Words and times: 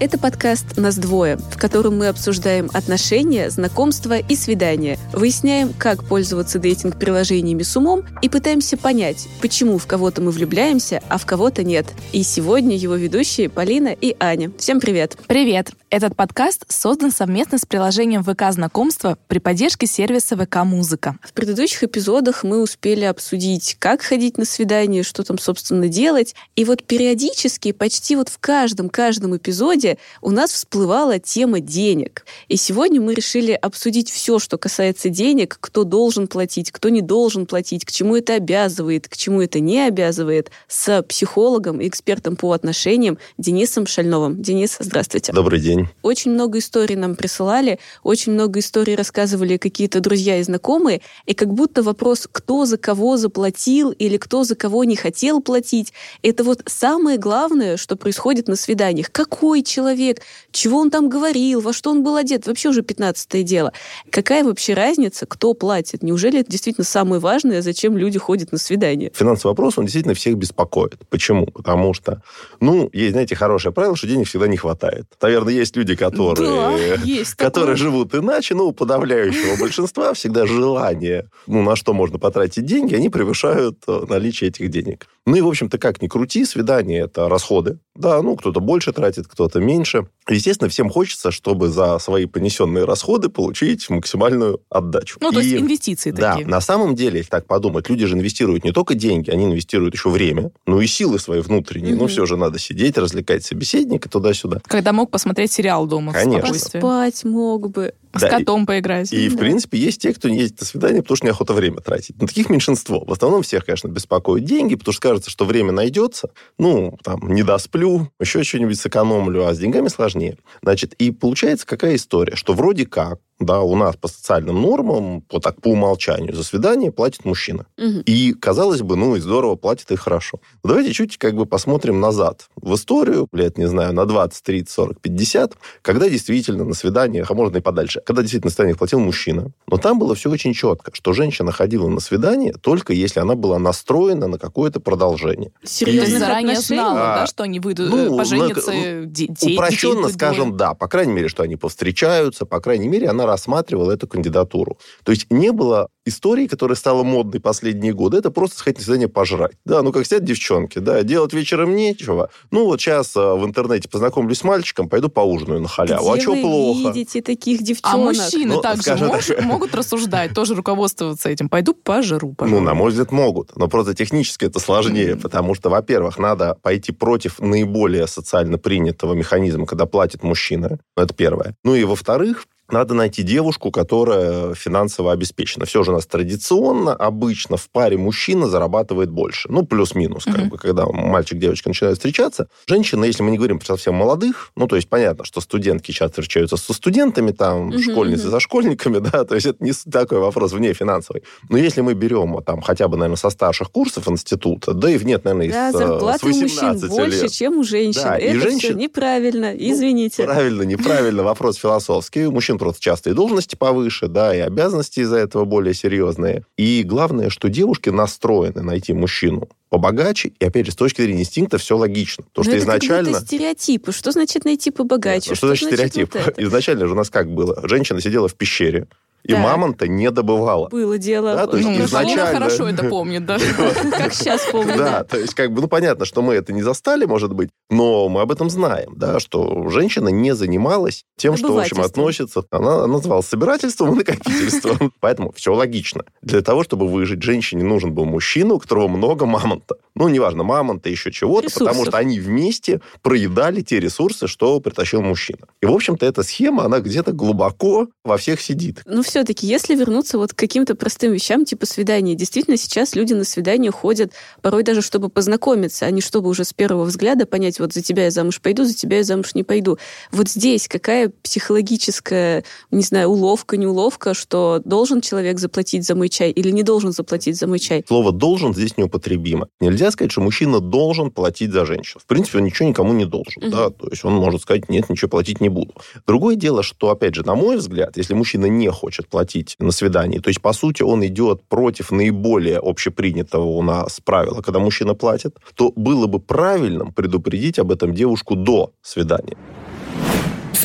Это 0.00 0.16
подкаст 0.16 0.76
«Нас 0.76 0.94
двое», 0.94 1.38
в 1.38 1.58
котором 1.58 1.98
мы 1.98 2.06
обсуждаем 2.06 2.70
отношения, 2.72 3.50
знакомства 3.50 4.16
и 4.16 4.36
свидания, 4.36 4.96
выясняем, 5.12 5.72
как 5.76 6.04
пользоваться 6.04 6.60
дейтинг-приложениями 6.60 7.64
с 7.64 7.76
умом 7.76 8.04
и 8.22 8.28
пытаемся 8.28 8.76
понять, 8.76 9.26
почему 9.40 9.76
в 9.76 9.88
кого-то 9.88 10.22
мы 10.22 10.30
влюбляемся, 10.30 11.02
а 11.08 11.18
в 11.18 11.26
кого-то 11.26 11.64
нет. 11.64 11.86
И 12.12 12.22
сегодня 12.22 12.76
его 12.76 12.94
ведущие 12.94 13.48
Полина 13.48 13.88
и 13.88 14.14
Аня. 14.20 14.52
Всем 14.56 14.78
привет! 14.78 15.16
Привет! 15.26 15.72
Этот 15.90 16.14
подкаст 16.14 16.64
создан 16.68 17.10
совместно 17.10 17.56
с 17.58 17.64
приложением 17.64 18.22
ВК 18.22 18.52
Знакомства 18.52 19.18
при 19.26 19.38
поддержке 19.38 19.86
сервиса 19.86 20.36
ВК 20.36 20.58
Музыка. 20.58 21.16
В 21.24 21.32
предыдущих 21.32 21.82
эпизодах 21.82 22.44
мы 22.44 22.62
успели 22.62 23.04
обсудить, 23.04 23.74
как 23.78 24.02
ходить 24.02 24.36
на 24.36 24.44
свидание, 24.44 25.02
что 25.02 25.24
там, 25.24 25.38
собственно, 25.38 25.88
делать. 25.88 26.34
И 26.56 26.64
вот 26.66 26.84
периодически, 26.84 27.72
почти 27.72 28.16
вот 28.16 28.28
в 28.28 28.38
каждом-каждом 28.38 29.38
эпизоде 29.38 29.87
подкасте 29.88 29.98
у 30.20 30.30
нас 30.30 30.52
всплывала 30.52 31.18
тема 31.18 31.60
денег. 31.60 32.24
И 32.48 32.56
сегодня 32.56 33.00
мы 33.00 33.14
решили 33.14 33.52
обсудить 33.52 34.10
все, 34.10 34.38
что 34.38 34.58
касается 34.58 35.08
денег, 35.08 35.56
кто 35.60 35.84
должен 35.84 36.26
платить, 36.26 36.70
кто 36.70 36.88
не 36.88 37.00
должен 37.00 37.46
платить, 37.46 37.84
к 37.84 37.92
чему 37.92 38.16
это 38.16 38.34
обязывает, 38.34 39.08
к 39.08 39.16
чему 39.16 39.42
это 39.42 39.60
не 39.60 39.86
обязывает, 39.86 40.50
с 40.66 41.02
психологом 41.02 41.80
и 41.80 41.88
экспертом 41.88 42.36
по 42.36 42.52
отношениям 42.52 43.18
Денисом 43.38 43.86
Шальновым. 43.86 44.40
Денис, 44.42 44.76
здравствуйте. 44.80 45.32
Добрый 45.32 45.60
день. 45.60 45.88
Очень 46.02 46.32
много 46.32 46.58
историй 46.58 46.96
нам 46.96 47.16
присылали, 47.16 47.78
очень 48.02 48.32
много 48.32 48.60
историй 48.60 48.96
рассказывали 48.96 49.56
какие-то 49.56 50.00
друзья 50.00 50.38
и 50.38 50.42
знакомые, 50.42 51.00
и 51.26 51.34
как 51.34 51.52
будто 51.52 51.82
вопрос, 51.82 52.28
кто 52.30 52.66
за 52.66 52.76
кого 52.76 53.16
заплатил 53.16 53.90
или 53.90 54.16
кто 54.16 54.44
за 54.44 54.54
кого 54.54 54.84
не 54.84 54.96
хотел 54.96 55.40
платить, 55.40 55.92
это 56.22 56.44
вот 56.44 56.62
самое 56.66 57.18
главное, 57.18 57.76
что 57.76 57.96
происходит 57.96 58.48
на 58.48 58.56
свиданиях. 58.56 59.10
Какой 59.12 59.62
человек 59.62 59.77
человек, 59.78 60.22
чего 60.50 60.80
он 60.80 60.90
там 60.90 61.08
говорил, 61.08 61.60
во 61.60 61.72
что 61.72 61.90
он 61.90 62.02
был 62.02 62.16
одет, 62.16 62.48
вообще 62.48 62.70
уже 62.70 62.82
пятнадцатое 62.82 63.44
дело. 63.44 63.72
Какая 64.10 64.42
вообще 64.42 64.74
разница, 64.74 65.24
кто 65.24 65.54
платит? 65.54 66.02
Неужели 66.02 66.40
это 66.40 66.50
действительно 66.50 66.84
самое 66.84 67.20
важное, 67.20 67.62
зачем 67.62 67.96
люди 67.96 68.18
ходят 68.18 68.50
на 68.50 68.58
свидание? 68.58 69.12
Финансовый 69.14 69.52
вопрос, 69.52 69.78
он 69.78 69.84
действительно 69.84 70.14
всех 70.14 70.34
беспокоит. 70.36 70.96
Почему? 71.10 71.46
Потому 71.46 71.94
что, 71.94 72.22
ну, 72.58 72.90
есть, 72.92 73.12
знаете, 73.12 73.36
хорошее 73.36 73.72
правило, 73.72 73.94
что 73.94 74.08
денег 74.08 74.26
всегда 74.26 74.48
не 74.48 74.56
хватает. 74.56 75.06
Наверное, 75.22 75.54
есть 75.54 75.76
люди, 75.76 75.94
которые, 75.94 76.96
да, 76.96 77.02
есть 77.04 77.34
которые 77.34 77.76
живут 77.76 78.16
иначе, 78.16 78.56
но 78.56 78.66
у 78.66 78.72
подавляющего 78.72 79.60
большинства 79.60 80.12
всегда 80.12 80.44
желание, 80.44 81.30
ну, 81.46 81.62
на 81.62 81.76
что 81.76 81.92
можно 81.92 82.18
потратить 82.18 82.66
деньги, 82.66 82.96
они 82.96 83.10
превышают 83.10 83.78
э, 83.86 84.06
наличие 84.08 84.50
этих 84.50 84.70
денег. 84.70 85.06
Ну 85.24 85.36
и, 85.36 85.40
в 85.40 85.46
общем-то, 85.46 85.78
как 85.78 86.02
ни 86.02 86.08
крути, 86.08 86.44
свидание– 86.44 87.02
это 87.04 87.28
расходы. 87.28 87.78
Да, 87.94 88.22
ну, 88.22 88.34
кто-то 88.34 88.60
больше 88.60 88.92
тратит, 88.92 89.26
кто-то 89.28 89.60
меньше. 89.68 90.06
Естественно, 90.28 90.68
всем 90.68 90.90
хочется, 90.90 91.30
чтобы 91.30 91.68
за 91.68 91.98
свои 91.98 92.26
понесенные 92.26 92.84
расходы 92.84 93.28
получить 93.28 93.88
максимальную 93.88 94.60
отдачу. 94.68 95.18
Ну, 95.20 95.30
то 95.30 95.40
есть 95.40 95.54
инвестиции 95.54 96.10
да, 96.10 96.32
такие. 96.32 96.46
Да, 96.46 96.50
на 96.50 96.60
самом 96.60 96.94
деле, 96.94 97.18
если 97.18 97.30
так 97.30 97.46
подумать, 97.46 97.88
люди 97.88 98.06
же 98.06 98.14
инвестируют 98.14 98.64
не 98.64 98.72
только 98.72 98.94
деньги, 98.94 99.30
они 99.30 99.44
инвестируют 99.44 99.94
еще 99.94 100.10
время, 100.10 100.50
ну 100.66 100.80
и 100.80 100.86
силы 100.86 101.18
свои 101.18 101.40
внутренние. 101.40 101.94
Mm-hmm. 101.94 101.98
Ну, 101.98 102.06
все 102.06 102.26
же 102.26 102.36
надо 102.36 102.58
сидеть, 102.58 102.98
развлекать 102.98 103.44
собеседника 103.44 104.08
туда-сюда. 104.08 104.60
Когда 104.66 104.92
мог 104.92 105.10
посмотреть 105.10 105.52
сериал 105.52 105.86
дома. 105.86 106.12
Конечно. 106.12 106.48
Поспать 106.48 107.24
мог 107.24 107.70
бы. 107.70 107.94
С 108.14 108.20
да, 108.20 108.28
котом 108.30 108.66
поиграть. 108.66 109.12
И, 109.12 109.28
да. 109.28 109.34
в 109.34 109.38
принципе, 109.38 109.78
есть 109.78 110.00
те, 110.00 110.14
кто 110.14 110.28
не 110.28 110.38
ездит 110.38 110.60
на 110.60 110.66
свидание, 110.66 111.02
потому 111.02 111.16
что 111.16 111.26
неохота 111.26 111.52
время 111.52 111.80
тратить. 111.80 112.20
Но 112.20 112.26
таких 112.26 112.48
меньшинство. 112.50 113.04
В 113.04 113.12
основном 113.12 113.42
всех, 113.42 113.64
конечно, 113.64 113.88
беспокоят 113.88 114.44
деньги, 114.44 114.74
потому 114.74 114.92
что 114.92 115.02
кажется, 115.02 115.30
что 115.30 115.44
время 115.44 115.72
найдется. 115.72 116.30
Ну, 116.58 116.98
там, 117.02 117.32
не 117.32 117.42
досплю, 117.42 118.10
еще 118.20 118.42
что-нибудь 118.44 118.78
сэкономлю, 118.78 119.46
а 119.46 119.54
с 119.54 119.58
деньгами 119.58 119.88
сложнее. 119.88 120.38
Значит, 120.62 120.94
и 120.94 121.10
получается 121.10 121.66
какая 121.66 121.96
история, 121.96 122.36
что 122.36 122.54
вроде 122.54 122.86
как 122.86 123.20
да, 123.40 123.60
у 123.60 123.74
нас 123.76 123.96
по 123.96 124.08
социальным 124.08 124.60
нормам, 124.60 125.22
по, 125.22 125.40
так, 125.40 125.60
по 125.60 125.68
умолчанию, 125.68 126.34
за 126.34 126.44
свидание 126.44 126.92
платит 126.92 127.24
мужчина. 127.24 127.66
Угу. 127.78 128.02
И, 128.06 128.32
казалось 128.34 128.82
бы, 128.82 128.96
ну 128.96 129.16
и 129.16 129.20
здорово, 129.20 129.56
платит 129.56 129.90
и 129.90 129.96
хорошо. 129.96 130.40
Но 130.62 130.70
давайте 130.70 130.92
чуть 130.92 131.16
как 131.18 131.34
бы 131.34 131.46
посмотрим 131.46 132.00
назад 132.00 132.48
в 132.56 132.74
историю, 132.74 133.28
лет, 133.32 133.58
не 133.58 133.66
знаю, 133.66 133.92
на 133.94 134.04
20, 134.04 134.42
30, 134.42 134.68
40, 134.68 135.00
50, 135.00 135.56
когда 135.82 136.08
действительно 136.08 136.64
на 136.64 136.74
свиданиях, 136.74 137.30
а 137.30 137.34
можно 137.34 137.58
и 137.58 137.60
подальше, 137.60 138.02
когда 138.04 138.22
действительно 138.22 138.48
на 138.48 138.54
свиданиях 138.54 138.78
платил 138.78 138.98
мужчина. 138.98 139.52
Но 139.66 139.76
там 139.76 139.98
было 139.98 140.14
все 140.14 140.30
очень 140.30 140.52
четко, 140.52 140.90
что 140.94 141.12
женщина 141.12 141.52
ходила 141.52 141.88
на 141.88 142.00
свидание 142.00 142.52
только 142.60 142.92
если 142.92 143.20
она 143.20 143.34
была 143.34 143.58
настроена 143.58 144.26
на 144.26 144.38
какое-то 144.38 144.80
продолжение. 144.80 145.52
Серьезно? 145.64 146.16
И... 146.16 146.18
заранее 146.18 146.60
знала, 146.60 147.14
а, 147.14 147.20
да, 147.20 147.26
что 147.26 147.44
они 147.44 147.60
выйдут, 147.60 147.90
ну, 147.90 148.16
поженятся, 148.16 148.72
на, 148.72 149.06
детей 149.06 149.54
Упрощенно 149.54 150.08
скажем, 150.08 150.56
да. 150.56 150.74
По 150.74 150.88
крайней 150.88 151.12
мере, 151.12 151.28
что 151.28 151.42
они 151.42 151.56
повстречаются, 151.56 152.44
по 152.44 152.60
крайней 152.60 152.88
мере, 152.88 153.08
она 153.08 153.26
рассматривал 153.28 153.90
эту 153.90 154.06
кандидатуру. 154.06 154.78
То 155.04 155.12
есть 155.12 155.26
не 155.30 155.52
было 155.52 155.88
истории, 156.08 156.46
которая 156.46 156.76
стала 156.76 157.02
модной 157.02 157.40
последние 157.40 157.92
годы. 157.92 158.16
Это 158.16 158.30
просто 158.30 158.58
сходить 158.58 158.78
на 158.78 158.84
свидание 158.84 159.08
пожрать. 159.08 159.52
Да, 159.64 159.82
ну 159.82 159.92
как 159.92 160.06
сидят 160.06 160.24
девчонки, 160.24 160.78
да, 160.78 161.02
делать 161.02 161.32
вечером 161.32 161.76
нечего. 161.76 162.30
Ну 162.50 162.64
вот 162.64 162.80
сейчас 162.80 163.16
а, 163.16 163.36
в 163.36 163.44
интернете 163.44 163.88
познакомлюсь 163.88 164.38
с 164.38 164.44
мальчиком, 164.44 164.88
пойду 164.88 165.08
поужинаю 165.08 165.60
на 165.60 165.68
халяву. 165.68 166.12
Где 166.12 166.18
а 166.18 166.22
что 166.22 166.36
плохо? 166.36 166.88
видите 166.88 167.22
таких 167.22 167.62
девчонок? 167.62 167.94
А 167.94 168.22
мужчины 168.22 168.54
ну, 168.54 168.60
также 168.60 168.96
мож, 168.96 169.26
так... 169.26 169.44
могут 169.44 169.74
рассуждать, 169.74 170.34
тоже 170.34 170.54
руководствоваться 170.54 171.28
этим. 171.28 171.48
Пойду 171.48 171.74
пожру, 171.74 172.32
пожалуйста. 172.32 172.60
Ну, 172.60 172.66
на 172.66 172.74
мой 172.74 172.90
взгляд, 172.90 173.12
могут. 173.12 173.56
Но 173.56 173.68
просто 173.68 173.94
технически 173.94 174.46
это 174.46 174.58
сложнее, 174.58 175.12
mm. 175.12 175.20
потому 175.20 175.54
что, 175.54 175.70
во-первых, 175.70 176.18
надо 176.18 176.56
пойти 176.62 176.92
против 176.92 177.38
наиболее 177.38 178.06
социально 178.06 178.58
принятого 178.58 179.14
механизма, 179.14 179.66
когда 179.66 179.86
платит 179.86 180.22
мужчина. 180.22 180.78
Это 180.96 181.14
первое. 181.14 181.54
Ну 181.64 181.74
и, 181.74 181.84
во-вторых, 181.84 182.46
надо 182.70 182.94
найти 182.94 183.22
девушку, 183.22 183.70
которая 183.70 184.54
финансово 184.54 185.12
обеспечена. 185.12 185.64
Все 185.64 185.82
же 185.82 185.90
у 185.90 185.94
нас 185.94 186.06
традиционно, 186.06 186.94
обычно 186.94 187.56
в 187.56 187.68
паре 187.70 187.96
мужчина 187.96 188.46
зарабатывает 188.46 189.10
больше. 189.10 189.48
Ну, 189.50 189.64
плюс-минус, 189.64 190.24
как 190.24 190.36
uh-huh. 190.36 190.48
бы, 190.48 190.58
когда 190.58 190.86
мальчик 190.86 191.38
девочка 191.38 191.68
начинают 191.68 191.98
встречаться. 191.98 192.48
Женщина, 192.66 193.04
если 193.04 193.22
мы 193.22 193.30
не 193.30 193.38
говорим 193.38 193.58
про 193.58 193.66
совсем 193.66 193.94
молодых, 193.94 194.50
ну, 194.56 194.66
то 194.66 194.76
есть 194.76 194.88
понятно, 194.88 195.24
что 195.24 195.40
студентки 195.40 195.92
часто 195.92 196.20
встречаются 196.20 196.56
со 196.56 196.72
студентами, 196.74 197.32
там, 197.32 197.70
uh-huh, 197.70 197.80
школьницы 197.80 198.28
за 198.28 198.40
школьниками, 198.40 198.98
да, 199.12 199.24
то 199.24 199.34
есть 199.34 199.46
это 199.46 199.64
не 199.64 199.72
такой 199.90 200.18
вопрос 200.18 200.52
вне 200.52 200.74
финансовый. 200.74 201.22
Но 201.48 201.56
если 201.56 201.80
мы 201.80 201.94
берем, 201.94 202.42
там, 202.44 202.60
хотя 202.60 202.88
бы, 202.88 202.96
наверное, 202.96 203.16
со 203.16 203.30
старших 203.30 203.70
курсов 203.70 204.08
института, 204.08 204.74
да 204.74 204.90
и 204.90 204.98
в 204.98 205.06
нет, 205.06 205.24
наверное, 205.24 205.50
да, 205.50 205.72
зарплата 205.72 206.18
с 206.18 206.22
18 206.22 206.82
у 206.82 206.86
мужчин 206.86 206.88
больше, 206.88 207.22
лет. 207.22 207.32
чем 207.32 207.58
у 207.58 207.64
женщин. 207.64 208.02
Да, 208.02 208.18
это 208.18 208.36
и 208.36 208.38
женщин... 208.38 208.58
все 208.58 208.74
неправильно, 208.74 209.52
ну, 209.52 209.56
извините. 209.58 210.22
Ну, 210.22 210.32
правильно, 210.32 210.62
неправильно, 210.62 211.22
вопрос 211.22 211.56
философский. 211.56 212.26
У 212.26 212.32
мужчин 212.32 212.57
просто 212.58 212.80
часто 212.82 213.10
и 213.10 213.12
должности 213.14 213.56
повыше, 213.56 214.08
да, 214.08 214.34
и 214.34 214.40
обязанности 214.40 215.00
из-за 215.00 215.16
этого 215.16 215.44
более 215.44 215.74
серьезные. 215.74 216.44
И 216.56 216.82
главное, 216.82 217.30
что 217.30 217.48
девушки 217.48 217.88
настроены 217.88 218.62
найти 218.62 218.92
мужчину 218.92 219.48
побогаче, 219.70 220.32
и, 220.38 220.44
опять 220.44 220.66
же, 220.66 220.72
с 220.72 220.76
точки 220.76 221.02
зрения 221.02 221.20
инстинкта 221.20 221.58
все 221.58 221.76
логично. 221.76 222.24
То, 222.32 222.42
что 222.42 222.52
это 222.52 222.60
изначально... 222.60 223.12
как 223.12 223.22
стереотипы. 223.22 223.92
Что 223.92 224.12
значит 224.12 224.44
найти 224.44 224.70
побогаче? 224.70 225.30
Нет, 225.30 225.36
что, 225.36 225.36
что 225.36 225.46
значит 225.48 225.68
стереотип? 225.68 226.14
Вот 226.14 226.38
изначально 226.38 226.86
же 226.86 226.92
у 226.92 226.96
нас 226.96 227.10
как 227.10 227.30
было? 227.30 227.60
Женщина 227.68 228.00
сидела 228.00 228.28
в 228.28 228.34
пещере, 228.34 228.86
и 229.24 229.32
да. 229.32 229.40
мамонта 229.40 229.88
не 229.88 230.10
добывала. 230.10 230.68
Было 230.68 230.98
дело. 230.98 231.34
Да, 231.34 231.46
то 231.46 231.56
есть 231.56 231.68
ну, 231.68 231.84
изначально... 231.84 232.26
хорошо 232.26 232.68
это 232.68 232.84
помнит, 232.84 233.26
да? 233.26 233.38
Как 233.90 234.14
сейчас 234.14 234.42
помню. 234.50 234.76
Да, 234.76 235.04
то 235.04 235.18
есть 235.18 235.34
как 235.34 235.52
бы, 235.52 235.60
ну, 235.60 235.68
понятно, 235.68 236.04
что 236.04 236.22
мы 236.22 236.34
это 236.34 236.52
не 236.52 236.62
застали, 236.62 237.04
может 237.04 237.32
быть, 237.32 237.50
но 237.70 238.08
мы 238.08 238.22
об 238.22 238.32
этом 238.32 238.48
знаем, 238.50 238.94
да, 238.96 239.20
что 239.20 239.68
женщина 239.68 240.08
не 240.08 240.34
занималась 240.34 241.04
тем, 241.16 241.36
что, 241.36 241.52
в 241.52 241.58
общем, 241.58 241.80
относится... 241.80 242.42
Она 242.50 242.86
называлась 242.86 243.26
собирательством 243.26 243.92
и 243.92 243.96
накопительством. 243.96 244.92
Поэтому 245.00 245.32
все 245.32 245.54
логично. 245.54 246.04
Для 246.22 246.40
того, 246.40 246.64
чтобы 246.64 246.88
выжить, 246.88 247.22
женщине 247.22 247.64
нужен 247.64 247.92
был 247.92 248.04
мужчина, 248.04 248.54
у 248.54 248.58
которого 248.58 248.88
много 248.88 249.26
мамонта. 249.26 249.76
Ну, 249.94 250.08
неважно, 250.08 250.44
мамонта, 250.44 250.88
еще 250.88 251.10
чего-то, 251.10 251.50
потому 251.52 251.84
что 251.84 251.98
они 251.98 252.20
вместе 252.20 252.80
проедали 253.02 253.62
те 253.62 253.80
ресурсы, 253.80 254.26
что 254.26 254.60
притащил 254.60 255.02
мужчина. 255.02 255.48
И, 255.60 255.66
в 255.66 255.72
общем-то, 255.72 256.06
эта 256.06 256.22
схема, 256.22 256.64
она 256.64 256.80
где-то 256.80 257.12
глубоко 257.12 257.88
во 258.04 258.16
всех 258.16 258.40
сидит. 258.40 258.82
Ну, 258.86 259.02
все-таки, 259.08 259.46
если 259.46 259.74
вернуться 259.74 260.18
вот 260.18 260.32
к 260.32 260.36
каким-то 260.36 260.74
простым 260.74 261.12
вещам, 261.12 261.44
типа 261.44 261.66
свидания, 261.66 262.14
действительно 262.14 262.56
сейчас 262.56 262.94
люди 262.94 263.14
на 263.14 263.24
свидание 263.24 263.70
ходят 263.70 264.12
порой 264.42 264.62
даже, 264.62 264.82
чтобы 264.82 265.08
познакомиться, 265.08 265.86
а 265.86 265.90
не 265.90 266.00
чтобы 266.00 266.28
уже 266.28 266.44
с 266.44 266.52
первого 266.52 266.84
взгляда 266.84 267.26
понять, 267.26 267.58
вот 267.58 267.72
за 267.72 267.82
тебя 267.82 268.04
я 268.04 268.10
замуж 268.10 268.40
пойду, 268.40 268.64
за 268.64 268.74
тебя 268.74 268.98
я 268.98 269.04
замуж 269.04 269.34
не 269.34 269.42
пойду. 269.42 269.78
Вот 270.12 270.28
здесь 270.28 270.68
какая 270.68 271.10
психологическая, 271.22 272.44
не 272.70 272.82
знаю, 272.82 273.08
уловка, 273.08 273.56
не 273.56 273.66
уловка, 273.66 274.14
что 274.14 274.60
должен 274.64 275.00
человек 275.00 275.38
заплатить 275.38 275.86
за 275.86 275.94
мой 275.94 276.08
чай 276.08 276.30
или 276.30 276.50
не 276.50 276.62
должен 276.62 276.92
заплатить 276.92 277.36
за 277.36 277.46
мой 277.46 277.58
чай? 277.58 277.84
Слово 277.88 278.12
«должен» 278.12 278.54
здесь 278.54 278.76
неупотребимо. 278.76 279.48
Нельзя 279.60 279.90
сказать, 279.90 280.12
что 280.12 280.20
мужчина 280.20 280.60
должен 280.60 281.10
платить 281.10 281.52
за 281.52 281.64
женщину. 281.64 282.00
В 282.02 282.06
принципе, 282.06 282.38
он 282.38 282.44
ничего 282.44 282.68
никому 282.68 282.92
не 282.92 283.06
должен. 283.06 283.42
Угу. 283.42 283.50
Да? 283.50 283.70
То 283.70 283.88
есть 283.88 284.04
он 284.04 284.14
может 284.14 284.42
сказать, 284.42 284.68
нет, 284.68 284.90
ничего 284.90 285.08
платить 285.08 285.40
не 285.40 285.48
буду. 285.48 285.74
Другое 286.06 286.36
дело, 286.36 286.62
что, 286.62 286.90
опять 286.90 287.14
же, 287.14 287.24
на 287.24 287.34
мой 287.34 287.56
взгляд, 287.56 287.96
если 287.96 288.14
мужчина 288.14 288.46
не 288.46 288.70
хочет 288.70 288.97
хочет 288.98 289.08
платить 289.10 289.56
на 289.60 289.72
свидании. 289.72 290.18
То 290.18 290.30
есть, 290.30 290.40
по 290.40 290.52
сути, 290.52 290.84
он 290.84 291.04
идет 291.04 291.42
против 291.48 291.92
наиболее 291.92 292.58
общепринятого 292.58 293.44
у 293.44 293.62
нас 293.62 294.00
правила, 294.04 294.42
когда 294.42 294.58
мужчина 294.58 294.94
платит, 294.94 295.36
то 295.54 295.72
было 295.76 296.06
бы 296.06 296.18
правильным 296.20 296.92
предупредить 296.92 297.58
об 297.58 297.70
этом 297.70 297.94
девушку 297.94 298.34
до 298.34 298.70
свидания. 298.82 299.36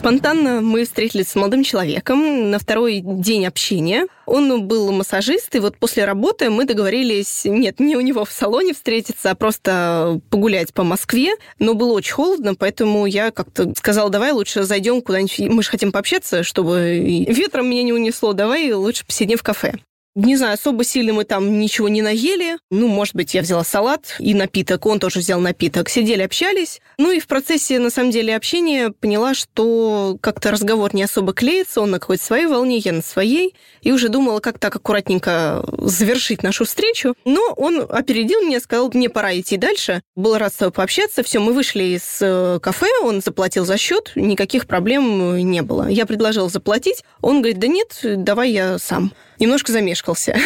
Спонтанно 0.03 0.59
мы 0.59 0.83
встретились 0.83 1.29
с 1.29 1.35
молодым 1.35 1.63
человеком 1.63 2.51
на 2.51 2.59
второй 2.59 2.99
день 3.01 3.45
общения. 3.45 4.05
Он 4.25 4.67
был 4.67 4.91
массажист, 4.91 5.55
и 5.55 5.59
вот 5.59 5.77
после 5.77 6.03
работы 6.03 6.49
мы 6.49 6.65
договорились, 6.65 7.45
нет, 7.45 7.79
не 7.79 7.95
у 7.95 8.01
него 8.01 8.25
в 8.25 8.31
салоне 8.33 8.73
встретиться, 8.73 9.31
а 9.31 9.35
просто 9.35 10.19
погулять 10.29 10.73
по 10.73 10.83
Москве. 10.83 11.35
Но 11.57 11.73
было 11.73 11.93
очень 11.93 12.11
холодно, 12.11 12.53
поэтому 12.53 13.05
я 13.05 13.31
как-то 13.31 13.73
сказала, 13.77 14.09
давай 14.09 14.33
лучше 14.33 14.63
зайдем 14.63 15.01
куда-нибудь, 15.01 15.39
мы 15.49 15.63
же 15.63 15.69
хотим 15.69 15.93
пообщаться, 15.93 16.43
чтобы 16.43 16.99
ветром 16.99 17.69
меня 17.69 17.83
не 17.83 17.93
унесло, 17.93 18.33
давай 18.33 18.73
лучше 18.73 19.05
посидим 19.05 19.37
в 19.37 19.43
кафе. 19.43 19.75
Не 20.15 20.35
знаю, 20.35 20.53
особо 20.53 20.83
сильно 20.83 21.11
мы 21.11 21.23
там 21.23 21.57
ничего 21.57 21.89
не 21.89 22.03
наели. 22.03 22.57
Ну, 22.69 22.87
может 22.87 23.15
быть, 23.15 23.33
я 23.33 23.41
взяла 23.41 23.63
салат 23.63 24.15
и 24.19 24.35
напиток, 24.35 24.85
он 24.85 24.99
тоже 24.99 25.19
взял 25.19 25.39
напиток. 25.39 25.89
Сидели, 25.89 26.21
общались. 26.21 26.81
Ну 26.99 27.11
и 27.11 27.19
в 27.19 27.25
процессе, 27.25 27.79
на 27.79 27.89
самом 27.89 28.11
деле, 28.11 28.35
общения 28.35 28.91
поняла, 28.91 29.33
что 29.33 30.17
как-то 30.21 30.51
разговор 30.51 30.93
не 30.93 31.01
особо 31.01 31.33
клеится, 31.33 31.81
он 31.81 31.89
на 31.89 31.99
какой-то 31.99 32.23
своей 32.23 32.45
волне, 32.45 32.77
я 32.77 32.93
на 32.93 33.01
своей. 33.01 33.55
И 33.81 33.91
уже 33.91 34.09
думала, 34.09 34.39
как 34.39 34.59
так 34.59 34.75
аккуратненько 34.75 35.65
завершить 35.79 36.43
нашу 36.43 36.65
встречу. 36.65 37.15
Но 37.25 37.41
он 37.57 37.83
опередил 37.89 38.41
меня, 38.41 38.59
сказал, 38.59 38.91
мне 38.93 39.09
пора 39.09 39.39
идти 39.39 39.57
дальше. 39.57 40.03
Был 40.15 40.37
рад 40.37 40.53
с 40.53 40.57
тобой 40.57 40.73
пообщаться. 40.73 41.23
Все, 41.23 41.39
мы 41.39 41.53
вышли 41.53 41.95
из 41.95 42.19
э, 42.21 42.59
кафе, 42.61 42.85
он 43.01 43.21
заплатил 43.21 43.65
за 43.65 43.77
счет, 43.77 44.11
никаких 44.15 44.67
проблем 44.67 45.37
не 45.37 45.63
было. 45.63 45.87
Я 45.87 46.05
предложила 46.05 46.49
заплатить. 46.49 47.03
Он 47.21 47.41
говорит, 47.41 47.57
да 47.57 47.67
нет, 47.67 47.99
давай 48.03 48.51
я 48.51 48.77
сам 48.77 49.11
немножко 49.43 49.71
замешкался. 49.71 50.37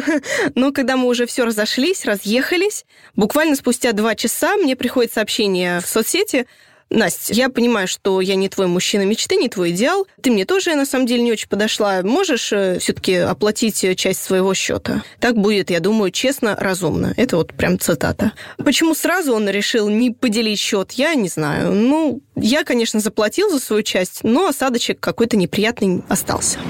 Но 0.54 0.72
когда 0.72 0.96
мы 0.96 1.08
уже 1.08 1.26
все 1.26 1.44
разошлись, 1.44 2.04
разъехались, 2.04 2.84
буквально 3.16 3.56
спустя 3.56 3.92
два 3.92 4.14
часа 4.14 4.56
мне 4.56 4.76
приходит 4.76 5.12
сообщение 5.12 5.80
в 5.80 5.86
соцсети, 5.86 6.46
Настя, 6.90 7.34
я 7.34 7.48
понимаю, 7.48 7.88
что 7.88 8.20
я 8.20 8.36
не 8.36 8.48
твой 8.48 8.66
мужчина 8.66 9.02
мечты, 9.02 9.36
не 9.36 9.48
твой 9.48 9.70
идеал. 9.70 10.06
Ты 10.20 10.30
мне 10.30 10.44
тоже, 10.44 10.74
на 10.74 10.86
самом 10.86 11.06
деле, 11.06 11.22
не 11.22 11.32
очень 11.32 11.48
подошла. 11.48 12.02
Можешь 12.02 12.52
э, 12.52 12.78
все-таки 12.78 13.16
оплатить 13.16 13.84
часть 13.96 14.22
своего 14.22 14.54
счета? 14.54 15.02
Так 15.18 15.36
будет, 15.36 15.70
я 15.70 15.80
думаю, 15.80 16.12
честно, 16.12 16.54
разумно. 16.54 17.12
Это 17.16 17.36
вот 17.36 17.54
прям 17.54 17.80
цитата. 17.80 18.32
Почему 18.58 18.94
сразу 18.94 19.34
он 19.34 19.48
решил 19.48 19.88
не 19.88 20.10
поделить 20.10 20.60
счет, 20.60 20.92
я 20.92 21.14
не 21.14 21.28
знаю. 21.28 21.72
Ну, 21.72 22.20
я, 22.36 22.62
конечно, 22.64 23.00
заплатил 23.00 23.50
за 23.50 23.58
свою 23.58 23.82
часть, 23.82 24.20
но 24.22 24.48
осадочек 24.48 25.00
какой-то 25.00 25.36
неприятный 25.36 26.02
остался 26.08 26.60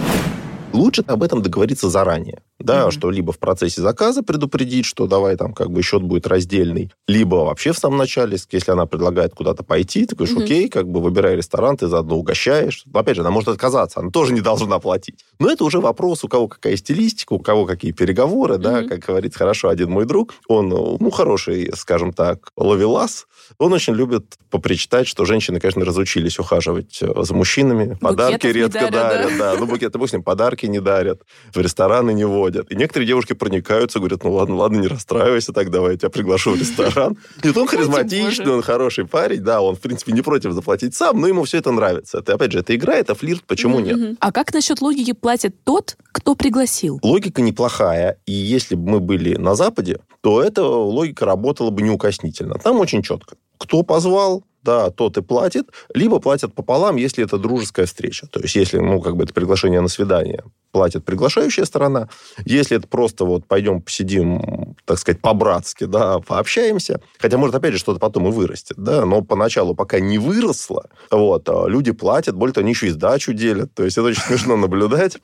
лучше 0.74 1.02
об 1.06 1.22
этом 1.22 1.40
договориться 1.42 1.88
заранее. 1.88 2.42
Да, 2.60 2.86
mm-hmm. 2.86 2.90
что 2.92 3.10
либо 3.10 3.32
в 3.32 3.38
процессе 3.38 3.82
заказа 3.82 4.22
предупредить, 4.22 4.86
что 4.86 5.08
давай 5.08 5.36
там 5.36 5.52
как 5.52 5.70
бы 5.70 5.82
счет 5.82 6.02
будет 6.02 6.28
раздельный, 6.28 6.92
либо 7.08 7.36
вообще 7.36 7.72
в 7.72 7.78
самом 7.78 7.98
начале, 7.98 8.38
если 8.52 8.70
она 8.70 8.86
предлагает 8.86 9.34
куда-то 9.34 9.64
пойти, 9.64 10.06
ты 10.06 10.14
говоришь, 10.14 10.36
mm-hmm. 10.36 10.44
окей, 10.44 10.68
как 10.68 10.88
бы 10.88 11.00
выбирай 11.00 11.34
ресторан, 11.36 11.76
ты 11.76 11.88
заодно 11.88 12.16
угощаешь. 12.16 12.84
Но, 12.86 13.00
опять 13.00 13.16
же, 13.16 13.22
она 13.22 13.32
может 13.32 13.48
отказаться, 13.48 13.98
она 14.00 14.10
тоже 14.10 14.32
не 14.32 14.40
должна 14.40 14.78
платить. 14.78 15.24
Но 15.40 15.50
это 15.50 15.64
уже 15.64 15.80
вопрос, 15.80 16.22
у 16.22 16.28
кого 16.28 16.46
какая 16.46 16.76
стилистика, 16.76 17.32
у 17.32 17.40
кого 17.40 17.66
какие 17.66 17.90
переговоры, 17.90 18.54
mm-hmm. 18.54 18.58
да, 18.58 18.84
как 18.84 19.00
говорит 19.00 19.34
хорошо 19.34 19.68
один 19.68 19.90
мой 19.90 20.06
друг, 20.06 20.34
он, 20.46 20.68
ну, 20.68 21.10
хороший, 21.10 21.72
скажем 21.74 22.12
так, 22.12 22.50
ловелас, 22.56 23.26
он 23.58 23.72
очень 23.72 23.94
любит 23.94 24.36
попричитать, 24.50 25.08
что 25.08 25.24
женщины, 25.24 25.58
конечно, 25.58 25.84
разучились 25.84 26.38
ухаживать 26.38 27.00
э, 27.02 27.12
за 27.22 27.34
мужчинами, 27.34 27.98
подарки 28.00 28.46
редко 28.46 28.90
дарят, 28.90 28.92
дарят 28.92 29.38
да. 29.38 29.56
ну, 29.58 29.66
букеты, 29.66 29.90
допустим, 29.90 30.22
подарки 30.22 30.66
не 30.66 30.80
дарят, 30.80 31.22
в 31.52 31.58
рестораны 31.58 32.12
не 32.14 32.24
водят 32.24 32.43
ходят. 32.44 32.70
И 32.70 32.76
некоторые 32.76 33.06
девушки 33.06 33.32
проникаются, 33.32 33.98
говорят, 33.98 34.24
ну 34.24 34.32
ладно, 34.32 34.56
ладно, 34.56 34.80
не 34.80 34.86
расстраивайся, 34.86 35.52
так 35.52 35.70
давай 35.70 35.92
я 35.92 35.98
тебя 35.98 36.10
приглашу 36.10 36.52
в 36.52 36.60
ресторан. 36.60 37.16
И 37.42 37.48
он 37.48 37.66
харизматичный, 37.66 38.52
он 38.52 38.62
хороший 38.62 39.06
парень, 39.06 39.40
да, 39.40 39.60
он, 39.62 39.76
в 39.76 39.80
принципе, 39.80 40.12
не 40.12 40.22
против 40.22 40.52
заплатить 40.52 40.94
сам, 40.94 41.20
но 41.20 41.26
ему 41.26 41.44
все 41.44 41.58
это 41.58 41.72
нравится. 41.72 42.18
Это, 42.18 42.34
опять 42.34 42.52
же, 42.52 42.58
это 42.58 42.74
игра, 42.76 42.94
это 42.94 43.14
флирт, 43.14 43.42
почему 43.46 43.80
нет? 43.80 44.16
А 44.20 44.32
как 44.32 44.52
насчет 44.52 44.82
логики 44.82 45.12
платит 45.12 45.54
тот, 45.64 45.96
кто 46.12 46.34
пригласил? 46.34 46.98
Логика 47.02 47.40
неплохая, 47.40 48.18
и 48.26 48.32
если 48.32 48.74
бы 48.74 48.90
мы 48.90 49.00
были 49.00 49.36
на 49.36 49.54
Западе, 49.54 50.00
то 50.20 50.42
эта 50.42 50.62
логика 50.64 51.24
работала 51.24 51.70
бы 51.70 51.82
неукоснительно. 51.82 52.56
Там 52.62 52.80
очень 52.80 53.02
четко. 53.02 53.36
Кто 53.58 53.82
позвал, 53.82 54.44
да, 54.64 54.90
тот 54.90 55.16
и 55.18 55.22
платит, 55.22 55.66
либо 55.94 56.18
платят 56.18 56.54
пополам, 56.54 56.96
если 56.96 57.24
это 57.24 57.38
дружеская 57.38 57.86
встреча. 57.86 58.26
То 58.26 58.40
есть, 58.40 58.56
если, 58.56 58.78
ну, 58.78 59.00
как 59.00 59.16
бы 59.16 59.24
это 59.24 59.34
приглашение 59.34 59.80
на 59.80 59.88
свидание, 59.88 60.42
платит 60.72 61.04
приглашающая 61.04 61.64
сторона. 61.64 62.08
Если 62.44 62.76
это 62.76 62.88
просто 62.88 63.24
вот 63.24 63.46
пойдем 63.46 63.80
посидим, 63.80 64.74
так 64.84 64.98
сказать, 64.98 65.20
по-братски, 65.20 65.84
да, 65.84 66.18
пообщаемся, 66.18 67.00
хотя, 67.18 67.38
может, 67.38 67.54
опять 67.54 67.74
же, 67.74 67.78
что-то 67.78 68.00
потом 68.00 68.26
и 68.28 68.32
вырастет, 68.32 68.76
да, 68.76 69.04
но 69.04 69.22
поначалу, 69.22 69.74
пока 69.74 70.00
не 70.00 70.18
выросло, 70.18 70.88
вот, 71.10 71.48
а 71.48 71.66
люди 71.68 71.92
платят, 71.92 72.34
более 72.34 72.54
того, 72.54 72.64
они 72.64 72.72
еще 72.72 72.88
и 72.88 72.90
сдачу 72.90 73.32
делят, 73.32 73.72
то 73.74 73.84
есть 73.84 73.96
это 73.96 74.08
очень 74.08 74.22
смешно 74.22 74.56
наблюдать. 74.56 75.18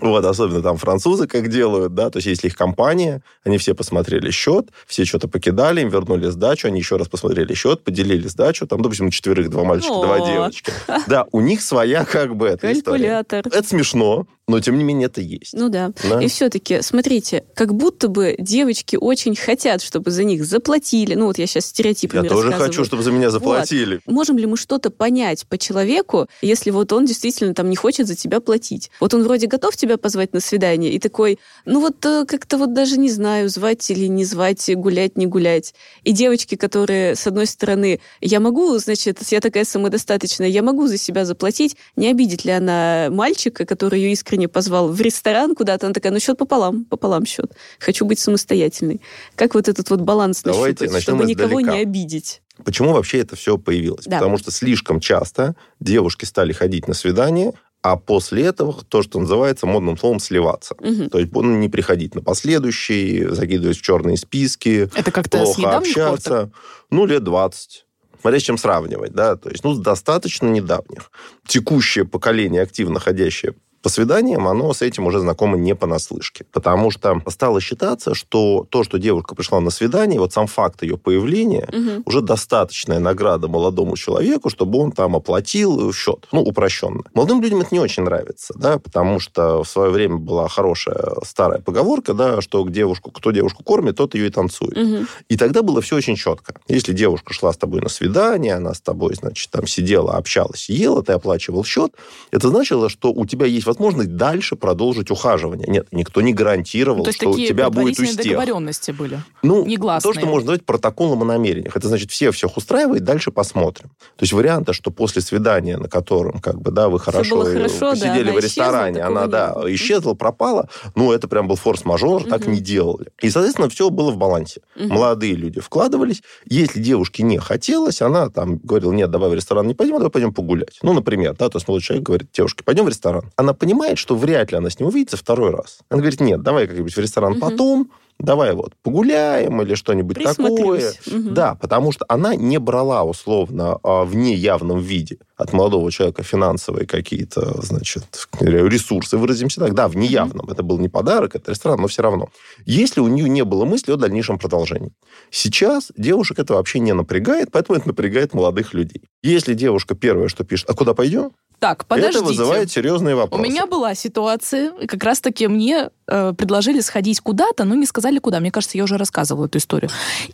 Вот, 0.00 0.24
особенно 0.24 0.62
там 0.62 0.76
французы 0.76 1.26
как 1.26 1.48
делают, 1.48 1.94
да, 1.94 2.10
то 2.10 2.18
есть 2.18 2.26
если 2.26 2.48
их 2.48 2.56
компания, 2.56 3.22
они 3.44 3.58
все 3.58 3.74
посмотрели 3.74 4.30
счет, 4.30 4.68
все 4.86 5.04
что-то 5.04 5.28
покидали, 5.28 5.80
им 5.80 5.88
вернули 5.88 6.28
сдачу, 6.28 6.68
они 6.68 6.78
еще 6.78 6.96
раз 6.96 7.08
посмотрели 7.08 7.54
счет, 7.54 7.82
поделили 7.82 8.26
сдачу, 8.28 8.66
там, 8.66 8.82
допустим, 8.82 9.10
четверых, 9.10 9.50
два 9.50 9.64
мальчика, 9.64 9.94
два 9.94 10.20
девочки. 10.20 10.72
Да, 11.06 11.26
у 11.32 11.40
них 11.40 11.62
своя 11.62 12.04
как 12.04 12.36
бы 12.36 12.46
эта 12.48 12.68
Калькулятор. 12.72 13.40
история. 13.40 13.58
Это 13.58 13.68
смешно, 13.68 14.26
но, 14.48 14.60
тем 14.60 14.78
не 14.78 14.84
менее, 14.84 15.06
это 15.06 15.20
есть. 15.20 15.54
Ну 15.54 15.68
да. 15.68 15.90
да. 16.08 16.22
И 16.22 16.28
все-таки, 16.28 16.80
смотрите, 16.80 17.44
как 17.54 17.74
будто 17.74 18.06
бы 18.06 18.36
девочки 18.38 18.96
очень 19.00 19.34
хотят, 19.34 19.82
чтобы 19.82 20.12
за 20.12 20.22
них 20.22 20.44
заплатили. 20.44 21.14
Ну 21.14 21.26
вот 21.26 21.38
я 21.38 21.48
сейчас 21.48 21.66
стереотипами 21.66 22.22
Я 22.22 22.28
тоже 22.28 22.52
хочу, 22.52 22.84
чтобы 22.84 23.02
за 23.02 23.10
меня 23.10 23.30
заплатили. 23.30 24.00
Вот. 24.06 24.14
Можем 24.14 24.38
ли 24.38 24.46
мы 24.46 24.56
что-то 24.56 24.90
понять 24.90 25.46
по 25.48 25.58
человеку, 25.58 26.28
если 26.42 26.70
вот 26.70 26.92
он 26.92 27.06
действительно 27.06 27.54
там 27.54 27.68
не 27.68 27.74
хочет 27.74 28.06
за 28.06 28.14
тебя 28.14 28.38
платить? 28.38 28.92
Вот 29.00 29.14
он 29.14 29.24
вроде 29.24 29.48
готов 29.48 29.76
тебя 29.76 29.96
позвать 29.96 30.32
на 30.32 30.38
свидание 30.38 30.92
и 30.92 31.00
такой, 31.00 31.40
ну 31.64 31.80
вот 31.80 32.04
э, 32.06 32.24
как-то 32.24 32.56
вот 32.56 32.72
даже 32.72 32.98
не 33.00 33.10
знаю, 33.10 33.48
звать 33.48 33.90
или 33.90 34.06
не 34.06 34.24
звать, 34.24 34.70
гулять, 34.76 35.16
не 35.18 35.26
гулять. 35.26 35.74
И 36.04 36.12
девочки, 36.12 36.54
которые, 36.54 37.16
с 37.16 37.26
одной 37.26 37.46
стороны, 37.46 37.98
я 38.20 38.38
могу, 38.38 38.78
значит, 38.78 39.18
я 39.32 39.40
такая 39.40 39.64
самодостаточная, 39.64 40.46
я 40.46 40.62
могу 40.62 40.86
за 40.86 40.98
себя 40.98 41.24
заплатить, 41.24 41.76
не 41.96 42.08
обидит 42.08 42.44
ли 42.44 42.52
она 42.52 43.08
мальчика, 43.10 43.64
который 43.64 44.00
ее 44.00 44.12
искренне 44.12 44.35
искренне 44.36 44.48
позвал 44.48 44.88
в 44.88 45.00
ресторан 45.00 45.54
куда-то, 45.54 45.86
она 45.86 45.94
такая, 45.94 46.12
ну 46.12 46.20
счет 46.20 46.36
пополам, 46.38 46.84
пополам 46.84 47.24
счет. 47.26 47.52
Хочу 47.78 48.04
быть 48.04 48.18
самостоятельной. 48.18 49.00
Как 49.34 49.54
вот 49.54 49.68
этот 49.68 49.90
вот 49.90 50.00
баланс 50.00 50.42
Давайте 50.42 50.84
нащупать, 50.84 51.02
чтобы 51.02 51.24
никого 51.24 51.60
не 51.60 51.82
обидеть? 51.82 52.42
Почему 52.64 52.92
вообще 52.92 53.18
это 53.18 53.36
все 53.36 53.58
появилось? 53.58 54.04
Да. 54.06 54.18
Потому 54.18 54.38
что 54.38 54.50
слишком 54.50 55.00
часто 55.00 55.54
девушки 55.80 56.24
стали 56.24 56.52
ходить 56.52 56.88
на 56.88 56.94
свидания, 56.94 57.52
а 57.82 57.96
после 57.96 58.44
этого 58.44 58.82
то, 58.88 59.02
что 59.02 59.20
называется 59.20 59.66
модным 59.66 59.96
словом 59.98 60.20
сливаться. 60.20 60.74
Угу. 60.80 61.08
То 61.10 61.18
есть 61.18 61.32
ну, 61.32 61.56
не 61.56 61.68
приходить 61.68 62.14
на 62.14 62.22
последующий, 62.22 63.26
закидывать 63.28 63.78
в 63.78 63.82
черные 63.82 64.16
списки, 64.16 64.88
это 64.94 65.10
как-то 65.10 65.38
плохо 65.38 65.76
общаться. 65.76 66.50
Ну, 66.90 67.06
лет 67.06 67.24
20 67.24 67.86
смотря 68.20 68.40
с 68.40 68.42
чем 68.42 68.58
сравнивать, 68.58 69.12
да, 69.12 69.36
то 69.36 69.50
есть, 69.50 69.62
ну, 69.62 69.74
достаточно 69.76 70.48
недавних. 70.48 71.12
Текущее 71.46 72.04
поколение, 72.04 72.62
активно 72.62 72.98
ходящее 72.98 73.54
по 73.86 73.90
свиданиям, 73.90 74.48
оно 74.48 74.72
с 74.72 74.82
этим 74.82 75.06
уже 75.06 75.20
знакомо 75.20 75.56
не 75.56 75.76
понаслышке. 75.76 76.44
Потому 76.50 76.90
что 76.90 77.22
стало 77.28 77.60
считаться, 77.60 78.16
что 78.16 78.66
то, 78.68 78.82
что 78.82 78.98
девушка 78.98 79.36
пришла 79.36 79.60
на 79.60 79.70
свидание, 79.70 80.18
вот 80.18 80.32
сам 80.32 80.48
факт 80.48 80.82
ее 80.82 80.96
появления, 80.98 81.68
угу. 81.72 82.02
уже 82.04 82.20
достаточная 82.20 82.98
награда 82.98 83.46
молодому 83.46 83.96
человеку, 83.96 84.50
чтобы 84.50 84.80
он 84.80 84.90
там 84.90 85.14
оплатил 85.14 85.92
счет. 85.92 86.26
Ну, 86.32 86.42
упрощенно. 86.42 87.04
Молодым 87.14 87.40
людям 87.40 87.60
это 87.60 87.68
не 87.70 87.78
очень 87.78 88.02
нравится, 88.02 88.54
да, 88.56 88.80
потому 88.80 89.20
что 89.20 89.62
в 89.62 89.68
свое 89.68 89.92
время 89.92 90.16
была 90.16 90.48
хорошая 90.48 91.14
старая 91.22 91.60
поговорка, 91.60 92.12
да, 92.12 92.40
что 92.40 92.64
к 92.64 92.72
девушку, 92.72 93.12
кто 93.12 93.30
девушку 93.30 93.62
кормит, 93.62 93.98
тот 93.98 94.16
ее 94.16 94.26
и 94.26 94.30
танцует. 94.30 94.76
Угу. 94.76 95.06
И 95.28 95.36
тогда 95.36 95.62
было 95.62 95.80
все 95.80 95.94
очень 95.94 96.16
четко. 96.16 96.56
Если 96.66 96.92
девушка 96.92 97.32
шла 97.32 97.52
с 97.52 97.56
тобой 97.56 97.82
на 97.82 97.88
свидание, 97.88 98.54
она 98.54 98.74
с 98.74 98.80
тобой, 98.80 99.14
значит, 99.14 99.48
там 99.52 99.68
сидела, 99.68 100.16
общалась, 100.16 100.68
ела, 100.68 101.04
ты 101.04 101.12
оплачивал 101.12 101.62
счет, 101.64 101.92
это 102.32 102.48
значило, 102.48 102.88
что 102.88 103.12
у 103.12 103.24
тебя 103.26 103.46
есть 103.46 103.64
возможность 103.64 103.75
возможность 103.80 104.16
дальше 104.16 104.56
продолжить 104.56 105.10
ухаживание. 105.10 105.66
Нет, 105.68 105.88
никто 105.92 106.20
не 106.20 106.32
гарантировал, 106.32 107.04
то 107.04 107.12
что 107.12 107.30
у 107.30 107.36
тебя 107.36 107.70
будет 107.70 107.98
успех. 107.98 108.16
договоренности 108.16 108.90
были? 108.90 109.20
Ну, 109.42 109.64
Негласные. 109.64 110.12
то, 110.12 110.18
что 110.18 110.26
можно 110.26 110.46
назвать 110.50 110.64
протоколом 110.64 111.22
о 111.22 111.24
намерениях. 111.24 111.76
Это 111.76 111.88
значит, 111.88 112.10
все 112.10 112.30
всех 112.30 112.56
устраивает, 112.56 113.04
дальше 113.04 113.30
посмотрим. 113.30 113.90
То 114.16 114.22
есть 114.22 114.32
варианта, 114.32 114.72
что 114.72 114.90
после 114.90 115.22
свидания, 115.22 115.76
на 115.76 115.88
котором, 115.88 116.40
как 116.40 116.60
бы, 116.60 116.70
да, 116.70 116.88
вы 116.88 116.98
хорошо, 116.98 117.44
хорошо 117.44 117.90
посидели 117.90 118.30
да, 118.30 118.32
в 118.32 118.38
ресторане, 118.38 119.00
исчезла, 119.00 119.06
она, 119.06 119.26
да, 119.26 119.54
исчезла, 119.68 120.14
пропала, 120.14 120.68
ну, 120.94 121.12
это 121.12 121.28
прям 121.28 121.48
был 121.48 121.56
форс-мажор, 121.56 122.22
угу. 122.22 122.30
так 122.30 122.46
не 122.46 122.60
делали. 122.60 123.08
И, 123.20 123.30
соответственно, 123.30 123.68
все 123.68 123.90
было 123.90 124.10
в 124.10 124.16
балансе. 124.16 124.60
Угу. 124.76 124.88
Молодые 124.92 125.34
люди 125.34 125.60
вкладывались. 125.60 126.22
Если 126.46 126.80
девушке 126.80 127.22
не 127.22 127.38
хотелось, 127.38 128.02
она 128.02 128.28
там 128.30 128.58
говорила, 128.58 128.92
нет, 128.92 129.10
давай 129.10 129.30
в 129.30 129.34
ресторан 129.34 129.66
не 129.66 129.74
пойдем, 129.74 129.96
давай 129.96 130.10
пойдем 130.10 130.32
погулять. 130.32 130.78
Ну, 130.82 130.92
например, 130.92 131.34
да, 131.38 131.48
то 131.48 131.58
есть 131.58 131.68
молодой 131.68 131.82
человек 131.82 132.06
говорит 132.06 132.28
девушке, 132.32 132.64
пойдем 132.64 132.84
в 132.84 132.88
ресторан. 132.88 133.30
Она 133.36 133.54
понимает, 133.58 133.98
что 133.98 134.14
вряд 134.16 134.52
ли 134.52 134.58
она 134.58 134.70
с 134.70 134.78
ним 134.78 134.88
увидится 134.88 135.16
второй 135.16 135.50
раз. 135.50 135.78
Она 135.88 136.00
говорит, 136.00 136.20
нет, 136.20 136.42
давай 136.42 136.66
как-нибудь 136.66 136.94
в 136.94 137.00
ресторан 137.00 137.32
угу. 137.32 137.40
потом, 137.40 137.90
давай 138.18 138.54
вот 138.54 138.74
погуляем 138.82 139.60
или 139.62 139.74
что-нибудь 139.74 140.22
такое. 140.22 140.92
Угу. 141.06 141.30
Да, 141.30 141.54
потому 141.54 141.92
что 141.92 142.04
она 142.08 142.34
не 142.34 142.58
брала 142.58 143.04
условно 143.04 143.78
а, 143.82 144.04
в 144.04 144.14
неявном 144.14 144.80
виде 144.80 145.18
от 145.36 145.52
молодого 145.52 145.90
человека 145.92 146.22
финансовые 146.22 146.86
какие-то, 146.86 147.60
значит, 147.62 148.04
ресурсы, 148.40 149.18
выразимся 149.18 149.60
так. 149.60 149.74
Да, 149.74 149.88
в 149.88 149.96
неявном. 149.96 150.48
Это 150.48 150.62
был 150.62 150.78
не 150.78 150.88
подарок, 150.88 151.34
это 151.34 151.50
ресторан, 151.50 151.80
но 151.80 151.88
все 151.88 152.02
равно. 152.02 152.28
Если 152.64 153.00
у 153.00 153.08
нее 153.08 153.28
не 153.28 153.44
было 153.44 153.64
мысли 153.64 153.92
о 153.92 153.96
дальнейшем 153.96 154.38
продолжении. 154.38 154.92
Сейчас 155.30 155.92
девушек 155.96 156.38
это 156.38 156.54
вообще 156.54 156.78
не 156.78 156.94
напрягает, 156.94 157.50
поэтому 157.52 157.78
это 157.78 157.88
напрягает 157.88 158.32
молодых 158.32 158.72
людей. 158.72 159.02
Если 159.22 159.54
девушка 159.54 159.94
первое, 159.94 160.28
что 160.28 160.44
пишет, 160.44 160.70
а 160.70 160.74
куда 160.74 160.94
пойдем? 160.94 161.32
Так, 161.58 161.86
подождите. 161.86 162.18
Это 162.18 162.26
вызывает 162.26 162.70
серьезные 162.70 163.14
вопросы. 163.14 163.40
У 163.40 163.44
меня 163.44 163.66
была 163.66 163.94
ситуация, 163.94 164.72
как 164.86 165.02
раз-таки 165.02 165.48
мне 165.48 165.90
э, 166.06 166.32
предложили 166.34 166.80
сходить 166.80 167.20
куда-то, 167.20 167.64
но 167.64 167.74
не 167.74 167.86
сказали 167.86 168.18
куда. 168.18 168.40
Мне 168.40 168.50
кажется, 168.50 168.76
я 168.76 168.84
уже 168.84 168.98
рассказывала 168.98 169.46
эту 169.46 169.58
историю. 169.58 169.90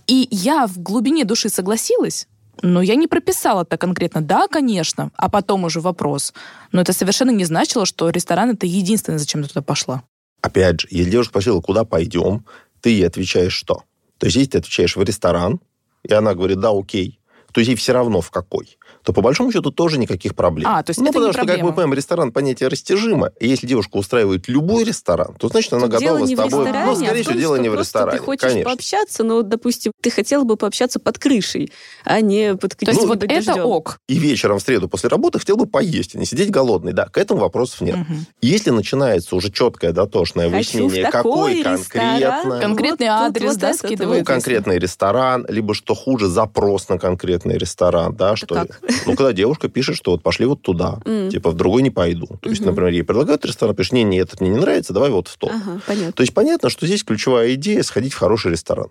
И 0.07 0.27
я 0.31 0.67
в 0.67 0.79
глубине 0.79 1.25
души 1.25 1.49
согласилась, 1.49 2.27
но 2.61 2.83
я 2.83 2.97
не 2.97 3.07
прописала 3.07 3.65
так 3.65 3.81
конкретно. 3.81 4.21
Да, 4.21 4.49
конечно, 4.49 5.11
а 5.17 5.29
потом 5.29 5.65
уже 5.65 5.81
вопрос. 5.81 6.35
Но 6.73 6.81
это 6.81 6.93
совершенно 6.93 7.31
не 7.31 7.45
значило, 7.45 7.87
что 7.87 8.11
ресторан 8.11 8.51
это 8.51 8.67
единственное, 8.67 9.19
зачем 9.19 9.43
ты 9.43 9.49
туда 9.49 9.63
пошла. 9.63 10.03
Опять 10.41 10.81
же, 10.81 10.89
если 10.91 11.11
девушка 11.11 11.31
спросила, 11.31 11.61
куда 11.61 11.85
пойдем, 11.85 12.45
ты 12.81 12.91
ей 12.91 13.07
отвечаешь 13.07 13.53
что? 13.53 13.85
То 14.19 14.27
есть, 14.27 14.37
если 14.37 14.51
ты 14.51 14.59
отвечаешь 14.59 14.97
в 14.97 15.03
ресторан, 15.03 15.61
и 16.03 16.13
она 16.13 16.35
говорит, 16.35 16.59
да, 16.59 16.71
окей, 16.71 17.21
то 17.53 17.61
есть 17.61 17.69
ей 17.69 17.77
все 17.77 17.93
равно 17.93 18.21
в 18.21 18.31
какой 18.31 18.77
то 19.03 19.13
по 19.13 19.21
большому 19.21 19.53
счету 19.53 19.71
тоже 19.71 19.99
никаких 19.99 20.35
проблем. 20.35 20.69
А, 20.71 20.83
то 20.83 20.91
есть 20.91 21.01
ну, 21.01 21.07
это 21.07 21.15
потому 21.15 21.27
не 21.29 21.33
что, 21.33 21.39
проблема. 21.39 21.59
как 21.59 21.65
мы 21.65 21.73
понимаем, 21.75 21.95
ресторан 21.95 22.33
понятие 22.33 22.69
растяжимо. 22.69 23.33
И 23.41 23.49
если 23.49 23.67
девушка 23.67 23.97
устраивает 23.97 24.49
любой 24.49 24.85
ресторан, 24.85 25.35
то 25.39 25.49
значит 25.49 25.73
она 25.73 25.89
Тут 25.89 26.01
готова 26.01 26.27
с 26.27 26.31
тобой. 26.31 26.67
ресторане, 26.67 26.85
ну, 26.87 26.93
а 26.93 26.97
скорее 26.97 27.23
всего, 27.23 27.39
дело 27.39 27.57
не 27.57 27.69
в 27.69 27.75
ресторане. 27.75 28.19
ты 28.19 28.25
хочешь 28.25 28.49
конечно. 28.49 28.71
пообщаться, 28.71 29.25
но, 29.25 29.43
допустим, 29.43 29.93
ты 30.01 30.11
хотела 30.11 30.45
бы 30.45 30.57
пообщаться 30.57 31.01
под 31.01 31.19
крышей, 31.19 31.73
а 32.05 32.21
не 32.21 32.55
под 32.55 32.77
То 32.77 32.91
есть 32.91 33.01
ну, 33.01 33.09
вот 33.09 33.23
это 33.23 33.65
ок. 33.65 33.99
И 34.09 34.15
вечером 34.15 34.59
в 34.59 34.63
среду 34.63 34.89
после 34.89 35.09
работы 35.09 35.39
хотел 35.39 35.57
бы 35.57 35.67
поесть, 35.67 36.15
а 36.15 36.19
не 36.19 36.27
сидеть 36.27 36.51
голодный. 36.51 36.93
Да, 36.93 37.07
к 37.07 37.19
этому 37.19 37.41
вопросов 37.41 37.81
нет. 37.81 37.97
Мгм. 37.97 38.27
Если 38.41 38.71
начинается 38.71 39.35
уже 39.37 39.51
четкое 39.51 39.93
дотошное 39.93 40.51
Хочу 40.51 40.79
выяснение, 40.79 41.11
какой 41.11 41.63
конкретно... 41.63 42.61
Конкретный 42.61 43.07
Вот 43.09 43.13
адрес, 43.13 43.51
вот 43.51 43.59
да, 43.59 43.71
это, 43.71 43.79
скидывает? 43.79 44.21
Ну, 44.21 44.25
конкретный 44.25 44.79
ресторан, 44.79 45.47
либо, 45.49 45.75
что 45.75 45.95
хуже, 45.95 46.29
запрос 46.29 46.89
на 46.89 46.99
конкретный 46.99 47.59
ресторан, 47.59 48.15
да, 48.15 48.37
что... 48.37 48.55
как? 48.55 48.81
Ну, 49.07 49.15
когда 49.17 49.33
девушка 49.33 49.69
пишет, 49.69 49.97
что 49.97 50.13
вот 50.13 50.23
пошли 50.23 50.47
вот 50.47 50.63
туда, 50.63 50.99
М. 51.05 51.31
типа 51.31 51.51
в 51.51 51.55
другой 51.55 51.83
не 51.83 51.91
пойду. 51.91 52.27
То 52.41 52.49
есть, 52.51 52.61
Мгм. 52.63 52.71
например, 52.71 52.93
ей 52.93 53.03
предлагают 53.03 53.45
ресторан, 53.45 53.75
пишешь, 53.75 53.93
не, 53.93 54.03
не, 54.05 54.19
этот 54.19 54.41
мне 54.41 54.51
не 54.51 54.59
нравится, 54.59 54.93
давай 54.93 55.11
вот 55.11 55.29
в 55.29 55.37
тот. 55.37 55.51
Ага, 55.51 55.81
понятно. 55.87 56.13
То 56.13 56.23
есть 56.23 56.35
понятно, 56.35 56.69
что 56.71 56.87
здесь 56.87 57.05
ключевая 57.05 57.55
идея 57.55 57.83
сходить 57.83 58.13
в 58.13 58.19
хороший 58.19 58.53
ресторан. 58.53 58.89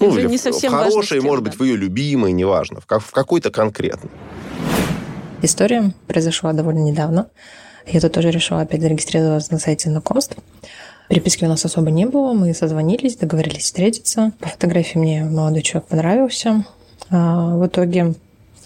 Ну, 0.00 0.08
Уже 0.08 0.22
или 0.22 0.28
не 0.28 0.36
в- 0.38 0.40
совсем 0.40 0.70
в 0.72 0.74
важно, 0.74 0.90
хороший, 0.90 1.18
кем, 1.18 1.26
может 1.26 1.44
да. 1.44 1.50
быть, 1.50 1.58
в 1.60 1.62
ее 1.64 1.76
любимый, 1.76 2.32
неважно, 2.32 2.80
в, 2.80 2.86
как- 2.86 3.02
в 3.02 3.10
какой-то 3.12 3.50
конкретный. 3.50 4.10
История 5.42 5.92
произошла 6.06 6.52
довольно 6.52 6.80
недавно. 6.80 7.28
Я 7.86 8.00
тут 8.00 8.12
тоже 8.12 8.30
решила 8.30 8.60
опять 8.60 8.82
зарегистрироваться 8.82 9.52
на 9.52 9.58
сайте 9.58 9.88
знакомств. 9.88 10.36
Переписки 11.08 11.44
у 11.44 11.48
нас 11.48 11.64
особо 11.64 11.90
не 11.90 12.06
было. 12.06 12.34
Мы 12.34 12.52
созвонились, 12.54 13.16
договорились 13.16 13.64
встретиться. 13.64 14.32
По 14.38 14.48
фотографии 14.48 14.98
мне 14.98 15.24
молодой 15.24 15.62
человек 15.62 15.88
понравился. 15.88 16.64
А, 17.10 17.56
В 17.56 17.66
итоге 17.66 18.14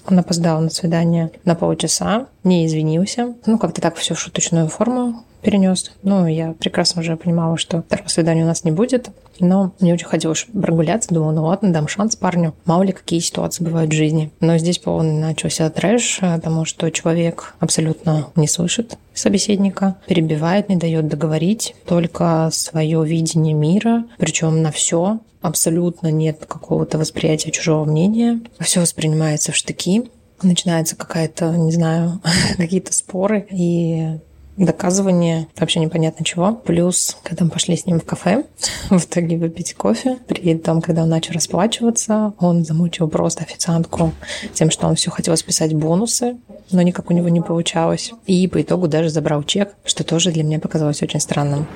он 0.07 0.19
опоздал 0.19 0.61
на 0.61 0.71
свидание 0.71 1.31
на 1.45 1.55
полчаса, 1.55 2.27
не 2.45 2.67
извинился. 2.67 3.35
Ну, 3.47 3.59
как-то 3.59 3.81
так 3.81 3.97
все 3.97 4.15
в 4.15 4.21
шуточную 4.21 4.69
форму 4.69 5.25
перенес. 5.45 5.93
Ну, 6.03 6.27
я 6.27 6.53
прекрасно 6.53 7.03
уже 7.03 7.17
понимала, 7.17 7.57
что 7.59 7.83
второго 7.83 8.09
свидания 8.09 8.43
у 8.43 8.47
нас 8.47 8.65
не 8.65 8.71
будет. 8.71 9.11
Но 9.41 9.73
мне 9.81 9.93
очень 9.95 10.07
хотелось 10.07 10.47
прогуляться. 10.53 11.13
Думала, 11.13 11.33
ну 11.33 11.45
ладно, 11.45 11.73
дам 11.73 11.87
шанс 11.87 12.17
парню. 12.17 12.55
Мало 12.65 12.83
ли, 12.83 12.93
какие 12.93 13.21
ситуации 13.21 13.65
бывают 13.65 13.91
в 13.91 13.95
жизни. 13.95 14.31
Но 14.41 14.59
здесь 14.59 14.79
полный 14.79 15.13
начался 15.13 15.69
трэш, 15.71 16.21
потому 16.21 16.65
что 16.65 16.91
человек 16.91 17.55
абсолютно 17.59 18.29
не 18.37 18.49
слышит 18.49 18.97
собеседника, 19.13 19.97
перебивает, 20.07 20.69
не 20.69 20.77
дает 20.77 21.09
договорить, 21.09 21.75
только 21.87 22.49
свое 22.53 23.05
видение 23.05 23.55
мира, 23.55 24.05
причем 24.19 24.63
на 24.63 24.71
все. 24.71 25.21
Абсолютно 25.41 26.11
нет 26.11 26.47
какого-то 26.49 26.97
восприятия 26.97 27.51
чужого 27.51 27.85
мнения. 27.85 28.41
Все 28.61 28.81
воспринимается 28.81 29.53
в 29.53 29.57
штыки. 29.57 30.05
Начинается 30.45 30.97
какая-то, 30.97 31.51
не 31.57 31.73
знаю, 31.73 32.21
какие-то 32.57 32.93
споры. 32.93 33.47
И 33.51 34.19
доказывание 34.57 35.49
вообще 35.57 35.81
непонятно 35.81 36.25
чего. 36.25 36.55
Плюс, 36.55 37.17
когда 37.23 37.45
мы 37.45 37.51
пошли 37.51 37.77
с 37.77 37.87
ним 37.87 38.01
в 38.01 38.05
кафе, 38.05 38.45
в 38.91 39.05
итоге 39.05 39.37
выпить 39.37 39.75
кофе, 39.75 40.19
при 40.29 40.57
том, 40.57 40.81
когда 40.81 41.03
он 41.03 41.09
начал 41.09 41.33
расплачиваться, 41.33 42.35
он 42.39 42.65
замучил 42.65 43.09
просто 43.09 43.43
официантку 43.43 44.13
тем, 44.53 44.71
что 44.71 44.87
он 44.87 44.95
все 44.95 45.11
хотел 45.11 45.37
списать 45.37 45.75
бонусы, 45.75 46.37
но 46.71 46.83
никак 46.83 47.11
у 47.11 47.15
него 47.15 47.29
не 47.29 47.41
получалось. 47.41 48.13
И 48.27 48.47
по 48.49 48.61
итогу 48.63 48.89
даже 48.89 49.09
забрал 49.09 49.43
чек, 49.43 49.75
что 49.85 50.05
тоже 50.05 50.31
для 50.31 50.45
меня 50.45 50.61
показалось 50.61 51.03
очень 51.03 51.21
странным. 51.21 51.67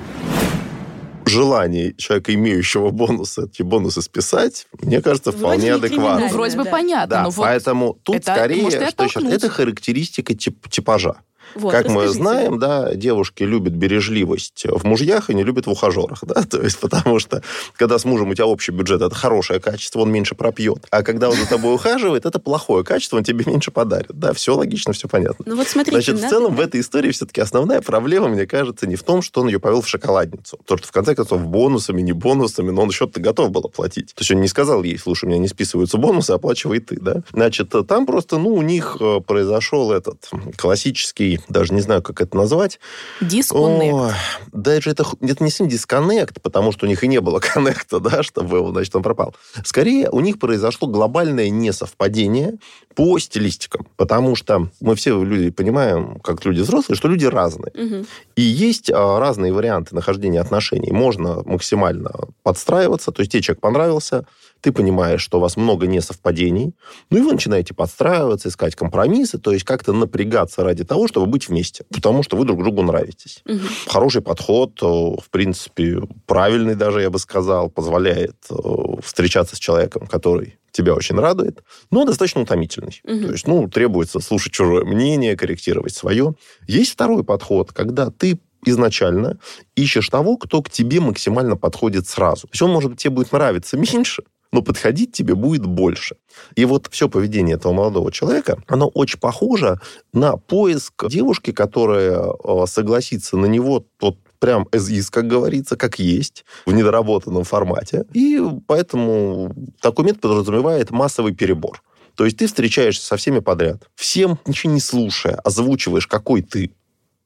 Желание 1.29 1.93
человека, 1.95 2.33
имеющего 2.33 2.89
бонусы, 2.89 3.45
эти 3.45 3.61
бонусы 3.61 4.01
списать, 4.01 4.67
мне 4.81 5.01
кажется, 5.01 5.31
Вроде 5.31 5.43
вполне 5.43 5.63
не 5.63 5.69
адекватно. 5.69 6.27
Ну, 6.27 6.33
вроде 6.33 6.57
бы 6.57 6.63
да. 6.63 6.71
понятно, 6.71 7.07
Да, 7.07 7.23
но 7.23 7.29
вот 7.29 7.43
поэтому 7.45 7.99
тут 8.03 8.15
это 8.17 8.33
скорее, 8.33 8.63
может 8.63 8.89
что 8.89 9.03
еще, 9.03 9.19
это 9.27 9.49
характеристика 9.49 10.33
тип- 10.33 10.69
типажа. 10.69 11.21
Вот, 11.55 11.71
как 11.71 11.87
мы 11.87 12.03
расскажите. 12.03 12.21
знаем, 12.21 12.59
да, 12.59 12.93
девушки 12.93 13.43
любят 13.43 13.73
бережливость 13.73 14.65
в 14.65 14.83
мужьях 14.85 15.29
и 15.29 15.33
не 15.33 15.43
любят 15.43 15.67
в 15.67 15.71
ухажерах, 15.71 16.23
да, 16.23 16.43
то 16.49 16.61
есть 16.61 16.79
потому 16.79 17.19
что 17.19 17.41
когда 17.75 17.97
с 17.99 18.05
мужем 18.05 18.29
у 18.29 18.33
тебя 18.33 18.45
общий 18.45 18.71
бюджет, 18.71 19.01
это 19.01 19.15
хорошее 19.15 19.59
качество, 19.59 20.01
он 20.01 20.11
меньше 20.11 20.35
пропьет, 20.35 20.85
а 20.91 21.03
когда 21.03 21.29
он 21.29 21.35
за 21.35 21.47
тобой 21.47 21.75
ухаживает, 21.75 22.25
это 22.25 22.39
плохое 22.39 22.83
качество, 22.83 23.17
он 23.17 23.23
тебе 23.23 23.43
меньше 23.45 23.71
подарит, 23.71 24.11
да, 24.13 24.33
все 24.33 24.55
логично, 24.55 24.93
все 24.93 25.07
понятно. 25.07 25.45
Ну 25.47 25.55
вот 25.55 25.67
смотрите, 25.67 26.01
Значит, 26.01 26.25
в 26.25 26.29
целом 26.29 26.55
в 26.55 26.59
этой 26.59 26.81
истории 26.81 27.11
все-таки 27.11 27.41
основная 27.41 27.81
проблема, 27.81 28.27
мне 28.29 28.45
кажется, 28.45 28.87
не 28.87 28.95
в 28.95 29.03
том, 29.03 29.21
что 29.21 29.41
он 29.41 29.47
ее 29.47 29.59
повел 29.59 29.81
в 29.81 29.87
шоколадницу. 29.87 30.57
Потому 30.57 30.77
что, 30.79 30.87
в 30.87 30.91
конце 30.91 31.15
концов, 31.15 31.45
бонусами, 31.45 32.01
не 32.01 32.13
бонусами, 32.13 32.71
но 32.71 32.83
он 32.83 32.91
счет-то 32.91 33.19
готов 33.19 33.51
был 33.51 33.61
оплатить. 33.61 34.13
То 34.13 34.21
есть 34.21 34.31
он 34.31 34.41
не 34.41 34.47
сказал 34.47 34.83
ей, 34.83 34.97
слушай, 34.97 35.25
у 35.25 35.27
меня 35.27 35.39
не 35.39 35.47
списываются 35.47 35.97
бонусы, 35.97 36.31
оплачивай 36.31 36.79
ты, 36.79 36.99
да. 36.99 37.23
Значит, 37.31 37.73
там 37.87 38.05
просто, 38.05 38.37
ну, 38.37 38.53
у 38.53 38.61
них 38.61 38.97
э, 38.99 39.19
произошел 39.25 39.91
этот 39.91 40.29
классический, 40.57 41.38
даже 41.47 41.73
не 41.73 41.81
знаю, 41.81 42.01
как 42.01 42.21
это 42.21 42.35
назвать. 42.35 42.79
дисконнект. 43.21 43.93
Ой, 43.93 44.11
даже 44.51 44.91
это, 44.91 45.05
это 45.21 45.43
не 45.43 45.49
совсем 45.49 45.67
дисконнект, 45.67 46.41
потому 46.41 46.71
что 46.71 46.85
у 46.85 46.89
них 46.89 47.03
и 47.03 47.07
не 47.07 47.21
было 47.21 47.39
коннекта, 47.53 47.99
да, 47.99 48.23
чтобы 48.23 48.59
он, 48.59 48.71
значит, 48.71 48.95
он 48.95 49.03
пропал. 49.03 49.35
Скорее, 49.63 50.09
у 50.09 50.19
них 50.19 50.39
произошло 50.39 50.87
глобальное 50.87 51.49
несовпадение 51.49 52.57
по 52.95 53.17
стилистикам, 53.19 53.87
потому 53.95 54.35
что 54.35 54.69
мы 54.81 54.95
все 54.95 55.23
люди 55.23 55.51
понимаем, 55.51 56.19
как 56.19 56.43
люди 56.45 56.61
взрослые, 56.61 56.97
что 56.97 57.07
люди 57.07 57.25
разные. 57.25 57.71
Мгм. 57.73 58.07
И 58.35 58.41
есть 58.41 58.91
а, 58.91 59.19
разные 59.19 59.53
варианты 59.53 59.95
нахождения 59.95 60.41
отношений. 60.41 60.91
Можно 60.91 61.41
максимально 61.45 62.11
подстраиваться, 62.43 63.11
то 63.11 63.21
есть 63.21 63.31
тебе 63.31 63.41
человек 63.41 63.61
понравился, 63.61 64.25
ты 64.61 64.71
понимаешь, 64.71 65.21
что 65.21 65.37
у 65.37 65.41
вас 65.41 65.57
много 65.57 65.87
несовпадений, 65.87 66.73
ну 67.09 67.17
и 67.17 67.21
вы 67.21 67.33
начинаете 67.33 67.73
подстраиваться, 67.73 68.49
искать 68.49 68.75
компромиссы, 68.75 69.37
то 69.37 69.51
есть 69.51 69.65
как-то 69.65 69.93
напрягаться 69.93 70.63
ради 70.63 70.83
того, 70.83 71.07
чтобы 71.07 71.27
быть 71.27 71.47
вместе, 71.49 71.85
потому 71.93 72.23
что 72.23 72.37
вы 72.37 72.45
друг 72.45 72.59
другу 72.59 72.81
нравитесь. 72.81 73.41
Мгм. 73.45 73.61
Хороший 73.87 74.21
подход, 74.21 74.79
э, 74.81 74.85
в 74.85 75.29
принципе, 75.29 76.01
правильный 76.25 76.75
даже, 76.75 77.01
я 77.01 77.09
бы 77.09 77.19
сказал, 77.19 77.69
позволяет 77.69 78.35
э, 78.49 78.55
встречаться 79.03 79.55
с 79.55 79.59
человеком, 79.59 80.07
который 80.07 80.57
тебя 80.71 80.93
очень 80.93 81.15
радует, 81.15 81.63
но 81.91 82.05
достаточно 82.05 82.41
утомительный. 82.41 83.01
Мгм. 83.03 83.25
То 83.25 83.31
есть, 83.31 83.47
ну, 83.47 83.67
требуется 83.67 84.19
слушать 84.19 84.53
чужое 84.53 84.85
мнение, 84.85 85.35
корректировать 85.35 85.95
свое. 85.95 86.35
Есть 86.67 86.91
второй 86.91 87.23
подход, 87.23 87.71
когда 87.71 88.11
ты 88.11 88.39
изначально 88.65 89.39
ищешь 89.75 90.09
того, 90.09 90.37
кто 90.37 90.61
к 90.61 90.69
тебе 90.69 90.99
максимально 90.99 91.55
подходит 91.55 92.07
сразу. 92.07 92.47
То 92.47 92.53
есть 92.53 92.61
он, 92.61 92.71
может 92.71 92.91
быть, 92.91 92.99
тебе 92.99 93.11
будет 93.11 93.31
нравиться 93.31 93.77
меньше, 93.77 94.23
но 94.51 94.61
подходить 94.61 95.11
тебе 95.11 95.35
будет 95.35 95.65
больше. 95.65 96.15
И 96.55 96.65
вот 96.65 96.87
все 96.91 97.09
поведение 97.09 97.55
этого 97.55 97.73
молодого 97.73 98.11
человека, 98.11 98.61
оно 98.67 98.87
очень 98.87 99.19
похоже 99.19 99.79
на 100.13 100.37
поиск 100.37 101.07
девушки, 101.07 101.51
которая 101.51 102.19
э, 102.21 102.65
согласится 102.65 103.37
на 103.37 103.45
него 103.45 103.85
вот 103.99 104.17
прям 104.39 104.63
as 104.71 104.89
is, 104.89 105.07
как 105.11 105.27
говорится, 105.27 105.75
как 105.75 105.99
есть, 105.99 106.45
в 106.65 106.73
недоработанном 106.73 107.43
формате. 107.43 108.05
И 108.13 108.41
поэтому 108.67 109.53
такой 109.81 110.05
метод 110.05 110.21
подразумевает 110.21 110.91
массовый 110.91 111.35
перебор. 111.35 111.83
То 112.15 112.25
есть 112.25 112.37
ты 112.37 112.47
встречаешься 112.47 113.05
со 113.05 113.17
всеми 113.17 113.39
подряд, 113.39 113.87
всем 113.95 114.39
ничего 114.45 114.73
не 114.73 114.79
слушая, 114.79 115.35
озвучиваешь, 115.35 116.07
какой 116.07 116.41
ты. 116.41 116.71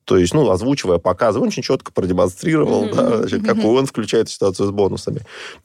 То 0.06 0.18
есть, 0.18 0.34
ну, 0.34 0.50
озвучивая, 0.50 0.98
показывая, 0.98 1.44
он 1.44 1.48
очень 1.48 1.64
четко 1.64 1.92
продемонстрировал, 1.94 2.86
Мгм, 2.86 2.96
да, 2.96 3.18
значит, 3.20 3.46
какую 3.46 3.80
он 3.80 3.86
включает 3.86 4.30
ситуацию 4.30 4.68
с 4.68 4.72
бонусами. 4.72 5.22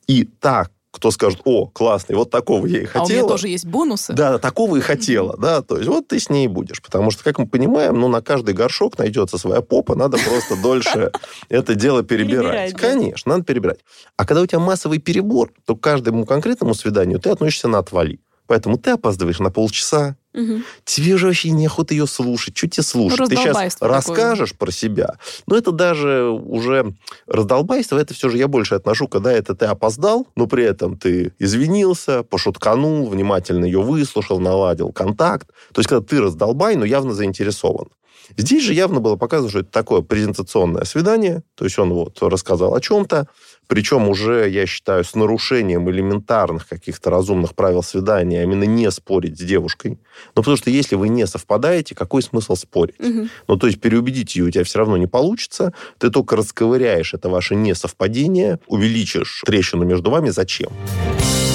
И 0.06 0.24
так 0.24 0.70
кто 0.90 1.10
скажет, 1.10 1.40
о, 1.44 1.66
классный, 1.66 2.16
вот 2.16 2.30
такого 2.30 2.66
я 2.66 2.80
и 2.80 2.84
хотела. 2.84 3.04
А 3.04 3.06
у 3.06 3.10
меня 3.10 3.22
тоже 3.22 3.48
есть 3.48 3.66
бонусы. 3.66 4.12
Да, 4.14 4.38
такого 4.38 4.76
и 4.76 4.80
хотела, 4.80 5.36
да, 5.36 5.62
то 5.62 5.76
есть 5.76 5.88
вот 5.88 6.08
ты 6.08 6.18
с 6.18 6.30
ней 6.30 6.48
будешь, 6.48 6.82
потому 6.82 7.10
что, 7.10 7.22
как 7.24 7.38
мы 7.38 7.46
понимаем, 7.46 8.00
ну, 8.00 8.08
на 8.08 8.22
каждый 8.22 8.54
горшок 8.54 8.98
найдется 8.98 9.38
своя 9.38 9.60
попа, 9.60 9.94
надо 9.94 10.18
просто 10.18 10.60
дольше 10.60 11.12
это 11.48 11.74
дело 11.74 12.02
перебирать. 12.02 12.74
Конечно, 12.74 13.32
надо 13.32 13.44
перебирать. 13.44 13.80
А 14.16 14.24
когда 14.24 14.42
у 14.42 14.46
тебя 14.46 14.60
массовый 14.60 14.98
перебор, 14.98 15.52
то 15.66 15.76
к 15.76 15.80
каждому 15.80 16.24
конкретному 16.24 16.74
свиданию 16.74 17.20
ты 17.20 17.30
относишься 17.30 17.68
на 17.68 17.78
отвали. 17.78 18.20
Поэтому 18.48 18.78
ты 18.78 18.90
опаздываешь 18.90 19.38
на 19.38 19.50
полчаса, 19.50 20.16
Угу. 20.34 20.60
Тебе 20.84 21.16
же 21.16 21.26
вообще 21.26 21.50
неохота 21.50 21.94
ее 21.94 22.06
слушать. 22.06 22.56
Что 22.56 22.68
тебе 22.68 22.82
слушать? 22.84 23.28
Ты 23.28 23.36
сейчас 23.36 23.74
такое. 23.74 23.88
расскажешь 23.88 24.54
про 24.54 24.70
себя. 24.70 25.16
Но 25.46 25.56
это 25.56 25.72
даже 25.72 26.26
уже 26.28 26.94
раздолбайство. 27.26 27.98
Это 27.98 28.14
все 28.14 28.28
же 28.28 28.36
я 28.36 28.46
больше 28.46 28.76
отношу, 28.76 29.08
когда 29.08 29.32
это 29.32 29.54
ты 29.56 29.64
опоздал, 29.64 30.28
но 30.36 30.46
при 30.46 30.64
этом 30.64 30.96
ты 30.96 31.32
извинился, 31.40 32.22
пошутканул, 32.22 33.08
внимательно 33.08 33.64
ее 33.64 33.80
выслушал, 33.80 34.38
наладил 34.38 34.92
контакт. 34.92 35.48
То 35.72 35.80
есть, 35.80 35.88
когда 35.88 36.06
ты 36.06 36.20
раздолбай, 36.20 36.76
но 36.76 36.84
явно 36.84 37.14
заинтересован. 37.14 37.88
Здесь 38.36 38.62
же 38.62 38.74
явно 38.74 39.00
было 39.00 39.16
показано, 39.16 39.50
что 39.50 39.60
это 39.60 39.70
такое 39.70 40.02
презентационное 40.02 40.84
свидание. 40.84 41.42
То 41.54 41.64
есть 41.64 41.78
он 41.78 41.92
вот 41.92 42.18
рассказал 42.22 42.74
о 42.74 42.80
чем-то, 42.80 43.28
причем 43.66 44.08
уже, 44.08 44.48
я 44.48 44.66
считаю, 44.66 45.04
с 45.04 45.14
нарушением 45.14 45.90
элементарных 45.90 46.66
каких-то 46.66 47.10
разумных 47.10 47.54
правил 47.54 47.82
свидания, 47.82 48.40
а 48.40 48.42
именно 48.42 48.64
не 48.64 48.90
спорить 48.90 49.38
с 49.38 49.42
девушкой. 49.42 49.98
Ну, 50.34 50.42
потому 50.42 50.56
что 50.56 50.70
если 50.70 50.96
вы 50.96 51.08
не 51.08 51.26
совпадаете, 51.26 51.94
какой 51.94 52.22
смысл 52.22 52.56
спорить? 52.56 52.98
Угу. 52.98 53.28
Ну, 53.48 53.56
то 53.56 53.66
есть 53.66 53.80
переубедить 53.80 54.36
ее 54.36 54.44
у 54.44 54.50
тебя 54.50 54.64
все 54.64 54.78
равно 54.78 54.96
не 54.96 55.06
получится. 55.06 55.72
Ты 55.98 56.10
только 56.10 56.36
расковыряешь 56.36 57.14
это 57.14 57.28
ваше 57.28 57.54
несовпадение, 57.54 58.58
увеличишь 58.66 59.42
трещину 59.44 59.84
между 59.84 60.10
вами. 60.10 60.30
Зачем? 60.30 60.48
Зачем? 60.58 61.47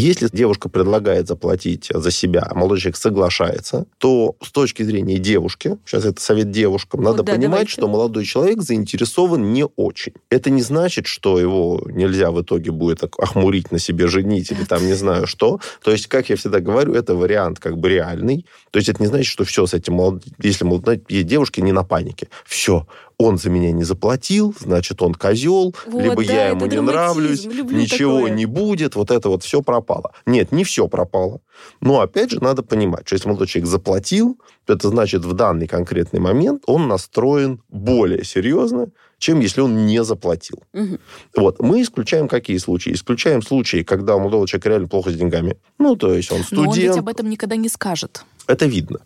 Если 0.00 0.30
девушка 0.32 0.70
предлагает 0.70 1.28
заплатить 1.28 1.90
за 1.92 2.10
себя, 2.10 2.46
а 2.50 2.54
молодой 2.54 2.80
человек 2.80 2.96
соглашается, 2.96 3.84
то 3.98 4.34
с 4.42 4.50
точки 4.50 4.82
зрения 4.82 5.18
девушки, 5.18 5.76
сейчас 5.84 6.06
это 6.06 6.22
совет 6.22 6.50
девушкам, 6.50 7.02
надо 7.02 7.22
да, 7.22 7.34
понимать, 7.34 7.50
давайте. 7.50 7.72
что 7.72 7.86
молодой 7.86 8.24
человек 8.24 8.62
заинтересован 8.62 9.52
не 9.52 9.66
очень. 9.76 10.14
Это 10.30 10.48
не 10.48 10.62
значит, 10.62 11.06
что 11.06 11.38
его 11.38 11.82
нельзя 11.84 12.30
в 12.30 12.40
итоге 12.40 12.70
будет 12.70 13.02
охмурить 13.02 13.72
на 13.72 13.78
себе, 13.78 14.06
женить 14.08 14.50
или 14.50 14.64
там 14.64 14.86
не 14.86 14.94
знаю 14.94 15.26
что. 15.26 15.60
То 15.84 15.90
есть, 15.90 16.06
как 16.06 16.30
я 16.30 16.36
всегда 16.36 16.60
говорю, 16.60 16.94
это 16.94 17.14
вариант 17.14 17.58
как 17.58 17.76
бы 17.76 17.90
реальный. 17.90 18.46
То 18.70 18.78
есть 18.78 18.88
это 18.88 19.02
не 19.02 19.06
значит, 19.06 19.26
что 19.26 19.44
все 19.44 19.66
с 19.66 19.74
этим, 19.74 19.94
молод... 19.94 20.24
если 20.38 20.64
молодой, 20.64 21.02
девушки, 21.10 21.60
не 21.60 21.72
на 21.72 21.84
панике. 21.84 22.28
Все, 22.46 22.86
он 23.20 23.36
за 23.36 23.50
меня 23.50 23.70
не 23.70 23.84
заплатил, 23.84 24.54
значит, 24.58 25.02
он 25.02 25.14
козел, 25.14 25.74
вот, 25.86 26.02
либо 26.02 26.24
да, 26.24 26.32
я 26.32 26.48
ему 26.48 26.64
не 26.64 26.80
нравлюсь, 26.80 27.44
ничего 27.44 28.20
такое. 28.20 28.30
не 28.30 28.46
будет, 28.46 28.96
вот 28.96 29.10
это 29.10 29.28
вот 29.28 29.44
все 29.44 29.60
пропало. 29.60 30.12
Нет, 30.24 30.52
не 30.52 30.64
все 30.64 30.88
пропало. 30.88 31.42
Но, 31.82 32.00
опять 32.00 32.30
же, 32.30 32.42
надо 32.42 32.62
понимать, 32.62 33.02
что 33.06 33.16
если 33.16 33.28
молодой 33.28 33.46
человек 33.46 33.68
заплатил, 33.68 34.38
то 34.64 34.72
это 34.72 34.88
значит, 34.88 35.26
в 35.26 35.34
данный 35.34 35.66
конкретный 35.66 36.18
момент 36.18 36.62
он 36.66 36.88
настроен 36.88 37.60
более 37.68 38.24
серьезно, 38.24 38.88
чем 39.18 39.40
если 39.40 39.60
он 39.60 39.84
не 39.84 40.02
заплатил. 40.02 40.62
Угу. 40.72 40.98
Вот. 41.36 41.60
Мы 41.60 41.82
исключаем 41.82 42.26
какие 42.26 42.56
случаи? 42.56 42.94
Исключаем 42.94 43.42
случаи, 43.42 43.82
когда 43.82 44.16
у 44.16 44.20
молодого 44.20 44.48
человека 44.48 44.70
реально 44.70 44.88
плохо 44.88 45.10
с 45.10 45.14
деньгами. 45.14 45.58
Ну, 45.78 45.94
то 45.94 46.14
есть 46.14 46.32
он 46.32 46.42
студент. 46.42 46.64
Но 46.64 46.70
он 46.70 46.78
ведь 46.78 46.96
об 46.96 47.08
этом 47.08 47.28
никогда 47.28 47.56
не 47.56 47.68
скажет. 47.68 48.24
Это 48.46 48.64
видно. 48.64 49.00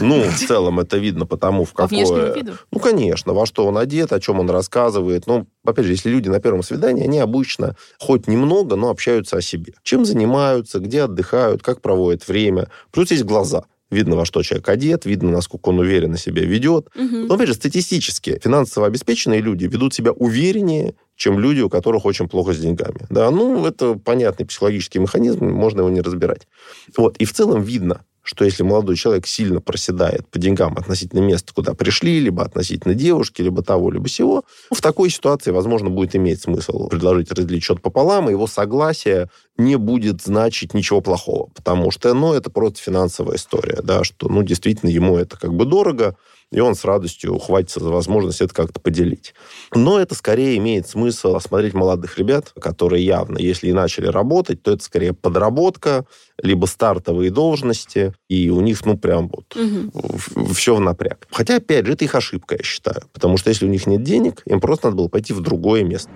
Ну, 0.00 0.22
в 0.22 0.38
целом 0.38 0.80
это 0.80 0.98
видно 0.98 1.26
потому, 1.26 1.64
в 1.64 1.72
какое... 1.72 2.32
По 2.32 2.38
виду? 2.38 2.52
Ну, 2.70 2.78
конечно, 2.78 3.32
во 3.32 3.46
что 3.46 3.66
он 3.66 3.78
одет, 3.78 4.12
о 4.12 4.20
чем 4.20 4.40
он 4.40 4.50
рассказывает. 4.50 5.26
Ну, 5.26 5.46
опять 5.64 5.86
же, 5.86 5.92
если 5.92 6.10
люди 6.10 6.28
на 6.28 6.40
первом 6.40 6.62
свидании, 6.62 7.04
они 7.04 7.18
обычно 7.18 7.76
хоть 7.98 8.26
немного, 8.26 8.76
но 8.76 8.90
общаются 8.90 9.36
о 9.36 9.42
себе. 9.42 9.74
Чем 9.82 10.04
занимаются, 10.04 10.78
где 10.78 11.02
отдыхают, 11.02 11.62
как 11.62 11.80
проводят 11.80 12.26
время. 12.28 12.68
Плюс 12.92 13.10
есть 13.10 13.24
глаза. 13.24 13.64
Видно, 13.90 14.16
во 14.16 14.24
что 14.24 14.42
человек 14.42 14.68
одет, 14.68 15.04
видно, 15.04 15.30
насколько 15.30 15.68
он 15.68 15.78
уверенно 15.78 16.18
себя 16.18 16.42
ведет. 16.42 16.88
Угу. 16.96 17.16
Но, 17.28 17.34
опять 17.34 17.48
же, 17.48 17.54
статистически 17.54 18.40
финансово 18.42 18.86
обеспеченные 18.86 19.40
люди 19.40 19.66
ведут 19.66 19.94
себя 19.94 20.10
увереннее, 20.12 20.94
чем 21.16 21.38
люди, 21.38 21.60
у 21.60 21.68
которых 21.68 22.04
очень 22.04 22.28
плохо 22.28 22.52
с 22.52 22.58
деньгами. 22.58 23.06
Да, 23.10 23.30
ну, 23.30 23.64
это 23.64 23.94
понятный 23.94 24.46
психологический 24.46 24.98
механизм, 24.98 25.44
можно 25.44 25.80
его 25.80 25.90
не 25.90 26.00
разбирать. 26.00 26.48
Вот, 26.96 27.16
и 27.18 27.24
в 27.24 27.32
целом 27.32 27.62
видно, 27.62 28.04
что 28.24 28.44
если 28.44 28.62
молодой 28.62 28.96
человек 28.96 29.26
сильно 29.26 29.60
проседает 29.60 30.26
по 30.28 30.38
деньгам 30.38 30.76
относительно 30.76 31.20
места, 31.20 31.52
куда 31.54 31.74
пришли, 31.74 32.18
либо 32.18 32.42
относительно 32.42 32.94
девушки, 32.94 33.42
либо 33.42 33.62
того, 33.62 33.90
либо 33.90 34.08
всего, 34.08 34.44
в 34.72 34.80
такой 34.80 35.10
ситуации, 35.10 35.50
возможно, 35.50 35.90
будет 35.90 36.16
иметь 36.16 36.40
смысл 36.40 36.88
предложить 36.88 37.30
разделить 37.30 37.62
счет 37.62 37.82
пополам, 37.82 38.28
и 38.28 38.32
его 38.32 38.46
согласие 38.46 39.28
не 39.58 39.76
будет 39.76 40.22
значить 40.22 40.72
ничего 40.74 41.02
плохого, 41.02 41.50
потому 41.54 41.90
что, 41.90 42.12
ну, 42.14 42.32
это 42.32 42.50
просто 42.50 42.80
финансовая 42.80 43.36
история, 43.36 43.80
да, 43.82 44.02
что, 44.04 44.28
ну, 44.28 44.42
действительно, 44.42 44.88
ему 44.90 45.16
это 45.18 45.38
как 45.38 45.54
бы 45.54 45.66
дорого, 45.66 46.16
и 46.50 46.60
он 46.60 46.74
с 46.74 46.84
радостью 46.84 47.34
ухватится 47.34 47.80
за 47.80 47.90
возможность 47.90 48.40
это 48.40 48.54
как-то 48.54 48.80
поделить. 48.80 49.34
Но 49.74 49.98
это 49.98 50.14
скорее 50.14 50.56
имеет 50.58 50.88
смысл 50.88 51.34
осмотреть 51.34 51.74
молодых 51.74 52.18
ребят, 52.18 52.52
которые 52.60 53.04
явно, 53.04 53.38
если 53.38 53.68
и 53.68 53.72
начали 53.72 54.06
работать, 54.06 54.62
то 54.62 54.72
это 54.72 54.84
скорее 54.84 55.12
подработка, 55.12 56.04
либо 56.42 56.66
стартовые 56.66 57.30
должности, 57.30 58.14
и 58.28 58.50
у 58.50 58.60
них, 58.60 58.84
ну, 58.84 58.96
прям 58.96 59.28
вот 59.28 59.56
угу. 59.56 60.52
все 60.52 60.74
в 60.74 60.80
напряг. 60.80 61.26
Хотя, 61.30 61.56
опять 61.56 61.86
же, 61.86 61.92
это 61.92 62.04
их 62.04 62.14
ошибка, 62.14 62.56
я 62.56 62.62
считаю. 62.62 63.02
Потому 63.12 63.36
что 63.36 63.50
если 63.50 63.66
у 63.66 63.70
них 63.70 63.86
нет 63.86 64.02
денег, 64.02 64.42
им 64.46 64.60
просто 64.60 64.88
надо 64.88 64.96
было 64.96 65.08
пойти 65.08 65.32
в 65.32 65.40
другое 65.40 65.84
место. 65.84 66.10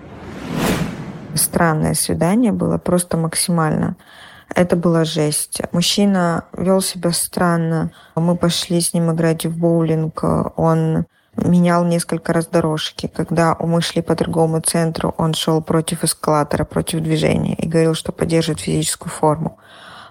Странное 1.35 1.95
свидание 1.95 2.53
было 2.53 2.79
просто 2.79 3.17
максимально. 3.17 3.97
Это 4.55 4.77
была 4.77 5.05
жесть. 5.05 5.61
Мужчина 5.73 6.45
вел 6.57 6.81
себя 6.81 7.13
странно. 7.13 7.93
Мы 8.15 8.37
пошли 8.37 8.81
с 8.81 8.95
ним 8.95 9.13
играть 9.13 9.47
в 9.47 9.59
боулинг. 9.59 10.23
Он 10.57 11.07
менял 11.37 11.85
несколько 11.85 12.33
раз 12.33 12.47
дорожки. 12.47 13.11
Когда 13.15 13.57
мы 13.61 13.81
шли 13.81 14.03
по 14.03 14.17
торговому 14.17 14.61
центру, 14.61 15.15
он 15.19 15.35
шел 15.35 15.63
против 15.63 16.05
эскалатора, 16.05 16.65
против 16.65 17.01
движения 17.01 17.55
и 17.55 17.69
говорил, 17.69 17.95
что 17.95 18.13
поддерживает 18.13 18.61
физическую 18.61 19.11
форму. 19.11 19.59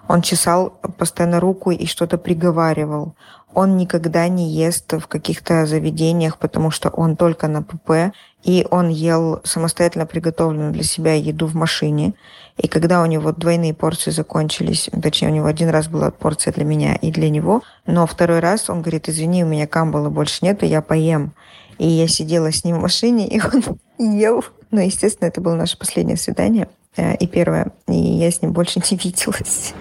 Он 0.07 0.21
чесал 0.21 0.69
постоянно 0.97 1.39
руку 1.39 1.71
и 1.71 1.85
что-то 1.85 2.17
приговаривал. 2.17 3.15
Он 3.53 3.75
никогда 3.75 4.27
не 4.27 4.49
ест 4.51 4.93
в 4.93 5.07
каких-то 5.07 5.65
заведениях, 5.65 6.37
потому 6.37 6.71
что 6.71 6.89
он 6.89 7.15
только 7.15 7.47
на 7.47 7.63
ПП, 7.63 8.13
и 8.43 8.65
он 8.69 8.89
ел 8.89 9.41
самостоятельно 9.43 10.05
приготовленную 10.05 10.71
для 10.71 10.83
себя 10.83 11.13
еду 11.15 11.47
в 11.47 11.55
машине. 11.55 12.13
И 12.57 12.67
когда 12.67 13.01
у 13.01 13.05
него 13.05 13.31
двойные 13.31 13.73
порции 13.73 14.11
закончились, 14.11 14.89
точнее, 15.01 15.29
у 15.29 15.33
него 15.33 15.45
один 15.45 15.69
раз 15.69 15.87
была 15.87 16.09
порция 16.11 16.51
для 16.53 16.65
меня 16.65 16.95
и 16.95 17.11
для 17.11 17.29
него, 17.29 17.61
но 17.85 18.07
второй 18.07 18.39
раз 18.39 18.69
он 18.69 18.81
говорит, 18.81 19.09
извини, 19.09 19.43
у 19.43 19.47
меня 19.47 19.67
камбала 19.67 20.09
больше 20.09 20.43
нету, 20.43 20.65
я 20.65 20.81
поем. 20.81 21.33
И 21.77 21.87
я 21.87 22.07
сидела 22.07 22.51
с 22.51 22.63
ним 22.63 22.77
в 22.77 22.81
машине, 22.81 23.27
и 23.27 23.39
он 23.39 23.63
ел. 24.17 24.43
Ну, 24.71 24.81
естественно, 24.81 25.27
это 25.27 25.39
было 25.39 25.55
наше 25.55 25.77
последнее 25.77 26.17
свидание. 26.17 26.67
Э, 26.95 27.15
и 27.15 27.27
первое. 27.27 27.71
И 27.87 27.95
я 27.95 28.31
с 28.31 28.41
ним 28.41 28.51
больше 28.51 28.79
не 28.79 28.97
виделась. 28.97 29.73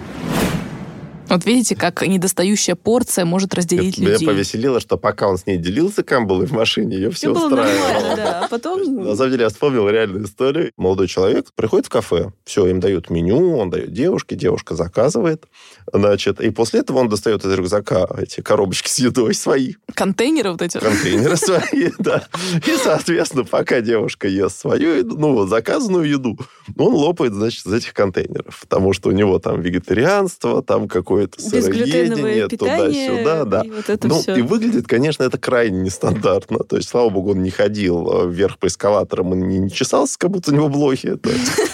Вот 1.29 1.45
видите, 1.45 1.75
как 1.75 2.01
недостающая 2.05 2.75
порция 2.75 3.25
может 3.25 3.53
разделить 3.53 3.95
Это 3.95 4.01
людей. 4.01 4.25
Меня 4.25 4.33
повеселило, 4.33 4.79
что 4.79 4.97
пока 4.97 5.27
он 5.27 5.37
с 5.37 5.45
ней 5.45 5.57
делился 5.57 6.03
камбалой 6.03 6.47
в 6.47 6.51
машине, 6.51 6.95
ее 6.95 7.11
все, 7.11 7.33
все 7.33 7.45
устраивало. 7.45 8.15
да. 8.15 8.45
А 8.45 8.47
потом... 8.47 9.03
На 9.03 9.15
самом 9.15 9.31
деле 9.31 9.43
я 9.43 9.49
вспомнил 9.49 9.89
реальную 9.89 10.25
историю. 10.25 10.71
Молодой 10.77 11.07
человек 11.07 11.47
приходит 11.55 11.87
в 11.87 11.89
кафе, 11.89 12.31
все, 12.45 12.67
им 12.67 12.79
дают 12.79 13.09
меню, 13.09 13.57
он 13.57 13.69
дает 13.69 13.91
девушке, 13.91 14.35
девушка 14.35 14.75
заказывает. 14.75 15.45
Значит, 15.91 16.39
и 16.41 16.49
после 16.49 16.81
этого 16.81 16.99
он 16.99 17.09
достает 17.09 17.45
из 17.45 17.53
рюкзака 17.53 18.07
эти 18.17 18.41
коробочки 18.41 18.89
с 18.89 18.99
едой 18.99 19.33
свои. 19.33 19.75
Контейнеры 19.93 20.51
вот 20.51 20.61
эти? 20.61 20.77
Контейнеры 20.77 21.37
свои, 21.37 21.91
да. 21.99 22.27
И, 22.65 22.75
соответственно, 22.81 23.43
пока 23.43 23.81
девушка 23.81 24.27
ест 24.27 24.59
свою 24.59 25.05
ну, 25.05 25.45
заказанную 25.47 26.07
еду, 26.07 26.37
он 26.77 26.93
лопает, 26.93 27.33
значит, 27.33 27.65
из 27.65 27.73
этих 27.73 27.93
контейнеров. 27.93 28.59
Потому 28.61 28.93
что 28.93 29.09
у 29.09 29.11
него 29.11 29.39
там 29.39 29.61
вегетарианство, 29.61 30.61
там 30.61 30.87
какой 30.87 31.16
какое-то 31.17 31.41
сыроедение, 31.41 32.47
туда-сюда, 32.47 33.45
да. 33.45 33.61
И, 33.61 33.69
вот 33.69 33.89
это 33.89 34.07
ну, 34.07 34.21
все. 34.21 34.35
и 34.35 34.41
выглядит, 34.41 34.87
конечно, 34.87 35.23
это 35.23 35.37
крайне 35.37 35.81
нестандартно. 35.81 36.59
То 36.59 36.77
есть, 36.77 36.89
слава 36.89 37.09
богу, 37.09 37.31
он 37.31 37.43
не 37.43 37.49
ходил 37.49 38.23
э, 38.23 38.29
вверх 38.29 38.57
по 38.59 38.67
эскалаторам 38.67 39.33
и 39.33 39.37
не, 39.37 39.59
не 39.59 39.71
чесался, 39.71 40.17
как 40.17 40.31
будто 40.31 40.51
у 40.51 40.53
него 40.53 40.69
блохи. 40.69 41.17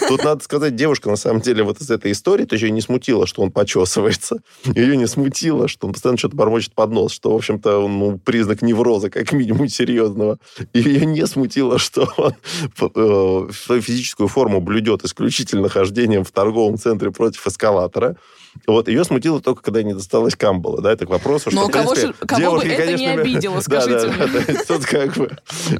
Тут 0.07 0.23
надо 0.23 0.43
сказать, 0.43 0.75
девушка, 0.75 1.09
на 1.09 1.15
самом 1.15 1.41
деле, 1.41 1.63
вот 1.63 1.81
из 1.81 1.89
этой 1.89 2.11
истории, 2.11 2.45
то 2.45 2.53
есть 2.53 2.63
ее 2.63 2.71
не 2.71 2.81
смутило, 2.81 3.27
что 3.27 3.41
он 3.41 3.51
почесывается. 3.51 4.37
Ее 4.75 4.97
не 4.97 5.07
смутило, 5.07 5.67
что 5.67 5.87
он 5.87 5.93
постоянно 5.93 6.17
что-то 6.17 6.35
бормочет 6.35 6.73
под 6.73 6.91
нос, 6.91 7.11
что, 7.11 7.31
в 7.31 7.35
общем-то, 7.35 7.87
ну, 7.87 8.17
признак 8.17 8.61
невроза, 8.61 9.09
как 9.09 9.31
минимум, 9.31 9.67
серьезного. 9.67 10.37
И 10.73 10.79
ее 10.79 11.05
не 11.05 11.25
смутило, 11.27 11.77
что 11.79 12.09
он 12.17 12.33
э, 12.95 13.53
свою 13.53 13.81
физическую 13.81 14.27
форму 14.27 14.61
блюдет 14.61 15.03
исключительно 15.03 15.69
хождением 15.69 16.23
в 16.23 16.31
торговом 16.31 16.77
центре 16.77 17.11
против 17.11 17.45
эскалатора. 17.47 18.17
Вот, 18.67 18.87
ее 18.87 19.03
смутило 19.03 19.41
только, 19.41 19.61
когда 19.61 19.83
не 19.83 19.93
досталось 19.93 20.35
Камбала, 20.35 20.81
да, 20.81 20.93
это 20.93 21.05
к 21.05 21.09
вопросу, 21.09 21.51
что, 21.51 21.61
Но 21.61 21.67
в 21.67 21.71
кого, 21.71 21.91
принципе, 21.93 22.25
кого 22.25 22.39
девушки, 22.39 22.67
бы 22.67 22.73
это 22.73 22.83
конечно, 22.83 23.01
не 23.01 23.07
обидело, 23.07 23.59
скажите 23.61 24.07
да, 24.07 24.27
да, 24.27 24.39
да, 24.47 24.63
тут 24.67 24.85
как 24.85 25.13
бы 25.17 25.31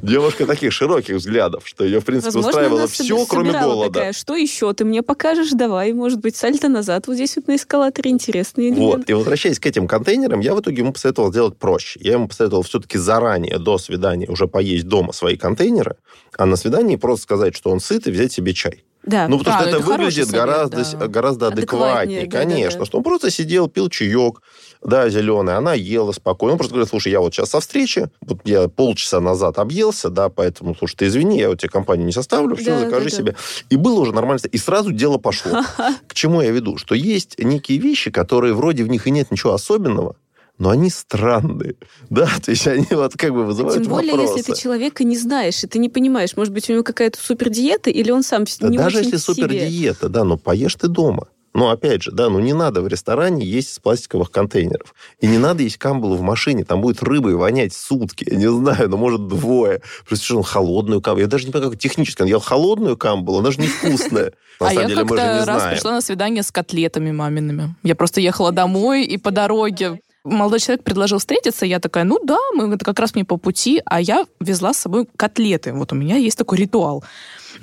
девушка 0.02 0.46
таких 0.46 0.72
широких 0.72 1.16
взглядов, 1.16 1.62
что 1.66 1.84
ее, 1.84 2.00
в 2.00 2.04
принципе, 2.04 2.32
Возможно, 2.32 2.48
устраивало 2.50 2.86
все, 2.86 3.26
кроме 3.26 3.52
голода. 3.52 3.92
такая, 3.92 4.12
что 4.12 4.34
еще 4.34 4.72
ты 4.74 4.84
мне 4.84 5.02
покажешь? 5.02 5.50
Давай, 5.52 5.92
может 5.92 6.20
быть, 6.20 6.36
сальто 6.36 6.68
назад. 6.68 7.06
Вот 7.06 7.14
здесь 7.14 7.36
вот 7.36 7.48
на 7.48 7.56
эскалаторе 7.56 8.10
интересный 8.10 8.68
элемент. 8.68 8.80
Вот. 8.80 9.10
И 9.10 9.12
возвращаясь 9.12 9.58
к 9.58 9.66
этим 9.66 9.86
контейнерам, 9.86 10.40
я 10.40 10.54
в 10.54 10.60
итоге 10.60 10.78
ему 10.78 10.92
посоветовал 10.92 11.30
сделать 11.30 11.56
проще. 11.56 12.00
Я 12.02 12.12
ему 12.12 12.28
посоветовал 12.28 12.62
все-таки 12.62 12.98
заранее, 12.98 13.58
до 13.58 13.78
свидания, 13.78 14.28
уже 14.28 14.46
поесть 14.46 14.86
дома 14.86 15.12
свои 15.12 15.36
контейнеры, 15.36 15.96
а 16.36 16.46
на 16.46 16.56
свидании 16.56 16.96
просто 16.96 17.22
сказать, 17.22 17.56
что 17.56 17.70
он 17.70 17.80
сыт, 17.80 18.06
и 18.06 18.10
взять 18.10 18.32
себе 18.32 18.52
чай. 18.52 18.84
Да. 19.06 19.28
Ну, 19.28 19.38
потому 19.38 19.56
А, 19.56 19.60
что 19.60 19.70
ну, 19.70 19.76
это, 19.76 19.78
это 19.84 19.90
выглядит 19.92 20.26
совет, 20.28 20.40
гораздо, 20.40 20.76
да. 20.98 21.06
гораздо 21.08 21.46
Адекватнее, 21.48 22.22
адекватнее, 22.22 22.26
да, 22.26 22.38
да, 22.38 22.44
конечно. 22.44 22.80
да. 22.80 22.86
Что 22.86 22.98
он 22.98 23.04
просто 23.04 23.30
сидел, 23.30 23.68
пил 23.68 23.88
чаек, 23.90 24.40
да, 24.82 25.08
зеленый, 25.08 25.56
она 25.56 25.74
ела 25.74 26.12
спокойно. 26.12 26.52
Он 26.52 26.58
просто 26.58 26.74
говорит, 26.74 26.88
слушай, 26.90 27.12
я 27.12 27.20
вот 27.20 27.34
сейчас 27.34 27.50
со 27.50 27.60
встречи, 27.60 28.08
вот 28.22 28.38
я 28.44 28.68
полчаса 28.68 29.20
назад 29.20 29.58
объелся, 29.58 30.08
да, 30.08 30.28
поэтому, 30.28 30.74
слушай, 30.74 30.96
ты 30.96 31.06
извини, 31.06 31.38
я 31.38 31.48
вот 31.50 31.60
тебе 31.60 31.68
компанию 31.70 32.06
не 32.06 32.12
составлю, 32.12 32.56
все, 32.56 32.70
Да, 32.70 32.78
закажи 32.80 33.04
да, 33.04 33.10
да. 33.10 33.16
себе. 33.16 33.36
И 33.70 33.76
было 33.76 34.00
уже 34.00 34.12
нормально. 34.12 34.40
И 34.50 34.58
сразу 34.58 34.90
дело 34.90 35.18
пошло. 35.18 35.62
К 36.06 36.14
чему 36.14 36.40
я 36.40 36.50
веду? 36.50 36.76
Что 36.78 36.94
есть 36.94 37.38
некие 37.38 37.78
вещи, 37.78 38.10
которые 38.10 38.54
вроде 38.54 38.84
в 38.84 38.88
них 38.88 39.06
и 39.06 39.10
нет 39.10 39.30
ничего 39.30 39.52
особенного, 39.52 40.16
но 40.58 40.70
они 40.70 40.90
странные. 40.90 41.74
Да, 42.10 42.28
то 42.44 42.50
есть 42.50 42.66
они 42.66 42.86
вот 42.90 43.14
как 43.16 43.32
бы 43.32 43.44
вызывают 43.44 43.82
Тем 43.82 43.90
более, 43.90 44.12
вопросы. 44.12 44.38
если 44.38 44.52
ты 44.52 44.60
человека 44.60 45.04
не 45.04 45.16
знаешь, 45.16 45.64
и 45.64 45.66
ты 45.66 45.78
не 45.78 45.88
понимаешь, 45.88 46.36
может 46.36 46.52
быть, 46.52 46.68
у 46.68 46.72
него 46.72 46.84
какая-то 46.84 47.18
супердиета, 47.18 47.90
или 47.90 48.10
он 48.10 48.22
сам 48.22 48.44
Да 48.60 48.68
не 48.68 48.76
даже 48.76 48.98
очень 48.98 49.10
если 49.10 49.16
супердиета, 49.18 50.08
да, 50.08 50.22
но 50.24 50.36
поешь 50.36 50.74
ты 50.74 50.88
дома. 50.88 51.28
Но 51.54 51.70
опять 51.70 52.02
же, 52.02 52.10
да, 52.10 52.28
ну 52.28 52.40
не 52.40 52.52
надо 52.52 52.82
в 52.82 52.88
ресторане 52.88 53.46
есть 53.46 53.72
из 53.72 53.78
пластиковых 53.78 54.32
контейнеров. 54.32 54.92
И 55.20 55.28
не 55.28 55.38
надо 55.38 55.62
есть 55.62 55.76
камбалу 55.76 56.16
в 56.16 56.20
машине, 56.20 56.64
там 56.64 56.80
будет 56.80 57.00
рыбой 57.02 57.36
вонять 57.36 57.72
сутки, 57.72 58.26
я 58.28 58.36
не 58.36 58.50
знаю, 58.50 58.88
ну 58.88 58.96
может 58.96 59.28
двое. 59.28 59.80
Просто 60.06 60.24
что 60.24 60.36
он 60.38 60.42
холодную 60.42 61.00
камбалу. 61.00 61.20
Я 61.20 61.28
даже 61.28 61.46
не 61.46 61.52
понимаю, 61.52 61.70
как 61.70 61.80
технически. 61.80 62.22
Он 62.22 62.28
ел 62.28 62.40
холодную 62.40 62.96
камбалу, 62.96 63.38
она 63.38 63.52
же 63.52 63.60
невкусная. 63.60 64.32
На 64.60 64.66
а 64.66 64.70
самом 64.70 64.82
я 64.82 64.88
деле 64.88 65.04
мы 65.04 65.08
же 65.08 65.16
как-то 65.16 65.46
раз 65.46 65.60
знаем. 65.60 65.76
пришла 65.76 65.92
на 65.92 66.00
свидание 66.00 66.42
с 66.42 66.52
котлетами 66.52 67.10
мамиными. 67.10 67.74
Я 67.82 67.96
просто 67.96 68.20
ехала 68.20 68.52
домой, 68.52 69.04
и 69.04 69.16
по 69.16 69.32
дороге 69.32 70.00
молодой 70.24 70.60
человек 70.60 70.84
предложил 70.84 71.18
встретиться, 71.18 71.66
я 71.66 71.78
такая, 71.78 72.04
ну 72.04 72.18
да, 72.24 72.38
мы 72.54 72.74
это 72.74 72.84
как 72.84 72.98
раз 72.98 73.14
мне 73.14 73.24
по 73.24 73.36
пути, 73.36 73.82
а 73.84 74.00
я 74.00 74.26
везла 74.40 74.72
с 74.72 74.78
собой 74.78 75.06
котлеты. 75.16 75.72
Вот 75.72 75.92
у 75.92 75.96
меня 75.96 76.16
есть 76.16 76.38
такой 76.38 76.58
ритуал. 76.58 77.04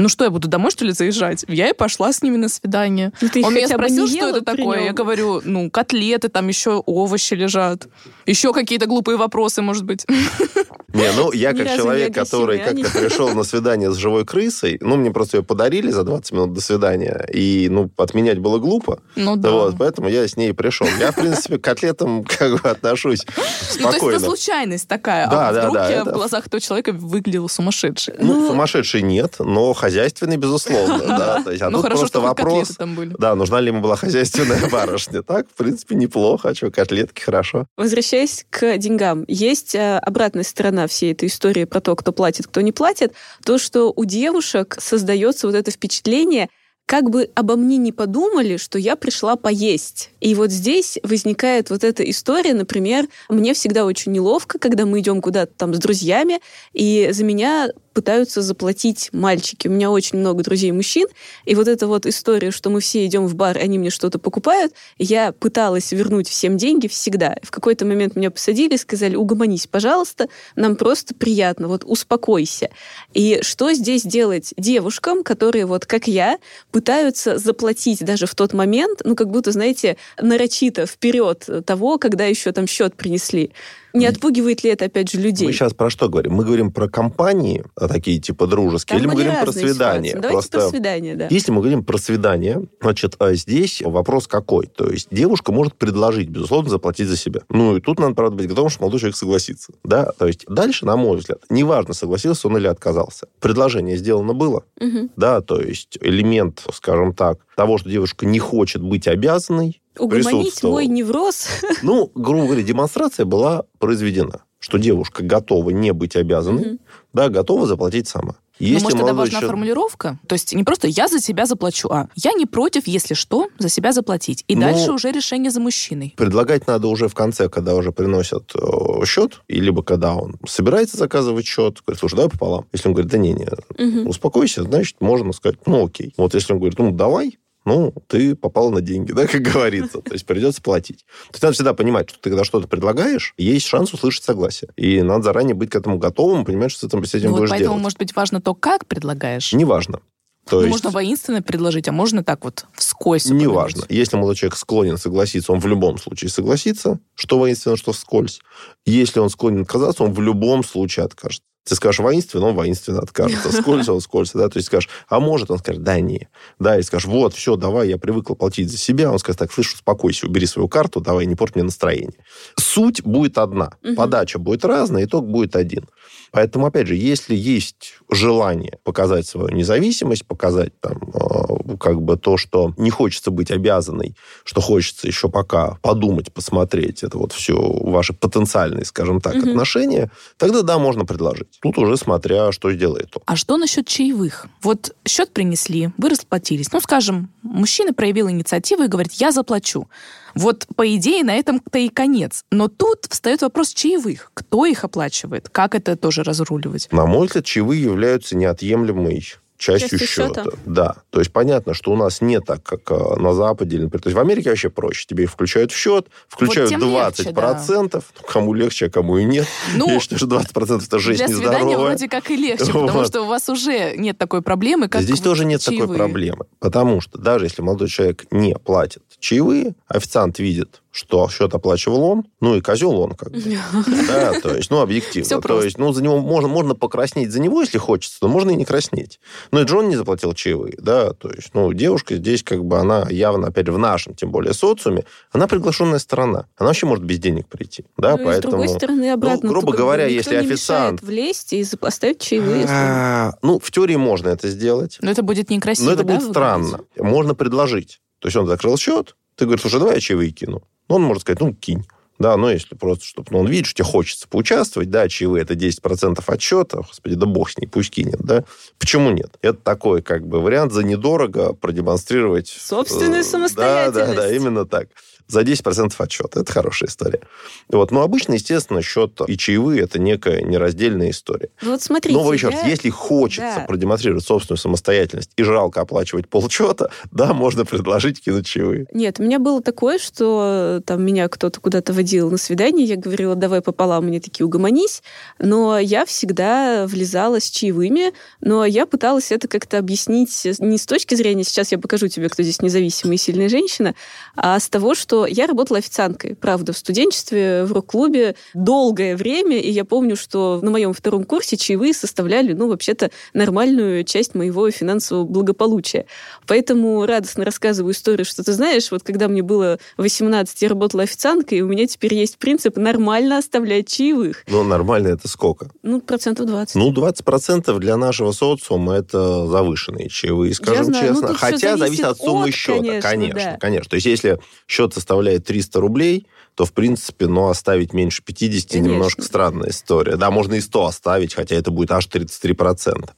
Ну 0.02 0.10
что, 0.10 0.24
я 0.24 0.32
буду 0.32 0.48
домой, 0.48 0.72
что 0.72 0.84
ли, 0.84 0.94
заезжать? 0.94 1.46
Я 1.48 1.70
и 1.70 1.74
пошла 1.74 2.12
с 2.12 2.24
ними 2.24 2.36
на 2.36 2.50
свидание. 2.50 3.12
Ну, 3.22 3.30
Он 3.44 3.54
меня 3.54 3.68
спросил, 3.68 4.08
что 4.08 4.30
это 4.30 4.42
такое. 4.42 4.78
нем? 4.78 4.86
Я 4.88 4.94
говорю, 4.94 5.42
ну, 5.46 5.70
котлеты, 5.70 6.28
там 6.28 6.48
еще 6.48 6.82
овощи 6.88 7.36
лежат. 7.36 7.88
Еще 8.26 8.52
какие-то 8.52 8.88
глупые 8.88 9.18
вопросы, 9.18 9.62
может 9.62 9.84
быть. 9.86 10.08
Не, 10.94 11.10
ну, 11.16 11.32
я 11.32 11.54
как 11.54 11.68
человек, 11.76 12.14
который 12.14 12.60
агрессивный, 12.60 12.84
как-то 12.84 13.00
пришел 13.00 13.30
на 13.30 13.44
свидание 13.44 13.92
с 13.92 13.96
живой 13.96 14.26
крысой, 14.26 14.78
ну, 14.82 14.98
мне 14.98 15.12
просто 15.12 15.38
ее 15.38 15.44
подарили 15.44 15.90
за 15.90 16.04
20 16.04 16.32
минут 16.34 16.54
до 16.54 16.60
свидания, 16.62 17.26
и, 17.34 17.70
ну, 17.70 17.90
отменять 17.96 18.40
было 18.40 18.58
глупо. 18.60 19.02
Ну 19.16 19.38
да. 19.38 19.52
Вот, 19.52 19.76
поэтому 19.78 20.10
я 20.10 20.28
с 20.28 20.36
ней 20.36 20.54
пришел. 20.54 20.88
Я, 21.00 21.12
в 21.12 21.16
принципе, 21.16 21.60
к 21.60 21.64
котлетам 21.64 22.26
как 22.26 22.62
бы 22.62 22.70
отношусь 22.70 23.22
Ну, 23.26 23.34
то 23.36 23.42
есть 23.42 23.80
спокойно. 23.80 24.16
это 24.18 24.26
случайность 24.26 24.88
такая. 24.88 25.30
Да, 25.30 25.50
а 25.50 25.54
да, 25.54 25.60
вдруг 25.62 25.76
да, 25.76 25.90
я 25.90 26.02
это- 26.02 26.10
в 26.10 26.14
глазах 26.14 26.48
этого 26.48 26.60
человека 26.60 26.92
выглядела 26.92 27.48
сумасшедшей. 27.48 28.16
Ну, 28.20 28.48
сумасшедший 28.48 29.02
нет, 29.02 29.36
но 29.40 29.74
хозяйственный, 29.92 30.38
безусловно. 30.38 31.02
Да, 31.22 31.44
то 31.44 31.52
есть, 31.52 31.62
а 31.62 31.70
ну 31.70 31.78
тут 31.78 31.84
хорошо, 31.84 32.00
просто 32.02 32.20
вопрос, 32.22 32.70
там 32.78 32.96
были. 32.96 33.14
да, 33.18 33.36
нужна 33.36 33.60
ли 33.60 33.68
ему 33.68 33.82
была 33.82 33.96
хозяйственная 33.96 34.70
барышня. 34.72 35.22
Так, 35.22 35.48
в 35.50 35.54
принципе, 35.54 35.96
неплохо. 35.96 36.50
А 36.50 36.56
что, 36.56 36.72
котлетки, 36.72 37.22
хорошо. 37.22 37.68
Возвращаясь 37.78 38.46
к 38.50 38.78
деньгам, 38.78 39.26
есть 39.28 39.76
э, 39.76 39.98
обратная 39.98 40.44
сторона 40.44 40.88
всей 40.88 41.12
этой 41.12 41.28
истории 41.28 41.66
про 41.66 41.82
то, 41.82 41.96
кто 41.96 42.12
платит, 42.12 42.48
кто 42.48 42.62
не 42.62 42.72
платит. 42.72 43.14
То, 43.46 43.58
что 43.58 43.92
у 43.96 44.06
девушек 44.06 44.78
создается 44.80 45.48
вот 45.48 45.56
это 45.56 45.70
впечатление, 45.70 46.50
как 46.92 47.10
бы 47.10 47.30
обо 47.36 47.56
мне 47.56 47.78
не 47.78 47.94
подумали, 47.94 48.58
что 48.58 48.78
я 48.78 48.98
пришла 48.98 49.38
поесть. 49.38 50.12
И 50.20 50.36
вот 50.36 50.52
здесь 50.52 51.00
возникает 51.04 51.70
вот 51.70 51.86
эта 51.86 52.04
история, 52.10 52.54
например, 52.54 53.08
мне 53.30 53.54
всегда 53.54 53.86
очень 53.86 54.12
неловко, 54.12 54.60
когда 54.60 54.86
мы 54.86 55.00
идем 55.00 55.22
куда-то 55.22 55.54
там 55.56 55.74
с 55.74 55.78
друзьями, 55.78 56.42
и 56.74 57.10
за 57.12 57.24
меня 57.24 57.70
пытаются 57.94 58.42
заплатить 58.42 59.10
мальчики. 59.12 59.68
У 59.68 59.72
меня 59.72 59.92
очень 59.92 60.20
много 60.20 60.44
друзей 60.44 60.72
мужчин, 60.72 61.08
и 61.46 61.56
вот 61.56 61.68
эта 61.68 61.88
вот 61.88 62.06
история, 62.06 62.52
что 62.52 62.70
мы 62.70 62.80
все 62.80 63.06
идем 63.06 63.28
в 63.28 63.36
бар, 63.36 63.58
они 63.58 63.78
мне 63.78 63.90
что-то 63.90 64.20
покупают, 64.20 64.74
я 64.98 65.32
пыталась 65.32 65.92
вернуть 65.92 66.30
всем 66.30 66.58
деньги 66.58 66.88
всегда. 66.88 67.36
В 67.44 67.52
какой-то 67.52 67.86
момент 67.86 68.16
меня 68.16 68.32
посадили, 68.32 68.76
сказали, 68.76 69.16
угомонись, 69.16 69.68
пожалуйста, 69.68 70.30
нам 70.56 70.76
просто 70.76 71.16
приятно, 71.16 71.68
вот 71.68 71.84
успокойся. 71.86 72.70
И 73.14 73.40
что 73.42 73.74
здесь 73.74 74.04
делать 74.04 74.54
девушкам, 74.58 75.24
которые 75.24 75.66
вот 75.66 75.86
как 75.86 76.08
я 76.08 76.38
пытаются 76.72 77.38
заплатить 77.38 78.04
даже 78.04 78.26
в 78.26 78.36
тот 78.36 78.54
момент, 78.54 79.02
ну 79.04 79.16
как 79.16 79.30
будто, 79.30 79.52
знаете, 79.52 79.98
нарочито 80.20 80.86
вперед 80.86 81.48
того, 81.66 81.98
когда 81.98 82.26
еще 82.26 82.52
там 82.52 82.68
счет 82.68 82.96
принесли. 82.96 83.52
Не 83.94 84.06
отпугивает 84.06 84.64
ли 84.64 84.72
это, 84.72 84.86
опять 84.86 85.12
же, 85.12 85.20
людей? 85.20 85.48
Мы 85.48 85.54
сейчас 85.54 85.74
про 85.74 85.90
что 85.90 86.10
говорим? 86.10 86.34
Мы 86.34 86.46
говорим 86.46 86.72
про 86.72 86.88
компании, 86.88 87.64
а, 87.76 87.88
такие 87.88 88.20
типа 88.20 88.48
дружеские, 88.48 88.98
Там 88.98 89.00
или 89.00 89.08
мы 89.08 89.14
говорим 89.14 89.44
про 89.44 89.52
свидание? 89.52 90.14
Давайте 90.14 90.50
про 90.50 90.58
Просто 90.60 90.70
свидание, 90.70 91.16
да. 91.16 91.28
Если 91.30 91.52
мы 91.52 91.62
говорим 91.62 91.84
про 91.84 91.98
свидание, 91.98 92.68
значит, 92.82 93.16
а 93.20 93.34
здесь 93.34 93.82
вопрос 93.84 94.28
какой? 94.28 94.68
То 94.68 94.90
есть 94.90 95.08
девушка 95.12 95.52
может 95.52 95.76
предложить, 95.76 96.30
безусловно, 96.30 96.70
заплатить 96.70 97.08
за 97.08 97.18
себя. 97.18 97.42
Ну, 97.50 97.78
и 97.78 97.82
тут 97.82 98.00
надо, 98.00 98.16
правда, 98.16 98.38
быть 98.38 98.48
готовым, 98.48 98.70
что 98.70 98.82
молодой 98.82 99.00
человек 99.00 99.18
согласится. 99.18 99.74
Да? 99.84 100.12
То 100.18 100.28
есть 100.28 100.46
дальше, 100.48 100.86
на 100.86 100.96
мой 100.96 101.18
взгляд, 101.18 101.40
неважно, 101.50 101.94
согласился 101.94 102.48
он 102.48 102.58
или 102.58 102.68
отказался. 102.68 103.28
Предложение 103.40 103.98
сделано 103.98 104.34
было. 104.34 104.64
Мгм. 104.80 105.12
Да, 105.16 105.42
то 105.42 105.60
есть 105.60 105.98
элемент, 106.02 106.64
скажем 106.74 107.14
так, 107.14 107.40
того, 107.56 107.78
что 107.78 107.90
девушка 107.90 108.26
не 108.26 108.40
хочет 108.40 108.82
быть 108.82 109.08
обязанной, 109.08 109.81
Угомонить 109.98 110.62
мой 110.64 110.88
невроз. 110.88 111.48
ну, 111.84 112.12
грубо 112.16 112.46
говоря, 112.46 112.64
демонстрация 112.64 113.26
была 113.26 113.64
произведена, 113.80 114.44
что 114.60 114.78
девушка 114.78 115.24
готова 115.24 115.70
не 115.72 115.92
быть 115.94 116.16
обязанной, 116.16 116.66
Мгм. 116.66 116.80
да, 117.14 117.30
готова 117.30 117.66
заплатить 117.68 118.08
сама. 118.08 118.36
Если 118.60 118.84
может, 118.84 119.00
тогда 119.00 119.14
молодой 119.14 119.20
важна 119.26 119.40
человек- 119.40 119.50
формулировка? 119.50 120.20
То 120.28 120.34
есть 120.36 120.54
не 120.54 120.64
просто 120.64 120.88
«я 120.88 121.08
за 121.08 121.20
себя 121.20 121.48
заплачу», 121.48 121.90
а 121.90 122.10
«я 122.16 122.34
не 122.34 122.46
против, 122.46 122.86
если 122.86 123.16
что, 123.16 123.48
за 123.58 123.70
себя 123.70 123.92
заплатить». 123.92 124.44
И 124.48 124.54
Ну, 124.56 124.62
дальше 124.62 124.92
уже 124.92 125.12
решение 125.12 125.50
за 125.50 125.60
мужчиной. 125.60 126.14
Предлагать 126.16 126.68
надо 126.68 126.88
уже 126.88 127.08
в 127.08 127.16
конце, 127.16 127.50
когда 127.50 127.74
уже 127.74 127.92
приносят 127.92 128.52
э, 128.54 129.06
счет, 129.08 129.42
и 129.48 129.60
либо 129.60 129.82
когда 129.82 130.14
он 130.14 130.36
собирается 130.48 130.96
заказывать 130.98 131.48
счет, 131.48 131.80
говорит, 131.84 132.00
слушай, 132.00 132.16
давай 132.18 132.30
пополам. 132.30 132.68
Если 132.72 132.88
он 132.88 132.94
говорит, 132.94 133.12
да 133.12 133.18
не, 133.18 133.34
не, 133.34 133.48
Мгм. 133.80 134.08
успокойся, 134.08 134.62
значит, 134.62 134.98
можно 135.02 135.34
сказать, 135.34 135.58
ну 135.66 135.88
окей. 135.88 136.14
Вот 136.18 136.36
если 136.36 136.54
он 136.54 136.60
говорит, 136.60 136.78
ну 136.78 136.92
давай, 136.92 137.40
ну, 137.66 137.94
ты 138.08 138.36
попал 138.36 138.72
на 138.72 138.82
деньги, 138.82 139.12
да, 139.14 139.28
как 139.28 139.42
говорится. 139.42 140.02
То 140.02 140.14
есть 140.14 140.26
придется 140.26 140.62
платить. 140.62 141.06
То 141.28 141.34
есть 141.34 141.44
надо 141.44 141.54
всегда 141.54 141.74
понимать, 141.74 142.10
что 142.10 142.20
ты 142.20 142.30
когда 142.30 142.44
что-то 142.44 142.68
предлагаешь, 142.68 143.34
есть 143.38 143.66
шанс 143.68 143.94
услышать 143.94 144.24
согласие. 144.24 144.72
И 144.76 145.02
надо 145.02 145.24
заранее 145.24 145.56
быть 145.56 145.70
к 145.70 145.76
этому 145.76 145.98
готовым, 145.98 146.46
понимать, 146.46 146.72
что 146.72 146.82
с 146.82 146.84
этим, 146.90 147.04
с 147.06 147.14
этим 147.14 147.28
Ну, 147.28 147.32
вот 147.32 147.38
будешь 147.40 147.50
поэтому, 147.50 147.70
делать. 147.72 147.84
может 147.84 147.98
быть, 148.00 148.16
важно 148.16 148.42
то, 148.42 148.54
как 148.56 148.86
предлагаешь. 148.88 149.54
Неважно. 149.54 150.00
То 150.48 150.58
Ну, 150.58 150.62
есть... 150.64 150.72
Можно 150.72 150.90
воинственно 150.90 151.42
предложить, 151.44 151.88
а 151.88 151.92
можно 151.92 152.24
так 152.24 152.44
вот 152.44 152.66
вскользь. 152.74 153.28
Неважно. 153.28 153.86
Если 153.90 154.16
молодой 154.16 154.36
человек 154.36 154.58
склонен 154.58 154.98
согласиться, 154.98 155.52
он 155.52 155.60
в 155.60 155.68
любом 155.68 156.00
случае 156.00 156.30
согласится, 156.30 157.00
что 157.14 157.38
воинственно, 157.38 157.78
что 157.78 157.92
вскользь. 157.92 158.42
Если 158.86 159.20
он 159.20 159.30
склонен 159.30 159.62
отказаться, 159.62 160.04
он 160.04 160.14
в 160.14 160.22
любом 160.22 160.64
случае 160.64 161.06
откажется. 161.06 161.44
Ты 161.64 161.76
скажешь 161.76 162.00
воинственно, 162.00 162.48
он 162.48 162.56
воинственно 162.56 163.00
откажется. 163.00 163.52
Скользь, 163.62 163.88
он 163.88 164.02
скользь. 164.02 164.32
Да? 164.34 164.50
То 164.50 164.58
есть 164.58 164.68
скажешь, 164.68 164.90
а 165.08 165.20
может, 165.20 165.52
он 165.52 165.60
скажет, 165.60 165.84
да, 165.84 166.00
не. 166.00 166.28
Да, 166.60 166.80
и 166.80 166.82
скажешь, 166.82 167.08
вот, 167.08 167.34
все, 167.34 167.56
давай, 167.56 167.90
я 167.90 167.98
привыкла 167.98 168.34
платить 168.34 168.72
за 168.72 168.78
себя. 168.78 169.12
Он 169.12 169.20
скажет, 169.20 169.40
так, 169.40 169.52
слышь, 169.52 169.74
успокойся, 169.74 170.28
убери 170.28 170.48
свою 170.48 170.68
карту, 170.68 171.02
давай, 171.02 171.26
не 171.28 171.36
порт 171.36 171.56
мне 171.56 171.64
настроение. 171.64 172.24
Суть 172.58 173.04
будет 173.04 173.38
одна. 173.38 173.72
Мгм. 173.84 173.96
Подача 173.96 174.40
будет 174.40 174.66
разная, 174.66 175.06
итог 175.06 175.28
будет 175.28 175.56
один. 175.56 175.86
Поэтому, 176.32 176.66
опять 176.66 176.88
же, 176.88 176.96
если 176.96 177.36
есть 177.36 177.96
желание 178.10 178.80
показать 178.84 179.28
свою 179.28 179.50
независимость, 179.50 180.26
показать 180.26 180.80
там 180.80 180.98
э, 181.14 181.78
как 181.78 182.02
бы 182.02 182.18
то, 182.18 182.38
что 182.38 182.74
не 182.78 182.90
хочется 182.90 183.32
быть 183.32 183.52
обязанной, 183.52 184.16
что 184.44 184.62
хочется 184.62 185.08
еще 185.08 185.30
пока 185.30 185.78
подумать, 185.82 186.34
посмотреть, 186.34 187.04
это 187.04 187.18
вот 187.18 187.34
все 187.34 187.56
ваши 187.56 188.14
потенциальные, 188.14 188.86
скажем 188.86 189.20
так, 189.22 189.36
Мгм. 189.36 189.50
отношения, 189.50 190.12
тогда 190.38 190.62
да, 190.62 190.80
можно 190.80 191.06
предложить. 191.06 191.60
Тут 191.62 191.78
уже 191.78 191.98
смотря, 191.98 192.52
что 192.52 192.72
сделает 192.72 193.10
он. 193.16 193.24
А 193.26 193.36
что 193.36 193.58
насчет 193.58 193.88
чаевых? 193.88 194.48
Вот 194.62 194.96
счет 195.08 195.32
принесли, 195.32 195.90
вы 195.98 196.10
расплатились. 196.10 196.72
Ну, 196.72 196.80
скажем, 196.80 197.30
мужчина 197.44 197.94
проявил 197.94 198.30
инициативу 198.30 198.84
и 198.84 198.88
говорит, 198.88 199.14
я 199.14 199.32
заплачу. 199.32 199.88
Вот, 200.36 200.68
по 200.76 200.96
идее, 200.96 201.24
на 201.24 201.36
этом-то 201.36 201.80
и 201.80 201.90
конец. 201.90 202.44
Но 202.52 202.68
тут 202.68 203.06
встает 203.10 203.42
вопрос 203.42 203.74
чаевых. 203.74 204.32
Кто 204.34 204.66
их 204.66 204.84
оплачивает? 204.84 205.50
Как 205.50 205.76
это 205.76 205.96
тоже 205.96 206.24
разруливать? 206.24 206.88
На 206.92 207.06
мой 207.06 207.28
взгляд, 207.28 207.46
чаевые 207.46 207.82
являются 207.82 208.36
неотъемлемой 208.36 209.24
частью 209.62 210.00
Частью 210.00 210.08
счета. 210.08 210.44
счета. 210.44 210.58
Да. 210.66 210.96
То 211.12 211.20
есть 211.20 211.32
понятно, 211.32 211.74
что 211.74 211.92
у 211.92 211.96
нас 211.96 212.20
не 212.22 212.40
так, 212.42 212.64
как 212.64 212.92
э, 212.92 213.16
на 213.20 213.34
Западе. 213.34 213.78
Например, 213.78 214.02
то 214.02 214.08
есть 214.10 214.18
в 214.18 214.20
Америке 214.20 214.50
вообще 214.50 214.70
проще. 214.70 215.06
Тебе 215.08 215.28
включают 215.28 215.72
в 215.72 215.78
счет, 215.78 216.08
включают 216.28 216.70
тем 216.72 216.82
20%. 216.82 217.06
легче, 217.16 217.32
да. 217.32 217.62
Ну, 217.94 218.02
кому 218.28 218.54
легче, 218.54 218.88
а 218.88 218.90
кому 218.90 219.18
и 219.18 219.24
нет. 219.24 219.46
Ну, 219.76 219.88
Я 219.88 220.00
считаю, 220.00 220.18
что 220.18 220.28
20% 220.28 220.84
это 220.86 221.00
жесть 221.00 221.20
Для 221.20 221.28
свидания 221.28 221.60
нездоровая. 221.60 221.78
вроде 221.92 222.10
как 222.10 222.32
и 222.32 222.36
легче, 222.36 222.66
потому 222.66 222.88
Вот. 222.90 223.08
что 223.08 223.22
у 223.22 223.26
вас 223.28 223.48
уже 223.50 223.96
нет 223.98 224.18
такой 224.18 224.42
проблемы, 224.42 224.88
как 224.90 225.04
Здесь 225.04 225.20
вот 225.20 225.24
тоже 225.26 225.46
нет 225.46 225.62
такой 225.64 225.78
чаевые. 225.78 225.98
проблемы. 225.98 226.46
Потому 226.60 227.00
что 227.02 227.20
даже 227.20 227.46
если 227.46 227.62
молодой 227.62 227.88
человек 227.88 228.26
не 228.32 228.56
платит 228.56 229.04
чаевые, 229.20 229.76
официант 229.88 230.40
видит, 230.40 230.82
что 230.92 231.28
счет 231.30 231.54
оплачивал 231.54 232.04
он, 232.04 232.26
ну 232.42 232.56
и 232.56 232.62
козел 232.62 233.00
он 233.00 233.14
как 233.14 233.32
бы. 233.32 233.40
Да, 234.08 234.40
то 234.42 234.56
есть, 234.56 234.70
ну, 234.70 234.82
объективно. 234.82 235.28
То 235.30 235.40
просто. 235.42 235.66
есть, 235.66 235.78
ну, 235.78 235.94
за 235.94 236.04
него 236.04 236.20
можно, 236.20 236.50
можно 236.50 236.76
покраснеть 236.76 237.32
за 237.32 237.40
него, 237.40 237.62
если 237.62 237.78
хочется, 237.78 238.18
но 238.22 238.28
можно 238.28 238.52
и 238.52 238.56
не 238.56 238.66
краснеть. 238.66 239.20
Ну, 239.52 239.62
и 239.62 239.64
Джон 239.64 239.90
не 239.90 239.96
заплатил 239.96 240.34
чаевые, 240.34 240.76
да, 240.80 241.14
то 241.14 241.30
есть, 241.32 241.52
ну, 241.54 241.72
девушка 241.74 242.16
здесь 242.18 242.44
как 242.44 242.64
бы, 242.66 242.78
она 242.78 243.08
явно, 243.10 243.48
опять 243.48 243.66
же, 243.68 243.72
в 243.72 243.78
нашем, 243.78 244.16
тем 244.16 244.32
более, 244.32 244.54
социуме, 244.54 245.06
она 245.32 245.48
приглашенная 245.48 246.00
сторона. 246.00 246.48
Она 246.58 246.68
вообще 246.68 246.86
может 246.86 247.04
без 247.06 247.20
денег 247.20 247.48
прийти, 247.48 247.86
да, 247.98 248.18
Ну, 248.18 248.26
поэтому... 248.26 248.52
с 248.52 248.56
другой 248.56 248.68
стороны, 248.70 249.12
обратно. 249.12 249.50
грубо 249.50 249.62
то 249.62 249.68
как 249.68 249.72
бы 249.72 249.78
говоря, 249.78 250.06
если 250.08 250.36
официант- 250.36 251.02
влезть 251.02 251.54
и 251.54 251.62
зап- 251.62 251.88
оставить 251.88 252.20
чаевые. 252.20 252.66
А, 252.70 253.34
Ну, 253.42 253.60
в 253.60 253.72
теории 253.72 253.96
можно 253.96 254.30
это 254.30 254.50
сделать. 254.50 254.98
Но 255.02 255.10
это 255.12 255.24
будет 255.24 255.50
некрасиво, 255.50 255.86
Но 255.86 255.92
это 255.94 256.04
будет 256.04 256.24
странно. 256.24 256.82
Можно 256.98 257.34
предложить. 257.36 258.02
То 258.20 258.28
есть 258.28 258.36
он 258.36 258.48
закрыл 258.48 258.78
счет, 258.78 259.16
ты 259.36 259.46
говоришь, 259.46 259.62
слушай, 259.62 259.80
давай 259.80 259.96
я 259.96 260.02
чаевые 260.02 260.32
кину. 260.32 260.62
Ну, 260.90 260.96
он 260.96 261.04
может 261.04 261.22
сказать, 261.22 261.40
ну, 261.40 261.54
кинь. 261.54 261.86
Да, 262.22 262.38
но 262.38 262.52
если 262.52 262.76
просто, 262.76 263.04
чтобы 263.04 263.30
ну, 263.32 263.40
он 263.40 263.48
видит, 263.48 263.66
что 263.66 263.78
тебе 263.78 263.86
хочется 263.86 264.28
поучаствовать, 264.28 264.92
да, 264.92 265.10
чаевые 265.10 265.42
это 265.42 265.56
10% 265.56 266.24
от 266.24 266.42
счета, 266.42 266.78
господи, 266.78 267.16
да 267.16 267.26
бог 267.26 267.50
с 267.50 267.58
ней, 267.58 267.66
пусть 267.66 267.90
кинет, 267.90 268.20
да. 268.20 268.44
Почему 268.78 269.10
нет? 269.10 269.32
Это 269.42 269.58
такой, 269.58 270.04
как 270.04 270.28
бы, 270.28 270.40
вариант 270.40 270.72
за 270.72 270.84
недорого 270.84 271.54
продемонстрировать... 271.54 272.48
Собственную 272.48 273.22
э, 273.22 273.24
самостоятельность. 273.24 274.16
Да, 274.16 274.22
да, 274.22 274.28
да, 274.28 274.36
именно 274.36 274.66
так. 274.68 274.90
За 275.32 275.42
10% 275.42 275.94
от 275.98 276.12
счета. 276.12 276.42
Это 276.42 276.52
хорошая 276.52 276.90
история. 276.90 277.22
Вот. 277.70 277.92
Но 277.92 278.02
обычно, 278.02 278.34
естественно, 278.34 278.82
счет 278.82 279.20
и 279.28 279.38
чаевые– 279.38 279.82
это 279.84 279.98
некая 279.98 280.42
нераздельная 280.42 281.12
история. 281.12 281.50
Ну, 281.62 281.72
вот 281.72 281.82
смотрите. 281.82 282.20
Но 282.20 282.34
еще 282.34 282.48
я- 282.50 282.58
раз, 282.58 282.66
если 282.68 282.90
хочется 282.90 283.54
Да. 283.60 283.66
продемонстрировать 283.66 284.26
собственную 284.26 284.58
самостоятельность 284.58 285.32
и 285.38 285.44
жалко 285.44 285.80
оплачивать 285.82 286.28
полчета, 286.28 286.92
да, 287.12 287.34
можно 287.34 287.64
предложить 287.66 288.22
кинуть 288.22 288.46
чаевые. 288.46 288.88
Нет, 288.94 289.20
у 289.20 289.24
меня 289.24 289.40
было 289.40 289.62
такое, 289.62 290.00
что 290.00 290.78
э, 290.80 290.82
там 290.86 291.04
меня 291.06 291.30
кто-то 291.30 291.62
куда-то 291.62 291.94
водил 291.94 292.30
на 292.30 292.38
свидание, 292.38 292.86
я 292.86 292.98
говорила, 292.98 293.36
давай 293.36 293.62
пополам, 293.62 294.08
мне 294.08 294.20
такие, 294.20 294.46
угомонись. 294.46 295.02
Но 295.40 295.80
я 295.80 296.06
всегда 296.06 296.86
влезала 296.88 297.40
с 297.40 297.50
чаевыми, 297.50 298.12
но 298.42 298.66
я 298.66 298.86
пыталась 298.86 299.32
это 299.32 299.48
как-то 299.48 299.78
объяснить 299.78 300.46
не 300.60 300.78
с 300.78 300.86
точки 300.86 301.16
зрения, 301.16 301.44
сейчас 301.46 301.72
я 301.72 301.78
покажу 301.78 302.08
тебе, 302.10 302.28
кто 302.28 302.44
здесь 302.44 302.62
независимая 302.62 303.16
и 303.16 303.20
сильная 303.20 303.48
женщина, 303.50 303.96
а 304.36 304.60
с 304.60 304.68
того, 304.70 304.94
что 304.96 305.21
я 305.28 305.48
работала 305.48 305.80
официанткой, 305.80 306.36
правда, 306.36 306.74
в 306.74 306.78
студенчестве, 306.78 307.64
в 307.66 307.72
рок-клубе 307.72 308.36
долгое 308.54 309.16
время, 309.16 309.60
и 309.60 309.70
я 309.70 309.86
помню, 309.86 310.16
что 310.16 310.60
на 310.62 310.72
моем 310.72 310.94
втором 310.94 311.24
курсе 311.24 311.58
чаевые 311.58 311.94
составляли, 311.94 312.54
ну, 312.54 312.68
вообще-то, 312.68 313.12
нормальную 313.34 314.04
часть 314.04 314.36
моего 314.36 314.70
финансового 314.72 315.26
благополучия. 315.26 316.06
Поэтому 316.48 317.06
радостно 317.06 317.46
рассказываю 317.46 317.94
историю, 317.94 318.26
что 318.26 318.44
ты 318.44 318.54
знаешь, 318.54 318.92
вот 318.92 319.04
когда 319.04 319.28
мне 319.28 319.42
было 319.42 319.80
18, 319.98 320.62
я 320.62 320.70
работала 320.70 321.04
официанткой, 321.04 321.60
и 321.60 321.62
у 321.62 321.68
меня 321.68 321.88
теперь 321.88 322.14
есть 322.14 322.38
принцип 322.38 322.78
нормально 322.78 323.38
оставлять 323.38 323.88
чаевых. 323.88 324.44
Ну, 324.48 324.64
нормально 324.64 325.10
это 325.10 325.28
сколько? 325.28 325.70
Ну, 325.84 326.02
процентов 326.02 326.48
20. 326.48 326.76
Ну, 326.76 326.92
20% 326.94 327.78
для 327.80 327.98
нашего 327.98 328.32
социума 328.32 328.96
это 328.96 329.48
завышенные 329.48 330.10
чаевые, 330.10 330.54
скажем 330.54 330.86
знаю, 330.86 331.14
ну, 331.14 331.20
честно. 331.22 331.28
всё 331.30 331.38
Хотя 331.38 331.78
зависит 331.78 331.80
зависит 331.80 332.06
от 332.06 332.18
суммы 332.18 332.48
от, 332.50 332.54
счета. 332.54 333.02
конечно, 333.02 333.02
Конечно, 333.22 333.52
да. 333.52 333.58
конечно. 333.60 333.90
То 333.90 333.96
есть, 333.96 334.06
если 334.08 334.40
счет 334.68 334.94
составляет 335.02 335.46
300 335.46 335.80
рублей, 335.80 336.28
то, 336.56 336.66
в 336.66 336.74
принципе, 336.74 337.28
ну, 337.28 337.50
оставить 337.50 337.94
меньше 337.94 338.24
50 338.24 338.72
Конечно. 338.72 338.92
немножко 338.92 339.22
странная 339.24 339.70
история. 339.70 340.16
Да, 340.16 340.32
можно 340.32 340.54
и 340.54 340.62
100 340.62 340.86
оставить, 340.86 341.34
хотя 341.34 341.56
это 341.56 341.72
будет 341.72 341.92
аж 341.92 342.08
33%. 342.08 343.10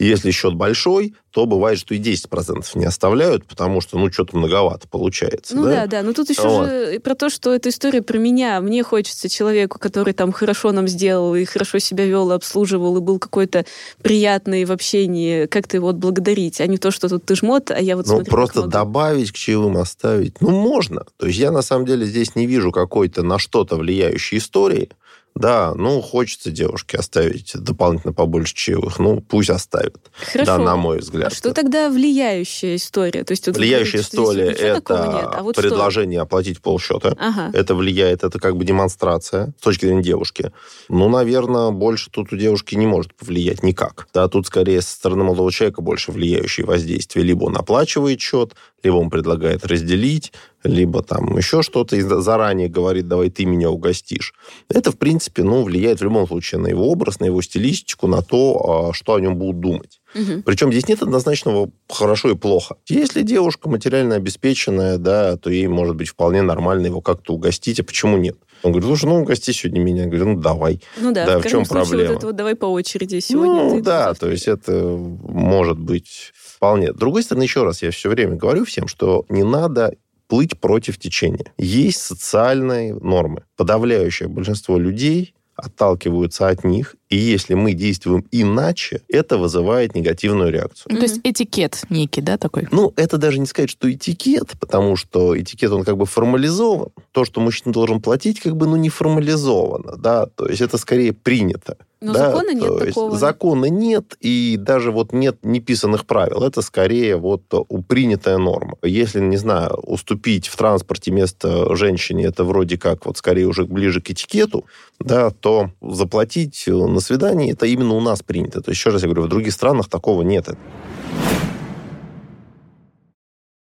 И 0.00 0.06
если 0.06 0.30
счет 0.30 0.54
большой, 0.54 1.14
то 1.30 1.44
бывает, 1.44 1.78
что 1.78 1.94
и 1.94 1.98
10% 1.98 2.64
не 2.74 2.86
оставляют, 2.86 3.44
потому 3.44 3.82
что, 3.82 3.98
ну, 3.98 4.10
что-то 4.10 4.34
многовато 4.34 4.88
получается. 4.88 5.54
Ну 5.54 5.64
да? 5.64 5.70
да, 5.70 5.86
да. 5.86 6.02
Но 6.02 6.14
тут 6.14 6.30
еще 6.30 6.48
Вот. 6.48 6.66
же 6.66 7.00
про 7.00 7.14
то, 7.14 7.28
что 7.28 7.52
эта 7.52 7.68
история 7.68 8.00
про 8.00 8.16
меня. 8.16 8.62
Мне 8.62 8.82
хочется 8.82 9.28
человеку, 9.28 9.78
который 9.78 10.14
там 10.14 10.32
хорошо 10.32 10.72
нам 10.72 10.88
сделал 10.88 11.34
и 11.34 11.44
хорошо 11.44 11.80
себя 11.80 12.06
вел, 12.06 12.32
и 12.32 12.34
обслуживал, 12.34 12.96
и 12.96 13.00
был 13.00 13.18
какой-то 13.18 13.66
приятный 14.00 14.64
в 14.64 14.72
общении, 14.72 15.44
как-то 15.44 15.76
его 15.76 15.90
отблагодарить, 15.90 16.62
а 16.62 16.66
не 16.66 16.78
то, 16.78 16.90
что 16.90 17.10
тут 17.10 17.26
ты 17.26 17.34
жмот, 17.34 17.70
а 17.70 17.78
я 17.78 17.94
вот 17.94 18.06
Ну, 18.06 18.14
смотрю, 18.14 18.30
просто 18.30 18.62
добавить 18.62 19.32
к 19.32 19.34
чаевым 19.34 19.76
оставить. 19.76 20.40
Ну, 20.40 20.48
можно. 20.48 21.04
То 21.18 21.26
есть 21.26 21.38
я, 21.38 21.50
на 21.50 21.60
самом 21.60 21.84
деле, 21.84 22.06
здесь 22.06 22.34
не 22.34 22.46
вижу 22.46 22.72
какой-то 22.72 23.22
на 23.22 23.38
что-то 23.38 23.76
влияющей 23.76 24.38
истории. 24.38 24.88
Да, 25.34 25.74
ну, 25.74 26.00
хочется 26.02 26.50
девушке 26.50 26.98
оставить 26.98 27.52
дополнительно 27.54 28.12
побольше 28.12 28.54
чаевых. 28.54 28.98
Ну, 28.98 29.20
пусть 29.20 29.50
оставит. 29.50 29.96
Хорошо. 30.32 30.56
Да, 30.56 30.58
на 30.58 30.76
мой 30.76 30.98
взгляд. 30.98 31.32
А 31.32 31.34
что 31.34 31.54
тогда 31.54 31.88
влияющая 31.88 32.76
история? 32.76 33.24
То 33.24 33.32
есть 33.32 33.46
вот 33.46 33.56
Влияющая 33.56 34.02
что 34.02 34.22
история– 34.22 34.46
нет, 34.48 34.60
это 34.60 35.30
а 35.30 35.42
вот 35.42 35.54
что? 35.54 35.62
предложение 35.62 36.20
оплатить 36.20 36.60
полсчета. 36.60 37.16
Ага. 37.18 37.50
Это 37.56 37.74
влияет, 37.74 38.24
это 38.24 38.38
как 38.38 38.56
бы 38.56 38.64
демонстрация 38.64 39.54
с 39.58 39.62
точки 39.62 39.86
зрения 39.86 40.02
девушки. 40.02 40.52
Ну, 40.88 41.08
наверное, 41.08 41.70
больше 41.70 42.10
тут 42.10 42.32
у 42.32 42.36
девушки 42.36 42.74
не 42.74 42.86
может 42.86 43.14
повлиять 43.14 43.62
никак. 43.62 44.08
Да, 44.12 44.28
тут 44.28 44.46
скорее 44.46 44.82
со 44.82 44.90
стороны 44.90 45.24
молодого 45.24 45.52
человека 45.52 45.80
больше 45.80 46.12
влияющие 46.12 46.66
воздействия. 46.66 47.22
Либо 47.22 47.44
он 47.44 47.56
оплачивает 47.56 48.20
счет, 48.20 48.54
либо 48.82 48.96
он 48.96 49.10
предлагает 49.10 49.64
разделить, 49.64 50.32
либо 50.62 51.02
там 51.02 51.36
еще 51.36 51.62
что-то 51.62 51.96
и 51.96 52.02
заранее 52.02 52.68
говорит, 52.68 53.08
давай 53.08 53.30
ты 53.30 53.44
меня 53.44 53.70
угостишь. 53.70 54.34
Это, 54.68 54.92
в 54.92 54.98
принципе, 54.98 55.42
ну, 55.42 55.62
влияет 55.62 56.00
в 56.00 56.04
любом 56.04 56.26
случае 56.26 56.60
на 56.60 56.66
его 56.68 56.88
образ, 56.90 57.20
на 57.20 57.24
его 57.24 57.40
стилистику, 57.42 58.06
на 58.06 58.22
то, 58.22 58.88
а, 58.90 58.92
что 58.92 59.14
о 59.14 59.20
нем 59.20 59.36
будут 59.36 59.60
думать. 59.60 60.00
Мгм. 60.14 60.42
Причем 60.42 60.72
здесь 60.72 60.88
нет 60.88 61.02
однозначного 61.02 61.70
хорошо 61.88 62.30
и 62.30 62.34
плохо. 62.34 62.76
Если 62.88 63.22
девушка 63.22 63.68
материально 63.68 64.16
обеспеченная, 64.16 64.98
да, 64.98 65.36
то 65.36 65.50
ей 65.50 65.66
может 65.68 65.96
быть 65.96 66.08
вполне 66.08 66.42
нормально 66.42 66.86
его 66.86 67.00
как-то 67.00 67.34
угостить, 67.34 67.80
а 67.80 67.84
почему 67.84 68.16
нет? 68.16 68.36
Он 68.62 68.72
говорит, 68.72 68.88
слушай, 68.88 69.06
ну, 69.06 69.22
угости 69.22 69.52
сегодня 69.52 69.80
меня. 69.80 70.02
Я 70.02 70.08
говорю, 70.08 70.34
ну, 70.34 70.40
давай. 70.40 70.82
Ну 70.98 71.12
да, 71.12 71.24
Да, 71.24 71.38
в, 71.38 71.42
в 71.42 71.48
чем 71.48 71.64
случае, 71.64 71.86
проблема? 71.86 72.08
вот 72.08 72.16
это 72.18 72.26
вот 72.26 72.36
давай 72.36 72.54
по 72.54 72.66
очереди 72.66 73.20
сегодня. 73.20 73.54
ну, 73.54 73.70
ты, 73.76 73.82
да, 73.82 74.08
завтра 74.08 74.26
то 74.26 74.32
есть 74.32 74.48
это 74.48 74.72
может 74.72 75.78
быть 75.78 76.32
вполне. 76.34 76.92
С 76.92 76.96
другой 76.96 77.22
стороны, 77.22 77.44
еще 77.44 77.64
раз, 77.64 77.80
я 77.80 77.90
все 77.90 78.10
время 78.10 78.36
говорю 78.36 78.66
всем, 78.66 78.86
что 78.86 79.24
не 79.30 79.42
надо 79.44 79.94
плыть 80.30 80.58
против 80.58 80.96
течения. 80.96 81.52
Есть 81.58 82.00
социальные 82.00 82.94
нормы. 82.94 83.42
Подавляющее 83.56 84.28
большинство 84.28 84.78
людей 84.78 85.34
отталкиваются 85.56 86.48
от 86.48 86.64
них, 86.64 86.96
и 87.10 87.16
если 87.16 87.54
мы 87.54 87.74
действуем 87.74 88.24
иначе, 88.30 89.02
это 89.08 89.36
вызывает 89.36 89.94
негативную 89.94 90.50
реакцию. 90.50 90.92
Ну, 90.92 90.96
то 90.96 91.02
есть 91.02 91.20
этикет 91.22 91.82
некий, 91.90 92.22
да, 92.22 92.38
такой? 92.38 92.66
Ну, 92.70 92.92
это 92.96 93.18
даже 93.18 93.38
не 93.38 93.46
сказать, 93.46 93.68
что 93.68 93.92
этикет, 93.92 94.54
потому 94.58 94.96
что 94.96 95.38
этикет, 95.38 95.70
он 95.72 95.84
как 95.84 95.98
бы 95.98 96.06
формализован. 96.06 96.90
То, 97.12 97.24
что 97.24 97.40
мужчина 97.40 97.72
должен 97.72 98.00
платить, 98.00 98.40
как 98.40 98.56
бы, 98.56 98.66
ну, 98.66 98.76
не 98.76 98.88
формализовано, 98.88 99.96
да, 99.96 100.26
то 100.26 100.48
есть 100.48 100.62
это 100.62 100.78
скорее 100.78 101.12
принято. 101.12 101.76
Но 102.02 102.14
да, 102.14 102.30
закона 102.30 102.54
нет 102.54 102.78
такого. 102.78 103.16
Закона 103.18 103.66
нет, 103.66 104.16
и 104.20 104.56
даже 104.58 104.90
вот 104.90 105.12
нет 105.12 105.38
неписанных 105.42 106.06
правил. 106.06 106.42
Это 106.42 106.62
скорее 106.62 107.16
вот 107.16 107.42
у- 107.52 107.82
принятая 107.82 108.38
норма. 108.38 108.78
Если, 108.82 109.20
не 109.20 109.36
знаю, 109.36 109.74
уступить 109.82 110.48
в 110.48 110.56
транспорте 110.56 111.10
место 111.10 111.76
женщине, 111.76 112.24
это 112.24 112.44
вроде 112.44 112.78
как 112.78 113.04
вот 113.04 113.18
скорее 113.18 113.46
уже 113.46 113.64
ближе 113.64 114.00
к 114.00 114.10
этикету, 114.10 114.64
да, 114.98 115.30
то 115.30 115.70
заплатить 115.82 116.64
на 116.66 117.00
свидании, 117.00 117.52
это 117.52 117.66
именно 117.66 117.94
у 117.94 118.00
нас 118.00 118.22
принято. 118.22 118.62
То 118.62 118.70
есть, 118.70 118.80
еще 118.80 118.90
раз 118.90 119.02
я 119.02 119.08
говорю, 119.08 119.24
в 119.24 119.28
других 119.28 119.52
странах 119.52 119.88
такого 119.88 120.22
нет. 120.22 120.48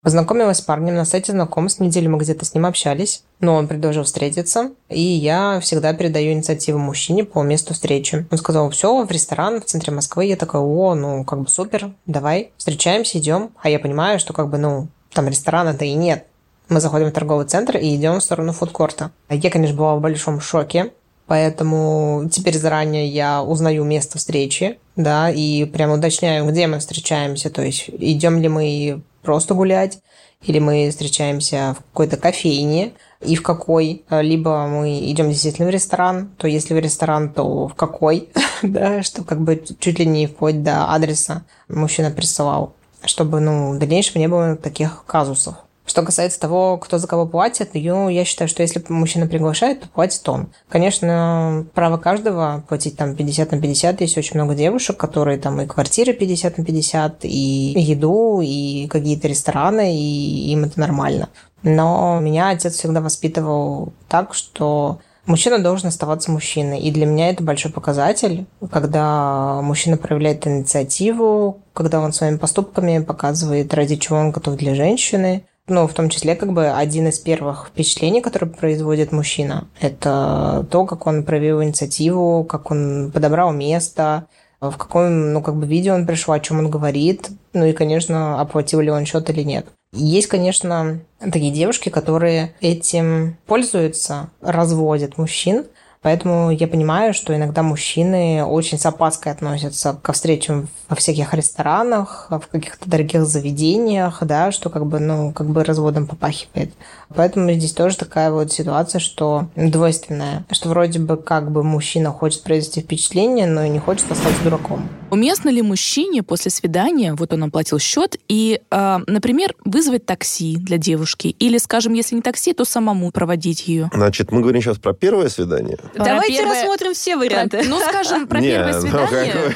Познакомилась 0.04 0.58
с 0.58 0.62
парнем 0.62 0.96
на 0.96 1.06
сайте 1.06 1.32
знакомств. 1.32 1.80
Неделю 1.80 2.10
мы 2.10 2.18
где-то 2.18 2.44
с 2.44 2.56
ним 2.56 2.66
общались, 2.66 3.24
но 3.40 3.54
он 3.54 3.68
предложил 3.68 4.04
встретиться, 4.04 4.72
и 4.90 5.00
я 5.00 5.60
всегда 5.60 5.94
передаю 5.94 6.32
инициативу 6.34 6.80
мужчине 6.80 7.24
по 7.24 7.44
месту 7.44 7.76
встречи. 7.76 8.26
Он 8.32 8.38
сказал, 8.40 8.72
все, 8.72 9.06
в 9.06 9.12
ресторан 9.12 9.62
в 9.62 9.66
центре 9.66 9.94
Москвы. 9.94 10.26
Я 10.26 10.38
такая, 10.38 10.64
о, 10.64 10.96
ну, 10.96 11.24
как 11.24 11.42
бы 11.42 11.50
супер, 11.50 11.92
давай, 12.08 12.52
встречаемся, 12.58 13.20
идем. 13.20 13.52
А 13.62 13.70
я 13.70 13.78
понимаю, 13.78 14.20
что 14.20 14.34
как 14.34 14.50
бы, 14.50 14.58
ну, 14.58 14.88
там 15.14 15.28
ресторана-то 15.28 15.86
и 15.86 15.94
нет. 15.94 16.26
Мы 16.68 16.80
заходим 16.80 17.10
в 17.10 17.12
торговый 17.12 17.46
центр 17.46 17.78
и 17.78 17.96
идем 17.96 18.20
в 18.20 18.24
сторону 18.24 18.54
фудкорта. 18.54 19.12
Я, 19.30 19.52
конечно, 19.52 19.78
была 19.78 19.96
в 19.96 20.02
большом 20.02 20.42
шоке, 20.42 20.94
поэтому 21.28 22.28
теперь 22.32 22.58
заранее 22.58 23.08
я 23.08 23.44
узнаю 23.44 23.84
место 23.84 24.18
встречи, 24.18 24.80
да, 24.96 25.30
и 25.30 25.66
прямо 25.66 25.96
уточняю, 26.00 26.48
где 26.48 26.66
мы 26.66 26.80
встречаемся, 26.80 27.52
то 27.52 27.62
есть 27.62 27.90
идем 27.90 28.42
ли 28.42 28.48
мы 28.48 29.04
просто 29.22 29.54
гулять, 29.54 30.00
или 30.42 30.60
мы 30.60 30.90
встречаемся 30.90 31.76
в 31.78 31.84
какой-то 31.92 32.18
кофейне, 32.18 32.94
и 33.22 33.36
в 33.36 33.44
какой. 33.44 34.04
Либо 34.10 34.66
мы 34.68 35.00
идем 35.12 35.30
действительно 35.30 35.68
в 35.68 35.72
ресторан, 35.72 36.32
то 36.38 36.48
если 36.48 36.74
в 36.74 36.80
ресторан, 36.80 37.32
то 37.32 37.68
в 37.68 37.76
какой, 37.76 38.30
да, 38.64 39.04
что 39.04 39.24
как 39.24 39.42
бы 39.42 39.64
чуть 39.80 40.00
ли 40.00 40.06
не 40.06 40.28
вплоть 40.28 40.64
до 40.64 40.92
адреса 40.92 41.44
мужчина 41.68 42.12
присылал, 42.12 42.76
чтобы, 43.04 43.40
ну, 43.40 43.74
в 43.74 43.80
дальнейшем 43.80 44.20
не 44.20 44.28
было 44.28 44.56
таких 44.56 45.04
казусов. 45.06 45.56
Что 45.86 46.04
касается 46.04 46.40
того, 46.40 46.78
кто 46.78 47.00
за 47.00 47.08
кого 47.08 47.26
платит, 47.26 47.72
ну, 47.74 48.08
я 48.08 48.24
считаю, 48.24 48.48
что 48.48 48.62
если 48.62 48.84
мужчина 48.90 49.28
приглашает, 49.28 49.82
то 49.82 49.90
платит 49.90 50.28
он. 50.30 50.50
Конечно, 50.70 51.66
право 51.74 51.98
каждого 51.98 52.64
платить 52.70 52.98
там 52.98 53.16
50 53.16 53.52
на 53.52 53.62
50. 53.62 54.02
Есть 54.02 54.18
очень 54.18 54.36
много 54.36 54.54
девушек, 54.56 54.98
которые 54.98 55.38
там 55.40 55.60
и 55.60 55.66
квартиры 55.66 56.14
50 56.14 56.60
на 56.60 56.66
50, 56.66 57.26
и 57.26 57.74
еду, 57.76 58.42
и 58.42 58.88
какие-то 58.88 59.28
рестораны, 59.28 59.96
и 59.98 60.52
им 60.52 60.66
это 60.66 60.80
нормально. 60.80 61.30
Но 61.64 62.20
меня 62.22 62.50
отец 62.50 62.76
всегда 62.76 63.02
воспитывал 63.02 63.94
так, 64.08 64.34
что 64.34 65.00
Мужчина 65.28 65.60
должен 65.60 65.88
оставаться 65.90 66.32
мужчиной. 66.32 66.80
И 66.80 66.92
для 66.92 67.06
меня 67.06 67.30
это 67.30 67.44
большой 67.44 67.72
показатель, 67.72 68.48
когда 68.72 69.62
мужчина 69.62 69.96
проявляет 69.96 70.48
инициативу, 70.48 71.62
когда 71.74 72.00
он 72.00 72.12
своими 72.12 72.38
поступками 72.38 73.00
показывает, 73.00 73.72
ради 73.74 73.98
чего 73.98 74.18
он 74.18 74.32
готов 74.32 74.56
для 74.56 74.74
женщины 74.74 75.46
ну, 75.72 75.88
в 75.88 75.94
том 75.94 76.10
числе, 76.10 76.36
как 76.36 76.54
бы 76.54 76.70
один 76.70 77.08
из 77.08 77.18
первых 77.18 77.70
впечатлений, 77.70 78.22
которые 78.22 78.50
производит 78.50 79.12
мужчина, 79.12 79.68
это 79.80 80.68
то, 80.70 80.86
как 80.86 81.08
он 81.08 81.24
проявил 81.24 81.64
инициативу, 81.64 82.44
как 82.44 82.70
он 82.70 83.12
подобрал 83.12 83.52
место, 83.54 84.28
в 84.60 84.78
каком, 84.78 85.34
ну, 85.34 85.42
как 85.42 85.56
бы 85.56 85.66
видео 85.66 85.96
он 85.96 86.06
пришел, 86.06 86.34
о 86.34 86.40
чем 86.40 86.60
он 86.60 86.70
говорит, 86.70 87.30
ну 87.54 87.66
и, 87.66 87.74
конечно, 87.74 88.40
оплатил 88.40 88.80
ли 88.82 88.92
он 88.92 89.06
счет 89.06 89.30
или 89.30 89.42
нет. 89.42 89.66
Есть, 89.94 90.28
конечно, 90.28 91.00
такие 91.20 91.52
девушки, 91.52 91.90
которые 91.90 92.54
этим 92.62 93.38
пользуются, 93.46 94.30
разводят 94.40 95.18
мужчин, 95.18 95.66
Поэтому 96.02 96.50
я 96.50 96.68
понимаю, 96.68 97.14
что 97.14 97.36
иногда 97.36 97.62
мужчины 97.62 98.44
очень 98.44 98.80
с 98.80 98.86
опаской 98.88 99.32
относятся 99.32 99.94
ко 100.02 100.14
встречам 100.14 100.68
во 100.90 100.96
всяких 100.96 101.32
ресторанах, 101.36 102.26
в 102.32 102.48
каких-то 102.48 102.90
дорогих 102.90 103.26
заведениях, 103.26 104.24
да, 104.24 104.52
что 104.52 104.72
как 104.72 104.88
бы, 104.88 105.00
ну, 105.00 105.32
как 105.32 105.48
бы 105.48 105.64
разводом 105.64 106.08
попахивает. 106.08 106.74
Поэтому 107.16 107.52
здесь 107.52 107.74
тоже 107.74 107.98
такая 107.98 108.32
вот 108.32 108.52
ситуация, 108.52 109.00
что 109.00 109.48
двойственная, 109.56 110.46
что 110.52 110.70
вроде 110.70 111.00
бы 111.00 111.18
как 111.18 111.52
бы 111.52 111.64
мужчина 111.64 112.12
хочет 112.12 112.44
произвести 112.44 112.82
впечатление, 112.82 113.48
но 113.48 113.64
и 113.64 113.70
не 113.70 113.80
хочет 113.80 114.12
остаться 114.12 114.44
дураком. 114.44 114.88
Уместно 115.10 115.50
ли 115.50 115.62
мужчине 115.62 116.24
после 116.24 116.52
свидания, 116.52 117.14
вот 117.14 117.34
он 117.34 117.44
оплатил 117.44 117.80
счет, 117.80 118.16
и, 118.30 118.62
э, 118.70 119.00
например, 119.08 119.56
вызвать 119.66 120.06
такси 120.06 120.56
для 120.56 120.78
девушки? 120.78 121.28
Или, 121.28 121.58
скажем, 121.58 121.94
если 121.94 122.16
не 122.16 122.22
такси, 122.22 122.54
то 122.54 122.64
самому 122.66 123.12
проводить 123.12 123.68
ее? 123.68 123.90
Значит, 123.94 124.32
мы 124.32 124.42
говорим 124.42 124.62
сейчас 124.62 124.78
про 124.78 124.94
первое 124.94 125.30
свидание. 125.30 125.78
Про 125.96 126.06
Давайте 126.06 126.38
первое... 126.38 126.56
рассмотрим 126.56 126.94
все 126.94 127.18
варианты. 127.18 127.60
Про, 127.60 127.68
ну, 127.68 127.80
скажем, 127.80 128.28
про 128.28 128.42
первое 128.42 128.74
ну, 128.74 128.82
свидание 128.82 129.56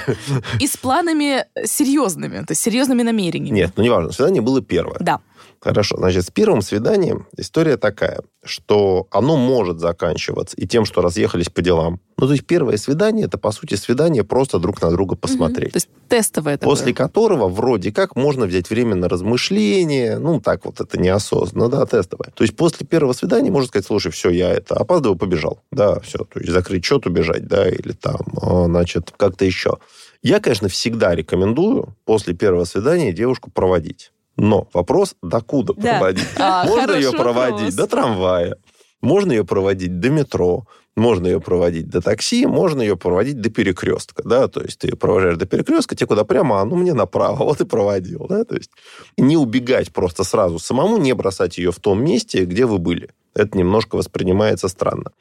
и 0.60 0.68
с 0.68 0.78
планами 0.78 1.46
серьезными, 1.66 2.40
то 2.40 2.52
есть 2.52 2.62
серьезными 2.62 3.04
намерениями. 3.04 3.56
Нет, 3.56 3.72
ну 3.76 3.84
неважно, 3.84 4.12
свидание 4.12 4.42
было 4.42 4.62
первое. 4.62 4.98
Да. 5.00 5.22
Хорошо. 5.66 5.98
Значит, 5.98 6.26
с 6.26 6.30
первым 6.30 6.62
свиданием 6.62 7.26
история 7.38 7.76
такая, 7.76 8.22
что 8.44 9.08
оно 9.10 9.36
может 9.36 9.80
заканчиваться 9.80 10.56
и 10.58 10.68
тем, 10.68 10.86
что 10.86 11.02
разъехались 11.02 11.50
по 11.50 11.64
делам. 11.64 12.00
Ну, 12.20 12.28
то 12.28 12.34
есть 12.34 12.46
первое 12.46 12.78
свидание, 12.78 13.26
это, 13.26 13.40
по 13.40 13.52
сути, 13.52 13.74
свидание 13.74 14.24
просто 14.24 14.60
друг 14.60 14.80
на 14.84 14.92
друга 14.92 15.16
посмотреть. 15.16 15.70
Угу. 15.70 15.72
То 15.72 15.78
есть 15.78 15.90
тестовое 16.08 16.58
такое. 16.58 16.70
После 16.70 16.94
которого 16.94 17.48
вроде 17.48 17.92
как 17.92 18.16
можно 18.16 18.46
взять 18.46 18.70
время 18.70 18.94
на 18.94 19.10
размышление. 19.10 20.20
Ну, 20.20 20.40
так 20.40 20.66
вот, 20.66 20.80
это 20.82 21.00
неосознанно, 21.00 21.68
да, 21.68 21.84
тестовое. 21.88 22.32
То 22.36 22.44
есть 22.44 22.56
после 22.56 22.86
первого 22.86 23.14
свидания 23.14 23.50
можно 23.50 23.68
сказать, 23.68 23.88
слушай, 23.88 24.12
все, 24.12 24.30
я 24.30 24.54
это 24.54 24.76
опаздываю, 24.76 25.18
побежал. 25.18 25.64
Да, 25.72 26.00
все. 26.02 26.20
То 26.20 26.42
есть 26.42 26.52
закрыть 26.52 26.86
счет, 26.86 27.08
убежать, 27.08 27.48
да, 27.48 27.68
или 27.68 27.94
там, 27.94 28.22
а, 28.40 28.66
значит, 28.66 29.12
как-то 29.18 29.46
еще. 29.46 29.80
Я, 30.22 30.40
конечно, 30.40 30.70
всегда 30.70 31.16
рекомендую 31.16 31.96
после 32.06 32.36
первого 32.36 32.66
свидания 32.66 33.12
девушку 33.12 33.50
проводить. 33.50 34.12
Но 34.38 34.68
вопрос, 34.74 35.16
докуда 35.22 35.74
да. 35.76 35.98
проводить? 35.98 36.28
А, 36.38 36.66
Можно 36.66 36.92
ее 36.94 37.12
проводить 37.12 37.58
вопрос. 37.58 37.74
до 37.76 37.88
трамвая, 37.88 38.58
можно 39.02 39.32
ее 39.32 39.46
проводить 39.46 40.00
до 40.00 40.10
метро, 40.10 40.66
можно 40.96 41.28
ее 41.28 41.42
проводить 41.42 41.90
до 41.90 42.02
такси, 42.02 42.46
можно 42.46 42.82
ее 42.82 42.98
проводить 42.98 43.42
до 43.42 43.50
перекрестка, 43.50 44.24
да, 44.24 44.48
то 44.48 44.62
есть 44.62 44.80
ты 44.80 44.88
ее 44.88 44.96
провожаешь 44.96 45.38
до 45.38 45.46
перекрестка, 45.46 45.96
тебе 45.96 46.08
куда 46.08 46.24
прямо, 46.24 46.62
а 46.62 46.66
ну 46.66 46.76
мне 46.76 46.94
направо, 46.94 47.38
вот 47.44 47.62
и 47.62 47.66
проводил, 47.66 48.26
да, 48.28 48.44
то 48.44 48.56
есть 48.56 48.72
не 49.18 49.38
убегать 49.38 49.92
просто 49.92 50.24
сразу 50.24 50.60
самому, 50.60 50.98
не 50.98 51.14
бросать 51.14 51.58
ее 51.58 51.72
в 51.72 51.80
том 51.80 52.04
месте, 52.04 52.46
где 52.46 52.66
вы 52.66 52.78
были. 52.78 53.10
Это 53.34 53.58
немножко 53.58 53.98
воспринимается 53.98 54.70
странно. 54.70 55.12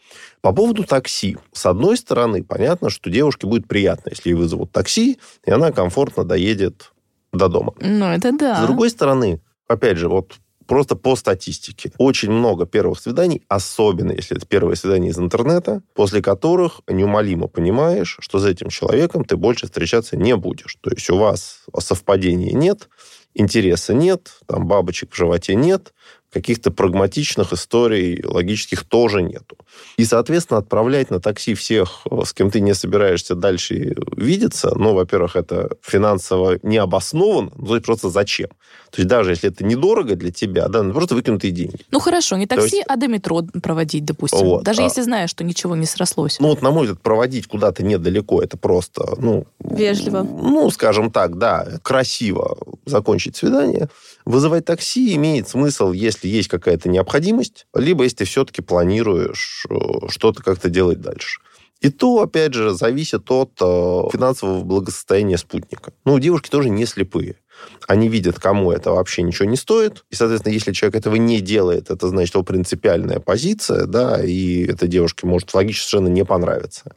По 0.40 0.52
поводу 0.52 0.84
такси. 0.84 1.36
С 1.52 1.66
одной 1.66 1.96
стороны, 1.96 2.44
понятно, 2.44 2.88
что 2.88 3.10
девушке 3.10 3.48
будет 3.48 3.66
приятно, 3.66 4.10
если 4.10 4.28
ей 4.28 4.34
вызовут 4.36 4.70
такси, 4.70 5.18
и 5.44 5.50
она 5.50 5.72
комфортно 5.72 6.22
доедет 6.22 6.92
до 7.34 7.48
дома. 7.48 7.74
Ну, 7.80 8.06
это 8.06 8.32
да. 8.32 8.62
С 8.62 8.66
другой 8.66 8.90
стороны, 8.90 9.40
опять 9.68 9.98
же, 9.98 10.08
вот 10.08 10.34
просто 10.66 10.96
по 10.96 11.16
статистике. 11.16 11.92
Очень 11.98 12.30
много 12.30 12.66
первых 12.66 12.98
свиданий, 12.98 13.42
особенно 13.48 14.12
если 14.12 14.36
это 14.36 14.46
первое 14.46 14.74
свидание 14.76 15.10
из 15.10 15.18
интернета, 15.18 15.82
после 15.94 16.22
которых 16.22 16.80
неумолимо 16.88 17.48
понимаешь, 17.48 18.16
что 18.20 18.38
с 18.38 18.46
этим 18.46 18.68
человеком 18.68 19.24
ты 19.24 19.36
больше 19.36 19.66
встречаться 19.66 20.16
не 20.16 20.36
будешь. 20.36 20.76
То 20.80 20.90
есть 20.90 21.08
у 21.10 21.16
вас 21.16 21.64
совпадения 21.78 22.52
нет, 22.52 22.88
интереса 23.34 23.94
нет, 23.94 24.38
там 24.46 24.66
бабочек 24.66 25.12
в 25.12 25.16
животе 25.16 25.54
нет, 25.54 25.92
каких-то 26.34 26.70
прагматичных 26.72 27.52
историй 27.52 28.22
логических 28.24 28.84
тоже 28.84 29.22
нету. 29.22 29.56
И, 29.96 30.04
соответственно, 30.04 30.58
отправлять 30.58 31.10
на 31.10 31.20
такси 31.20 31.54
всех, 31.54 32.06
с 32.24 32.32
кем 32.32 32.50
ты 32.50 32.60
не 32.60 32.74
собираешься 32.74 33.34
дальше 33.36 33.94
видеться, 34.16 34.72
ну, 34.74 34.94
во-первых, 34.94 35.36
это 35.36 35.76
финансово 35.80 36.58
не 36.62 36.76
обосновано, 36.76 37.52
ну, 37.56 37.66
то 37.66 37.74
есть 37.74 37.86
просто 37.86 38.10
зачем? 38.10 38.48
То 38.94 39.00
есть 39.00 39.08
даже 39.08 39.30
если 39.30 39.50
это 39.50 39.64
недорого 39.64 40.14
для 40.14 40.30
тебя, 40.30 40.68
да, 40.68 40.84
ну, 40.84 40.94
просто 40.94 41.16
выкинутые 41.16 41.50
деньги. 41.50 41.74
Ну, 41.90 41.98
хорошо, 41.98 42.36
не 42.36 42.46
такси, 42.46 42.76
есть... 42.76 42.86
а 42.88 42.94
до 42.94 43.08
метро 43.08 43.42
проводить, 43.60 44.04
допустим. 44.04 44.46
Вот, 44.46 44.62
даже 44.62 44.82
а... 44.82 44.84
если 44.84 45.02
знаешь, 45.02 45.30
что 45.30 45.42
ничего 45.42 45.74
не 45.74 45.84
срослось. 45.84 46.38
Ну, 46.38 46.46
вот, 46.46 46.62
на 46.62 46.70
мой 46.70 46.84
взгляд, 46.84 47.02
проводить 47.02 47.48
куда-то 47.48 47.82
недалеко, 47.82 48.40
это 48.40 48.56
просто, 48.56 49.16
ну... 49.18 49.46
Вежливо. 49.58 50.22
Ну, 50.22 50.70
скажем 50.70 51.10
так, 51.10 51.38
да, 51.38 51.66
красиво 51.82 52.56
закончить 52.86 53.34
свидание. 53.34 53.88
Вызывать 54.24 54.64
такси 54.64 55.16
имеет 55.16 55.48
смысл, 55.48 55.90
если 55.90 56.28
есть 56.28 56.46
какая-то 56.46 56.88
необходимость, 56.88 57.66
либо 57.74 58.04
если 58.04 58.18
ты 58.18 58.24
все-таки 58.26 58.62
планируешь 58.62 59.66
э, 59.68 59.74
что-то 60.08 60.40
как-то 60.40 60.70
делать 60.70 61.00
дальше. 61.00 61.40
И 61.80 61.90
то, 61.90 62.22
опять 62.22 62.54
же, 62.54 62.74
зависит 62.74 63.28
от 63.30 63.50
э, 63.60 63.64
финансового 64.12 64.62
благосостояния 64.62 65.36
спутника. 65.36 65.92
Ну, 66.04 66.20
девушки 66.20 66.48
тоже 66.48 66.70
не 66.70 66.86
слепые 66.86 67.36
они 67.86 68.08
видят, 68.08 68.38
кому 68.38 68.72
это 68.72 68.92
вообще 68.92 69.22
ничего 69.22 69.48
не 69.48 69.56
стоит. 69.56 70.04
И, 70.10 70.14
соответственно, 70.14 70.52
если 70.52 70.72
человек 70.72 70.96
этого 70.96 71.16
не 71.16 71.40
делает, 71.40 71.90
это 71.90 72.08
значит 72.08 72.34
его 72.34 72.44
принципиальная 72.44 73.20
позиция, 73.20 73.86
да, 73.86 74.22
и 74.24 74.66
этой 74.66 74.88
девушке 74.88 75.26
может 75.26 75.52
логически 75.54 75.90
совершенно 75.90 76.08
не 76.12 76.24
понравиться. 76.24 76.94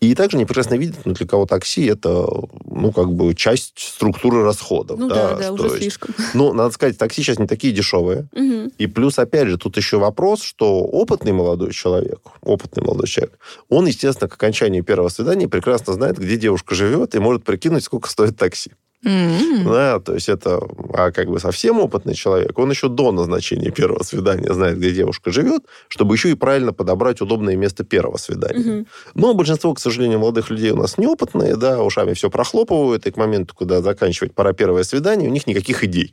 И 0.00 0.14
также 0.14 0.36
они 0.36 0.46
прекрасно 0.46 0.74
видят, 0.74 0.96
ну, 1.04 1.12
для 1.12 1.26
кого 1.26 1.46
такси 1.46 1.86
это, 1.86 2.26
ну, 2.64 2.92
как 2.92 3.12
бы 3.12 3.34
часть 3.34 3.72
структуры 3.76 4.42
расходов. 4.44 4.98
Ну 4.98 5.08
да, 5.08 5.34
да, 5.34 5.38
да 5.38 5.52
уже 5.52 5.64
есть, 5.64 5.78
слишком. 5.78 6.14
Ну, 6.34 6.52
надо 6.52 6.72
сказать, 6.72 6.98
такси 6.98 7.22
сейчас 7.22 7.38
не 7.38 7.46
такие 7.46 7.72
дешевые. 7.72 8.28
Угу. 8.32 8.72
И 8.78 8.86
плюс, 8.86 9.18
опять 9.18 9.48
же, 9.48 9.58
тут 9.58 9.76
еще 9.76 9.98
вопрос, 9.98 10.42
что 10.42 10.80
опытный 10.80 11.32
молодой 11.32 11.72
человек, 11.72 12.20
опытный 12.42 12.84
молодой 12.84 13.08
человек, 13.08 13.38
он, 13.68 13.86
естественно, 13.86 14.28
к 14.28 14.34
окончанию 14.34 14.84
первого 14.84 15.08
свидания 15.08 15.48
прекрасно 15.48 15.94
знает, 15.94 16.18
где 16.18 16.36
девушка 16.36 16.74
живет, 16.74 17.14
и 17.14 17.18
может 17.18 17.44
прикинуть, 17.44 17.84
сколько 17.84 18.08
стоит 18.08 18.36
такси. 18.36 18.72
Mm-hmm. 19.04 19.64
Да, 19.64 20.00
то 20.00 20.14
есть 20.14 20.28
это 20.28 20.60
а 20.92 21.12
как 21.12 21.28
бы 21.28 21.38
совсем 21.38 21.78
опытный 21.78 22.14
человек, 22.14 22.58
он 22.58 22.68
еще 22.70 22.88
до 22.88 23.12
назначения 23.12 23.70
первого 23.70 24.02
свидания 24.02 24.52
знает, 24.52 24.78
где 24.78 24.90
девушка 24.90 25.30
живет, 25.30 25.62
чтобы 25.86 26.16
еще 26.16 26.30
и 26.30 26.34
правильно 26.34 26.72
подобрать 26.72 27.20
удобное 27.20 27.54
место 27.54 27.84
первого 27.84 28.16
свидания. 28.16 28.80
Mm-hmm. 28.80 28.86
Но 29.14 29.34
большинство, 29.34 29.72
к 29.74 29.78
сожалению, 29.78 30.18
молодых 30.18 30.50
людей 30.50 30.72
у 30.72 30.76
нас 30.76 30.98
неопытные, 30.98 31.56
да, 31.56 31.80
ушами 31.82 32.14
все 32.14 32.28
прохлопывают, 32.28 33.06
и 33.06 33.12
к 33.12 33.16
моменту, 33.16 33.54
когда 33.54 33.82
заканчивать 33.82 34.34
пора 34.34 34.52
первое 34.52 34.82
свидание, 34.82 35.28
у 35.28 35.32
них 35.32 35.46
никаких 35.46 35.84
идей. 35.84 36.12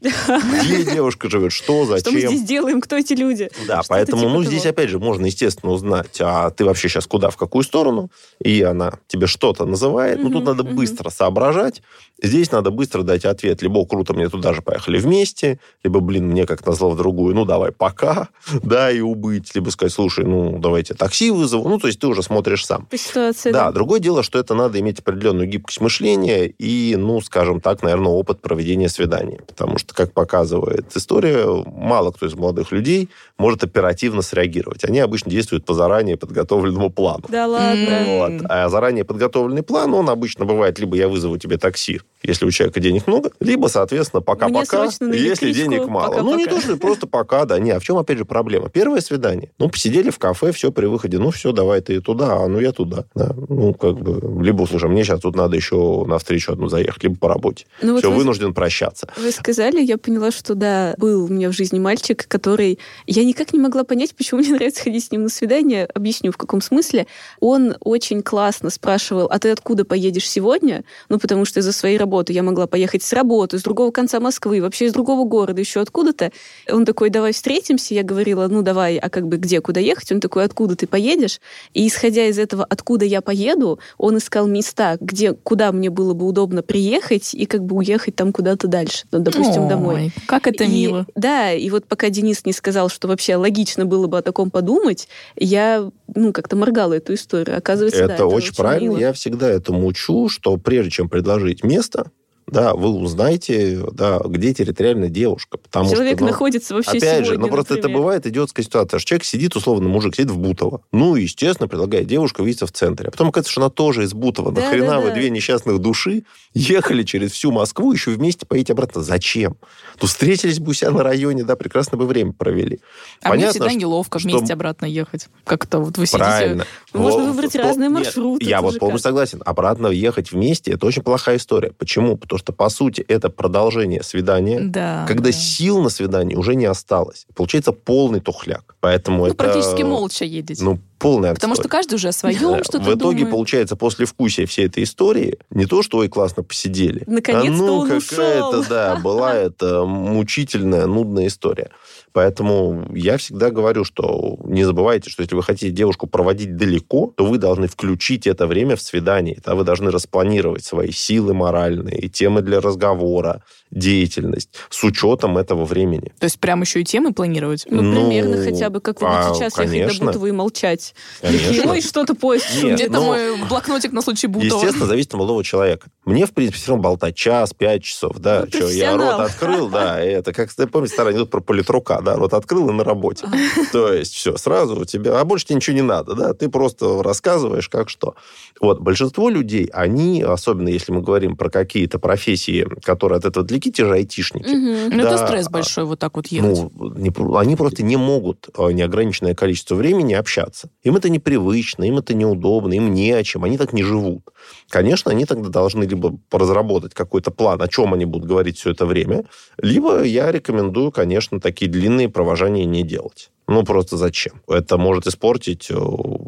Где 0.64 0.84
девушка 0.84 1.28
живет, 1.30 1.52
что, 1.52 1.86
зачем. 1.86 2.02
Что 2.02 2.12
мы 2.12 2.36
здесь 2.36 2.48
делаем, 2.48 2.82
кто 2.82 2.98
эти 2.98 3.14
люди? 3.14 3.50
Да, 3.68 3.82
поэтому, 3.88 4.22
типа 4.22 4.34
ну, 4.34 4.44
здесь, 4.44 4.66
опять 4.68 4.90
же, 4.90 5.00
можно, 5.00 5.26
естественно, 5.26 5.72
узнать, 5.72 6.18
а 6.22 6.52
ты 6.52 6.66
вообще 6.66 6.88
сейчас 6.88 7.08
куда, 7.08 7.32
в 7.32 7.38
какую 7.38 7.64
сторону, 7.64 8.12
и 8.40 8.62
она 8.62 9.00
тебе 9.08 9.26
что-то 9.26 9.66
называет, 9.66 10.20
ну, 10.22 10.30
тут 10.30 10.46
надо 10.46 10.64
быстро 10.64 11.10
соображать, 11.10 11.82
здесь 12.22 12.52
надо 12.52 12.75
быстро 12.76 13.02
дать 13.04 13.26
ответ. 13.26 13.62
Либо, 13.62 13.86
круто, 13.86 14.14
мне 14.14 14.30
туда 14.30 14.54
же 14.54 14.62
поехали 14.62 15.00
вместе, 15.00 15.60
либо, 15.84 16.00
блин, 16.00 16.28
мне 16.28 16.46
как 16.46 16.66
назло 16.66 16.92
в 16.92 16.98
другую, 16.98 17.34
ну, 17.36 17.46
давай, 17.46 17.72
пока, 17.72 18.30
да, 18.64 18.92
и 18.92 19.00
убыть. 19.00 19.56
Либо 19.56 19.70
сказать, 19.70 19.94
слушай, 19.94 20.26
ну, 20.26 20.60
давайте 20.60 20.94
такси 20.94 21.32
вызову. 21.32 21.68
Ну, 21.68 21.80
то 21.80 21.88
есть 21.88 22.00
ты 22.00 22.08
уже 22.08 22.22
смотришь 22.22 22.66
сам. 22.66 22.86
По 22.86 22.98
ситуации, 22.98 23.52
да. 23.52 23.66
да. 23.66 23.72
Другое 23.72 24.00
дело, 24.00 24.24
что 24.24 24.40
это 24.40 24.54
надо 24.54 24.80
иметь 24.80 25.00
определенную 25.00 25.48
гибкость 25.48 25.82
мышления 25.82 26.46
и, 26.46 26.96
ну, 26.98 27.22
скажем 27.22 27.62
так, 27.62 27.84
наверное, 27.84 28.12
опыт 28.12 28.42
проведения 28.42 28.90
свиданий. 28.90 29.40
Потому 29.48 29.78
что, 29.78 29.94
как 29.94 30.14
показывает 30.14 30.86
история, 30.96 31.48
мало 31.66 32.12
кто 32.12 32.26
из 32.26 32.36
молодых 32.36 32.72
людей 32.72 33.10
может 33.38 33.64
оперативно 33.64 34.22
среагировать. 34.22 34.84
Они 34.84 35.00
обычно 35.00 35.32
действуют 35.32 35.66
по 35.66 35.74
заранее 35.74 36.18
подготовленному 36.18 36.90
плану. 36.90 37.24
Да 37.30 37.48
ладно. 37.48 38.04
Вот. 38.06 38.46
А 38.50 38.70
заранее 38.70 39.04
подготовленный 39.04 39.64
план, 39.64 39.94
он 39.94 40.10
обычно 40.10 40.46
бывает, 40.46 40.80
либо 40.80 40.96
я 40.96 41.08
вызову 41.08 41.38
тебе 41.38 41.58
такси, 41.58 42.02
если 42.24 42.46
у 42.46 42.52
человека 42.52 42.65
денег 42.74 43.08
много, 43.08 43.32
либо, 43.40 43.68
соответственно, 43.68 44.22
пока-пока, 44.22 44.86
если 44.86 45.52
денег 45.52 45.88
мало. 45.88 46.10
Пока, 46.10 46.24
ну, 46.24 46.38
не 46.38 46.46
то, 46.46 46.60
что 46.60 46.78
просто 46.78 47.08
пока, 47.08 47.46
да. 47.46 47.60
Не, 47.60 47.72
а 47.72 47.80
в 47.80 47.84
чем, 47.84 47.98
опять 47.98 48.18
же, 48.18 48.26
проблема? 48.26 48.70
Первое 48.70 49.02
свидание. 49.02 49.52
Ну, 49.60 49.70
посидели 49.70 50.10
в 50.10 50.20
кафе, 50.20 50.52
все, 50.52 50.72
при 50.72 50.86
выходе, 50.86 51.18
ну, 51.18 51.32
все, 51.32 51.52
давай 51.52 51.82
ты 51.82 52.02
туда, 52.02 52.44
а 52.44 52.48
ну, 52.48 52.60
я 52.60 52.72
туда. 52.72 53.06
Да. 53.16 53.34
Ну, 53.50 53.74
как 53.74 54.00
бы, 54.00 54.44
либо, 54.44 54.66
слушай, 54.66 54.90
мне 54.90 55.04
сейчас 55.04 55.22
тут 55.22 55.36
надо 55.36 55.56
еще 55.56 56.06
на 56.06 56.18
встречу 56.18 56.52
одну 56.52 56.68
заехать, 56.68 57.04
либо 57.04 57.16
по 57.18 57.28
работе. 57.28 57.66
Ну, 57.82 57.98
все, 57.98 58.10
вот 58.10 58.18
вынужден 58.18 58.54
прощаться. 58.54 59.08
Вы 59.18 59.32
сказали, 59.32 59.82
я 59.82 59.98
поняла, 59.98 60.32
что, 60.32 60.56
да, 60.56 60.96
был 60.98 61.26
у 61.26 61.28
меня 61.28 61.50
в 61.50 61.54
жизни 61.54 61.80
мальчик, 61.80 62.28
который... 62.28 62.80
Я 63.06 63.24
никак 63.24 63.54
не 63.54 63.60
могла 63.60 63.84
понять, 63.84 64.16
почему 64.16 64.42
мне 64.42 64.50
нравится 64.56 64.84
ходить 64.84 65.06
с 65.06 65.12
ним 65.12 65.24
на 65.24 65.30
свидание. 65.30 65.86
Объясню, 65.94 66.32
в 66.32 66.38
каком 66.38 66.62
смысле. 66.62 67.08
Он 67.40 67.76
очень 67.82 68.22
классно 68.22 68.70
спрашивал, 68.70 69.28
а 69.30 69.40
ты 69.40 69.52
откуда 69.52 69.86
поедешь 69.86 70.30
сегодня? 70.30 70.84
Ну, 71.10 71.20
потому 71.20 71.46
что 71.46 71.60
из-за 71.60 71.72
своей 71.72 71.98
работы 71.98 72.34
я 72.34 72.44
могла 72.56 72.68
поехать 72.68 73.04
с 73.04 73.12
работы, 73.12 73.60
с 73.60 73.64
другого 73.64 73.92
конца 73.92 74.22
Москвы, 74.22 74.62
вообще 74.62 74.86
из 74.86 74.94
другого 74.94 75.28
города, 75.28 75.60
еще 75.60 75.82
откуда-то. 75.82 76.32
Он 76.72 76.86
такой, 76.86 77.10
давай 77.10 77.34
встретимся. 77.34 77.94
Я 77.94 78.04
говорила, 78.04 78.48
ну, 78.48 78.62
давай, 78.62 78.98
а 78.98 79.10
как 79.10 79.28
бы 79.28 79.36
где, 79.36 79.60
куда 79.60 79.82
ехать? 79.82 80.10
Он 80.14 80.22
такой, 80.22 80.46
откуда 80.46 80.78
ты 80.78 80.88
поедешь? 80.88 81.42
И 81.74 81.86
исходя 81.86 82.28
из 82.28 82.40
этого, 82.40 82.64
откуда 82.64 83.04
я 83.04 83.22
поеду, 83.22 83.80
он 83.98 84.18
искал 84.18 84.48
места, 84.48 84.96
где, 85.02 85.34
куда 85.34 85.74
мне 85.74 85.90
было 85.90 86.14
бы 86.14 86.26
удобно 86.26 86.64
приехать 86.64 87.34
и 87.34 87.46
как 87.46 87.66
бы 87.66 87.76
уехать 87.76 88.16
там 88.16 88.32
куда-то 88.32 88.68
дальше, 88.68 89.06
ну, 89.12 89.20
допустим, 89.20 89.64
Ой, 89.64 89.70
домой. 89.70 90.14
Как 90.28 90.48
это 90.48 90.64
и, 90.64 90.68
мило. 90.68 91.06
Да, 91.16 91.52
и 91.52 91.70
вот 91.70 91.86
пока 91.86 92.10
Денис 92.10 92.46
не 92.46 92.54
сказал, 92.54 92.88
что 92.88 93.10
вообще 93.10 93.36
логично 93.36 93.86
было 93.86 94.08
бы 94.08 94.18
о 94.18 94.22
таком 94.22 94.50
подумать, 94.50 95.10
я, 95.36 95.92
ну, 96.14 96.32
как-то 96.32 96.56
моргала 96.56 96.94
эту 96.94 97.16
историю. 97.16 97.58
Оказывается, 97.58 98.00
это, 98.00 98.08
да, 98.08 98.14
это 98.14 98.26
очень, 98.28 98.38
очень 98.38 98.56
правильно. 98.56 98.90
Мило. 98.92 99.00
Я 99.00 99.14
всегда 99.14 99.50
этому 99.50 99.86
учу, 99.86 100.30
что 100.30 100.56
прежде 100.56 100.92
чем 100.92 101.10
предложить 101.10 101.64
место, 101.66 102.12
да, 102.48 102.76
вы 102.76 102.90
узнаете, 102.90 103.82
да, 103.92 104.20
где 104.24 104.54
территориальная 104.54 105.10
девушка. 105.10 105.58
Потому 105.58 105.90
Человек 105.90 106.18
что, 106.18 106.26
ну, 106.26 106.32
находится 106.32 106.76
вообще 106.76 106.92
Опять 106.92 107.02
сегодня, 107.04 107.26
же, 107.26 107.38
ну 107.40 107.48
просто 107.48 107.74
например. 107.74 107.90
это 107.90 108.00
бывает 108.02 108.28
идиотская 108.28 108.64
ситуация. 108.64 109.00
Что 109.00 109.10
человек 109.10 109.26
сидит, 109.26 109.56
условно, 109.56 109.90
мужик 109.90 110.16
сидит 110.16 110.30
в 110.30 110.38
Бутово. 110.38 110.82
Ну, 110.92 111.16
естественно, 111.16 111.68
предлагает 111.68 112.06
девушка 112.08 112.44
видеться 112.44 112.68
в 112.68 112.72
центре. 112.72 113.08
А 113.08 113.12
потом 113.12 113.30
оказывается, 113.30 113.52
что 113.52 113.62
она 113.62 113.70
тоже 113.72 114.04
из 114.04 114.14
Бутова. 114.14 114.52
Да, 114.52 114.62
Нахрена 114.62 114.88
да, 114.88 115.00
вы 115.00 115.08
да. 115.08 115.16
две 115.16 115.32
несчастных 115.32 115.80
души 115.80 116.24
ехали 116.54 117.02
через 117.04 117.32
всю 117.32 117.52
Москву, 117.52 117.92
еще 117.92 118.12
вместе 118.12 118.46
поедете 118.46 118.74
обратно. 118.74 119.02
Зачем? 119.02 119.58
Ну, 120.00 120.08
встретились 120.08 120.60
бы 120.60 120.72
у 120.72 120.74
себя 120.74 120.92
на 120.92 121.02
районе, 121.02 121.44
да, 121.44 121.56
прекрасно 121.56 121.98
бы 121.98 122.06
время 122.06 122.34
провели. 122.34 122.80
А 123.22 123.30
Понятно, 123.30 123.38
мне 123.38 123.50
всегда 123.52 123.70
что, 123.70 123.80
неловко 123.80 124.20
что... 124.20 124.30
вместе 124.30 124.54
обратно 124.54 124.86
ехать. 124.86 125.30
Как-то 125.46 125.80
вот 125.80 125.98
вы 125.98 126.06
Правильно. 126.06 126.64
сидите... 126.64 126.98
Можно 126.98 127.24
вот, 127.24 127.30
выбрать 127.30 127.54
то... 127.54 127.60
разные 127.60 127.90
маршруты. 127.90 128.46
Нет, 128.46 128.52
я 128.52 128.62
вот 128.62 128.78
полностью 128.78 129.10
согласен. 129.10 129.42
Обратно 129.46 129.88
ехать 129.88 130.32
вместе– 130.32 130.72
это 130.74 130.86
очень 130.86 131.02
плохая 131.02 131.38
история. 131.38 131.72
Почему? 131.72 132.18
Потому 132.18 132.35
что, 132.38 132.54
по 132.54 132.70
сути, 132.70 133.02
это 133.02 133.30
продолжение 133.30 134.04
свидания, 134.04 134.60
да, 134.62 135.06
когда 135.08 135.26
да. 135.26 135.32
сил 135.32 135.82
на 135.82 135.90
свидание 135.90 136.38
уже 136.38 136.56
не 136.56 136.66
осталось. 136.66 137.26
Получается 137.36 137.72
полный 137.72 138.20
тухляк. 138.20 138.76
Поэтому 138.80 139.20
ну, 139.20 139.26
это... 139.28 139.36
практически 139.36 139.84
молча 139.84 140.26
едете. 140.26 140.64
Ну, 140.64 140.80
полный 141.00 141.34
Потому 141.34 141.56
что 141.56 141.68
каждый 141.68 141.96
уже 141.96 142.10
о 142.10 142.12
своем 142.12 142.64
что-то 142.64 142.80
В 142.80 142.88
итоге, 142.88 143.20
думает. 143.20 143.32
получается, 143.32 143.76
после 143.76 144.06
вкусия 144.06 144.46
всей 144.46 144.68
этой 144.68 144.84
истории, 144.84 145.38
не 145.50 145.66
то, 145.66 145.84
что, 145.84 146.00
ой, 146.00 146.08
классно 146.08 146.44
посидели. 146.44 147.04
Наконец-то 147.06 147.64
а, 147.64 147.68
ну, 147.68 147.88
какая-то, 147.88 148.66
да, 148.70 148.96
была 148.98 149.34
это 149.36 149.86
мучительная, 149.86 150.86
нудная 150.86 151.28
история. 151.28 151.70
Поэтому 152.16 152.88
я 152.96 153.18
всегда 153.18 153.52
говорю, 153.52 153.84
что 153.84 154.38
не 154.46 154.64
забывайте, 154.64 155.10
что 155.10 155.22
если 155.22 155.36
вы 155.36 155.44
хотите 155.44 155.70
девушку 155.70 156.08
проводить 156.08 156.56
далеко, 156.56 157.14
то 157.18 157.26
вы 157.26 157.38
должны 157.38 157.68
включить 157.68 158.26
это 158.26 158.48
время 158.48 158.78
в 158.78 158.82
свидание. 158.82 159.38
Да, 159.44 159.54
вы 159.54 159.66
должны 159.66 159.92
распланировать 159.92 160.64
свои 160.64 160.92
силы 160.92 161.34
моральные, 161.34 162.08
темы 162.08 162.42
для 162.42 162.62
разговора, 162.62 163.44
деятельность 163.76 164.50
с 164.70 164.84
учетом 164.84 165.38
этого 165.38 165.66
времени. 165.66 166.14
То 166.20 166.26
есть 166.26 166.40
прям 166.40 166.62
еще 166.62 166.82
и 166.82 166.84
темы 166.84 167.14
планировать? 167.14 167.66
Ну, 167.70 167.82
Ну, 167.82 168.08
примерно 168.08 168.44
хотя 168.44 168.70
бы, 168.70 168.80
как 168.80 169.02
вы 169.02 169.08
а, 169.08 169.30
вот 169.30 169.38
сейчас 169.38 169.54
ехать 169.58 169.72
конечно. 169.72 170.00
до 170.00 170.06
Бутова 170.06 170.26
и 170.28 170.32
молчать. 170.32 170.96
Конечно. 171.22 171.72
Ой, 171.72 171.82
что-то 171.82 172.16
поезд. 172.16 172.46
Где-то 172.64 172.94
ну, 172.94 173.06
мой 173.06 173.38
блокнотик 173.48 173.92
на 173.92 174.02
случай 174.02 174.28
Бутова. 174.28 174.60
Естественно, 174.60 174.88
зависит 174.88 175.10
от 175.10 175.16
молодого 175.16 175.44
человека. 175.44 175.88
Мне, 176.06 176.26
в 176.26 176.32
принципе, 176.34 176.58
все 176.58 176.70
равно 176.70 176.84
болтать 176.84 177.16
час, 177.16 177.54
пять 177.54 177.84
часов, 177.84 178.18
да. 178.20 178.42
Ну, 178.42 178.48
Что, 178.48 178.58
я 178.58 178.64
профессионал. 178.64 179.20
рот 179.20 179.30
открыл, 179.30 179.70
да, 179.70 180.04
и 180.04 180.10
это, 180.10 180.34
как, 180.34 180.50
помните, 180.72 180.94
старый 180.94 181.12
анекдот 181.12 181.30
про 181.30 181.42
политрука, 181.42 182.02
да, 182.02 182.16
рот 182.16 182.34
открыл 182.34 182.70
и 182.70 182.74
на 182.74 182.84
работе. 182.84 183.28
То 183.72 183.92
есть 183.92 184.14
все, 184.14 184.38
сразу 184.38 184.80
у 184.80 184.86
тебя, 184.86 185.20
а 185.20 185.26
больше 185.26 185.48
тебе 185.48 185.58
ничего 185.58 185.76
не 185.76 185.82
надо, 185.82 186.16
да, 186.16 186.34
ты 186.34 186.50
просто 186.50 187.04
рассказываешь, 187.04 187.70
как 187.70 187.90
что. 187.90 188.16
Вот, 188.62 188.80
большинство 188.80 189.30
людей, 189.30 189.70
они, 189.74 190.22
особенно 190.22 190.70
если 190.70 190.92
мы 190.92 191.02
говорим 191.02 191.36
про 191.36 191.50
какие-то 191.50 192.00
профессии, 192.00 192.68
которые 192.84 193.18
от 193.18 193.26
этого 193.26 193.46
далеки, 193.46 193.65
те 193.72 193.86
же 193.86 193.94
айтишники, 193.94 194.48
Мгм. 194.56 194.90
Ну, 194.90 195.04
это 195.04 195.18
Да, 195.18 195.28
стресс 195.28 195.50
большой 195.50 195.86
вот 195.86 196.00
так 196.00 196.16
вот 196.16 196.28
ехать. 196.28 196.72
ну, 196.74 196.92
не- 196.96 197.38
они 197.38 197.56
просто 197.56 197.84
не 197.84 197.98
могут 197.98 198.50
э, 198.58 198.72
неограниченное 198.72 199.36
количество 199.36 199.76
времени 199.76 200.14
общаться. 200.14 200.70
Им 200.84 200.96
это 200.96 201.10
непривычно, 201.10 201.84
им 201.84 201.98
это 201.98 202.14
неудобно, 202.14 202.74
им 202.74 202.94
не 202.94 203.12
о 203.12 203.24
чем, 203.24 203.44
они 203.44 203.58
так 203.58 203.74
не 203.74 203.84
живут. 203.84 204.24
Конечно, 204.70 205.12
они 205.12 205.26
тогда 205.26 205.50
должны 205.50 205.84
либо 205.84 206.18
разработать 206.32 206.94
какой-то 206.94 207.32
план, 207.32 207.62
о 207.62 207.68
чем 207.68 207.94
они 207.94 208.06
будут 208.06 208.28
говорить 208.28 208.58
все 208.58 208.72
это 208.72 208.86
время, 208.86 209.24
либо 209.58 210.04
я 210.04 210.32
рекомендую, 210.32 210.92
конечно, 210.92 211.40
такие 211.40 211.70
длинные 211.70 212.10
провожания 212.10 212.66
не 212.66 212.84
делать. 212.84 213.30
Ну, 213.48 213.64
просто 213.64 213.98
зачем? 213.98 214.42
Это 214.48 214.78
может 214.78 215.06
испортить 215.08 215.68
э, 215.70 215.76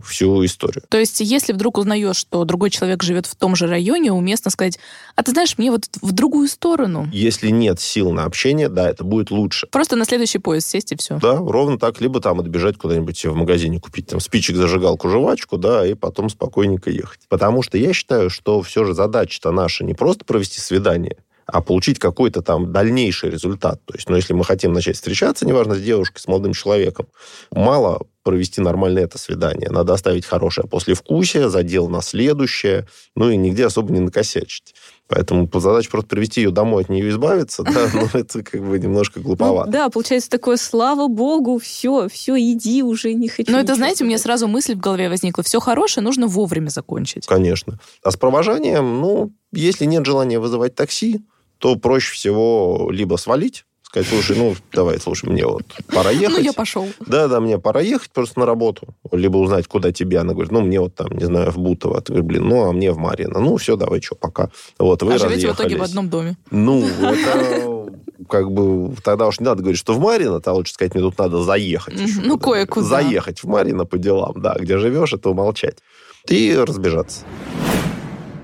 всю 0.03 0.45
историю. 0.45 0.84
То 0.89 0.99
есть, 0.99 1.20
если 1.20 1.53
вдруг 1.53 1.78
узнаешь, 1.78 2.15
что 2.15 2.43
другой 2.45 2.70
человек 2.70 3.01
живет 3.01 3.26
в 3.26 3.36
том 3.36 3.55
же 3.55 3.68
районе, 3.68 4.11
уместно 4.11 4.51
сказать, 4.51 4.78
а 5.15 5.24
ты 5.24 5.32
знаешь, 5.32 5.57
мне 5.57 5.72
вот 5.72 5.86
в 6.01 6.11
другую 6.11 6.47
сторону. 6.47 7.07
Если 7.11 7.49
нет 7.49 7.80
сил 7.80 8.11
на 8.11 8.26
общение, 8.26 8.70
да, 8.70 8.89
это 8.89 9.03
будет 9.03 9.32
лучше. 9.32 9.68
Просто 9.72 9.95
на 9.95 10.05
следующий 10.05 10.38
поезд 10.39 10.68
сесть 10.68 10.91
и 10.91 10.95
все. 10.95 11.18
Да, 11.20 11.38
ровно 11.38 11.80
так. 11.80 11.99
Либо 12.01 12.20
там 12.20 12.39
отбежать 12.39 12.78
куда-нибудь 12.78 13.26
в 13.26 13.36
магазине, 13.36 13.80
купить 13.80 14.07
там 14.07 14.20
спичек, 14.20 14.55
зажигалку, 14.55 15.09
жвачку, 15.09 15.57
да, 15.57 15.86
и 15.88 15.95
потом 15.95 16.30
спокойненько 16.30 16.91
ехать. 16.91 17.22
Потому 17.30 17.63
что 17.63 17.78
я 17.78 17.93
считаю, 17.93 18.30
что 18.30 18.61
все 18.61 18.86
же 18.86 18.93
задача-то 18.93 19.51
наша 19.51 19.84
не 19.84 19.95
просто 19.95 20.24
провести 20.24 20.59
свидание, 20.59 21.18
а 21.48 21.62
получить 21.62 21.98
какой-то 21.98 22.41
там 22.41 22.74
дальнейший 22.74 23.30
результат. 23.30 23.82
То 23.86 23.95
есть, 23.95 24.10
ну, 24.10 24.16
если 24.18 24.34
мы 24.34 24.43
хотим 24.43 24.74
начать 24.74 24.95
встречаться, 24.95 25.45
неважно, 25.45 25.76
с 25.76 25.82
девушкой, 25.82 26.20
с 26.20 26.28
молодым 26.28 26.54
человеком, 26.54 27.08
мало 27.52 28.02
провести 28.24 28.60
нормальное 28.60 29.04
это 29.06 29.18
свидание. 29.18 29.70
Надо 29.70 29.93
оставить 29.93 30.26
хорошее 30.26 30.68
послевкусие, 30.68 31.50
задел 31.50 31.88
на 31.88 32.02
следующее, 32.02 32.86
ну 33.16 33.30
и 33.30 33.38
нигде 33.38 33.66
особо 33.66 33.93
не 33.93 34.02
накосячить. 34.02 34.76
Поэтому 35.08 35.48
по 35.48 35.62
задаче 35.62 35.89
просто 35.89 36.10
привести 36.10 36.41
ее 36.41 36.52
домой, 36.52 36.84
от 36.84 36.89
нее 36.89 37.08
избавиться, 37.10 37.64
да, 37.64 37.89
ну, 37.93 38.10
это 38.20 38.43
как 38.43 38.62
бы 38.62 38.78
немножко 38.78 39.20
Ну, 39.20 39.26
глуповато. 39.28 39.72
да, 39.72 39.89
получается 39.89 40.30
такое, 40.30 40.58
слава 40.58 41.08
богу, 41.08 41.58
все, 41.60 42.10
все, 42.10 42.38
иди 42.38 42.84
уже, 42.84 43.14
не 43.14 43.30
хочу. 43.30 43.50
Но 43.50 43.60
это, 43.62 43.76
знаете, 43.76 44.04
у 44.04 44.08
меня 44.08 44.18
сразу 44.18 44.50
мысль 44.50 44.76
в 44.76 44.80
голове 44.80 45.08
возникла. 45.08 45.43
Все 45.43 45.62
хорошее 45.62 46.04
нужно 46.04 46.28
вовремя 46.28 46.68
закончить. 46.68 47.26
Конечно. 47.26 47.80
А 48.04 48.12
с 48.12 48.18
провожанием, 48.18 49.00
ну, 49.00 49.32
если 49.54 49.86
нет 49.86 50.06
желания 50.06 50.39
вызывать 50.39 50.76
такси, 50.76 51.22
то 51.60 51.76
проще 51.76 52.14
всего 52.14 52.89
либо 52.91 53.16
свалить, 53.18 53.66
сказать, 53.84 54.08
слушай, 54.10 54.36
ну, 54.38 54.53
давай, 54.74 54.99
слушай, 54.99 55.30
мне 55.30 55.45
вот 55.45 55.64
пора 55.88 56.12
Ну, 56.12 56.20
ехать. 56.20 56.43
я 56.43 56.53
пошел. 56.53 56.88
Да, 56.99 57.28
да, 57.28 57.39
мне 57.39 57.58
пора 57.58 57.82
ехать 57.82 58.12
просто 58.12 58.39
на 58.39 58.45
работу. 58.45 58.88
Либо 59.12 59.38
узнать, 59.38 59.68
куда 59.68 59.91
тебе. 59.91 60.20
Она 60.20 60.34
говорит, 60.34 60.51
ну, 60.51 60.62
мне 60.62 60.80
вот 60.82 60.93
там, 60.93 61.08
не 61.12 61.24
знаю, 61.26 61.51
в 61.51 61.58
Бутово. 61.58 62.01
Ты 62.01 62.12
говоришь, 62.14 62.28
блин, 62.28 62.47
ну, 62.49 62.70
а 62.70 62.74
мне 62.74 62.91
в 62.91 62.97
Марьино. 62.97 63.39
Ну, 63.39 63.55
все, 63.58 63.76
давай, 63.78 64.01
что, 64.01 64.16
пока. 64.16 64.49
Вот, 64.78 65.03
вы 65.03 65.14
а 65.14 65.18
живете 65.18 65.51
в 65.51 65.55
итоге 65.55 65.78
в 65.78 65.84
одном 65.84 66.10
доме. 66.10 66.38
Ну, 66.51 66.86
это 67.01 67.88
как 68.28 68.51
бы 68.51 68.93
тогда 69.03 69.28
уж 69.28 69.39
не 69.39 69.45
надо 69.45 69.62
говорить, 69.62 69.80
что 69.80 69.93
в 69.93 69.99
Марино, 69.99 70.41
а 70.43 70.53
лучше 70.53 70.74
сказать, 70.74 70.93
мне 70.93 71.03
тут 71.03 71.18
надо 71.18 71.41
заехать. 71.43 71.99
Еще 71.99 72.20
Ну, 72.22 72.38
кое-куда. 72.38 72.86
Заехать 72.86 73.39
в 73.41 73.47
Марино 73.47 73.86
по 73.86 73.97
делам, 73.97 74.41
да. 74.41 74.55
Где 74.60 74.78
живешь, 74.78 75.14
это 75.14 75.30
умолчать. 75.30 75.78
И 76.28 76.53
разбежаться. 76.55 77.24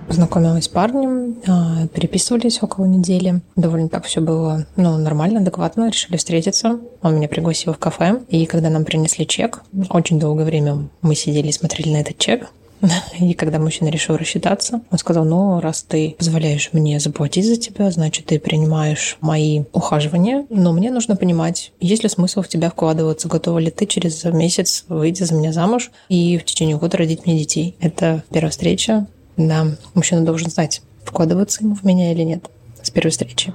Познакомилась 0.08 0.66
с 0.66 0.68
парнем, 0.68 1.38
а, 1.48 1.88
переписывались 1.88 2.62
около 2.62 2.86
недели. 2.86 3.42
Довольно 3.56 3.90
так 3.90 4.06
все 4.06 4.22
было 4.22 4.66
ну, 4.76 4.98
нормально, 4.98 5.40
адекватно. 5.40 5.90
Решили 5.90 6.18
встретиться. 6.18 6.80
Он 7.02 7.16
меня 7.16 7.28
пригласил 7.28 7.74
в 7.74 7.78
кафе. 7.78 8.22
И 8.30 8.46
когда 8.46 8.70
нам 8.70 8.86
принесли 8.86 9.26
чек, 9.26 9.64
очень 9.90 10.20
долгое 10.20 10.46
время 10.46 10.90
мы 11.02 11.16
сидели 11.16 11.48
и 11.48 11.52
смотрели 11.52 11.90
на 11.90 11.98
этот 11.98 12.18
чек. 12.18 12.50
И 13.20 13.34
когда 13.34 13.60
мужчина 13.60 13.90
решил 13.90 14.18
рассчитаться, 14.18 14.82
он 14.92 14.98
сказал, 14.98 15.26
ну, 15.26 15.60
раз 15.60 15.84
ты 15.84 16.16
позволяешь 16.18 16.70
мне 16.74 17.00
заплатить 17.00 17.46
за 17.46 17.56
тебя, 17.56 17.90
значит, 17.92 18.26
ты 18.26 18.40
принимаешь 18.40 19.18
мои 19.22 19.64
ухаживания, 19.72 20.46
но 20.50 20.74
мне 20.74 20.92
нужно 20.92 21.16
понимать, 21.16 21.72
есть 21.80 22.04
ли 22.04 22.10
смысл 22.10 22.42
в 22.42 22.48
тебя 22.48 22.70
вкладываться, 22.70 23.28
готова 23.28 23.60
ли 23.60 23.72
ты 23.72 23.86
через 23.86 24.24
месяц 24.26 24.86
выйти 24.90 25.24
за 25.24 25.34
меня 25.34 25.54
замуж 25.54 25.92
и 26.10 26.38
в 26.38 26.46
течение 26.46 26.78
года 26.78 26.98
родить 26.98 27.26
мне 27.26 27.38
детей. 27.38 27.76
Это 27.80 28.24
первая 28.32 28.52
встреча. 28.52 29.08
Да, 29.38 29.68
мужчина 29.94 30.24
должен 30.26 30.50
знать, 30.50 30.82
вкладываться 31.04 31.64
ему 31.64 31.76
в 31.76 31.84
меня 31.84 32.12
или 32.12 32.24
нет 32.24 32.50
с 32.82 32.90
первой 32.92 33.10
встречи. 33.10 33.54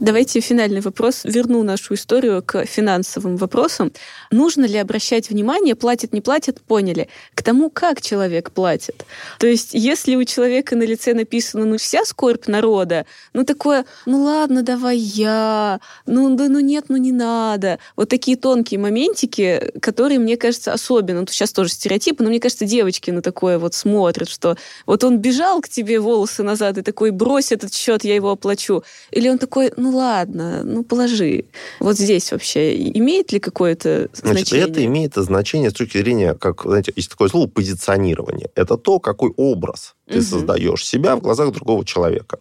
Давайте 0.00 0.40
финальный 0.40 0.80
вопрос. 0.80 1.24
Верну 1.24 1.62
нашу 1.62 1.92
историю 1.92 2.42
к 2.42 2.64
финансовым 2.64 3.36
вопросам. 3.36 3.92
Нужно 4.30 4.64
ли 4.64 4.78
обращать 4.78 5.28
внимание, 5.28 5.74
платит, 5.74 6.14
не 6.14 6.22
платит, 6.22 6.62
поняли, 6.62 7.10
к 7.34 7.42
тому, 7.42 7.68
как 7.68 8.00
человек 8.00 8.50
платит. 8.50 9.04
То 9.38 9.46
есть, 9.46 9.74
если 9.74 10.16
у 10.16 10.24
человека 10.24 10.74
на 10.74 10.84
лице 10.84 11.12
написано, 11.12 11.66
ну, 11.66 11.76
вся 11.76 12.06
скорбь 12.06 12.46
народа, 12.46 13.04
ну, 13.34 13.44
такое, 13.44 13.84
ну, 14.06 14.22
ладно, 14.22 14.62
давай 14.62 14.96
я, 14.96 15.80
ну, 16.06 16.34
да, 16.34 16.48
ну, 16.48 16.60
нет, 16.60 16.86
ну, 16.88 16.96
не 16.96 17.12
надо. 17.12 17.78
Вот 17.94 18.08
такие 18.08 18.38
тонкие 18.38 18.80
моментики, 18.80 19.70
которые, 19.82 20.18
мне 20.18 20.38
кажется, 20.38 20.72
особенно, 20.72 21.20
ну, 21.20 21.26
сейчас 21.26 21.52
тоже 21.52 21.72
стереотипы, 21.72 22.24
но 22.24 22.30
мне 22.30 22.40
кажется, 22.40 22.64
девочки 22.64 23.10
на 23.10 23.20
такое 23.20 23.58
вот 23.58 23.74
смотрят, 23.74 24.30
что 24.30 24.56
вот 24.86 25.04
он 25.04 25.18
бежал 25.18 25.60
к 25.60 25.68
тебе 25.68 26.00
волосы 26.00 26.42
назад 26.42 26.78
и 26.78 26.82
такой, 26.82 27.10
брось 27.10 27.52
этот 27.52 27.74
счет, 27.74 28.02
я 28.02 28.14
его 28.14 28.30
оплачу. 28.30 28.82
Или 29.10 29.28
он 29.28 29.36
такой, 29.36 29.74
ну, 29.76 29.89
ладно, 29.90 30.62
ну 30.64 30.84
положи. 30.84 31.44
Вот 31.80 31.96
здесь 31.96 32.32
вообще 32.32 32.76
имеет 32.92 33.32
ли 33.32 33.40
какое-то 33.40 34.08
значение? 34.12 34.44
Значит, 34.44 34.70
это 34.70 34.84
имеет 34.84 35.14
значение 35.14 35.70
с 35.70 35.74
точки 35.74 35.98
зрения, 35.98 36.34
как, 36.34 36.62
знаете, 36.62 36.92
есть 36.96 37.10
такое 37.10 37.28
слово 37.28 37.46
позиционирование. 37.46 38.50
Это 38.54 38.76
то, 38.76 38.98
какой 39.00 39.32
образ 39.36 39.94
ты 40.06 40.18
угу. 40.18 40.24
создаешь 40.24 40.84
себя 40.86 41.16
в 41.16 41.20
глазах 41.20 41.52
другого 41.52 41.84
человека. 41.84 42.38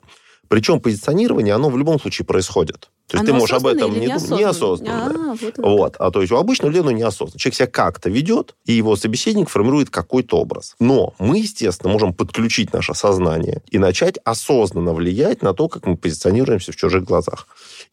Причем 0.50 0.82
позиционирование, 0.82 1.54
оно 1.54 1.70
в 1.70 1.78
любом 1.78 2.00
случае 2.00 2.26
происходит. 2.26 2.90
То 3.10 3.18
есть 3.18 3.28
Оно 3.28 3.38
ты 3.38 3.40
можешь 3.40 3.56
об 3.56 3.66
этом 3.66 4.00
не 4.00 4.08
думать. 4.08 4.30
Неосознанно. 4.30 5.32
А, 5.32 5.36
вот, 5.42 5.58
вот. 5.58 5.96
а 5.98 6.12
то 6.12 6.22
есть 6.22 6.32
у 6.32 6.38
обычного 6.38 6.72
людей 6.72 6.94
неосознанно. 6.94 7.40
Человек 7.40 7.56
себя 7.56 7.68
как-то 7.68 8.10
ведет, 8.10 8.56
и 8.66 8.74
его 8.74 8.96
собеседник 8.96 9.50
формирует 9.50 9.90
какой-то 9.90 10.38
образ. 10.38 10.76
Но 10.80 11.16
мы, 11.18 11.40
естественно, 11.40 11.92
можем 11.92 12.14
подключить 12.14 12.72
наше 12.72 12.94
сознание 12.94 13.64
и 13.68 13.80
начать 13.80 14.20
осознанно 14.26 14.94
влиять 14.94 15.42
на 15.42 15.54
то, 15.54 15.70
как 15.70 15.88
мы 15.88 15.98
позиционируемся 15.98 16.72
в 16.72 16.76
чужих 16.76 17.04
глазах. 17.04 17.48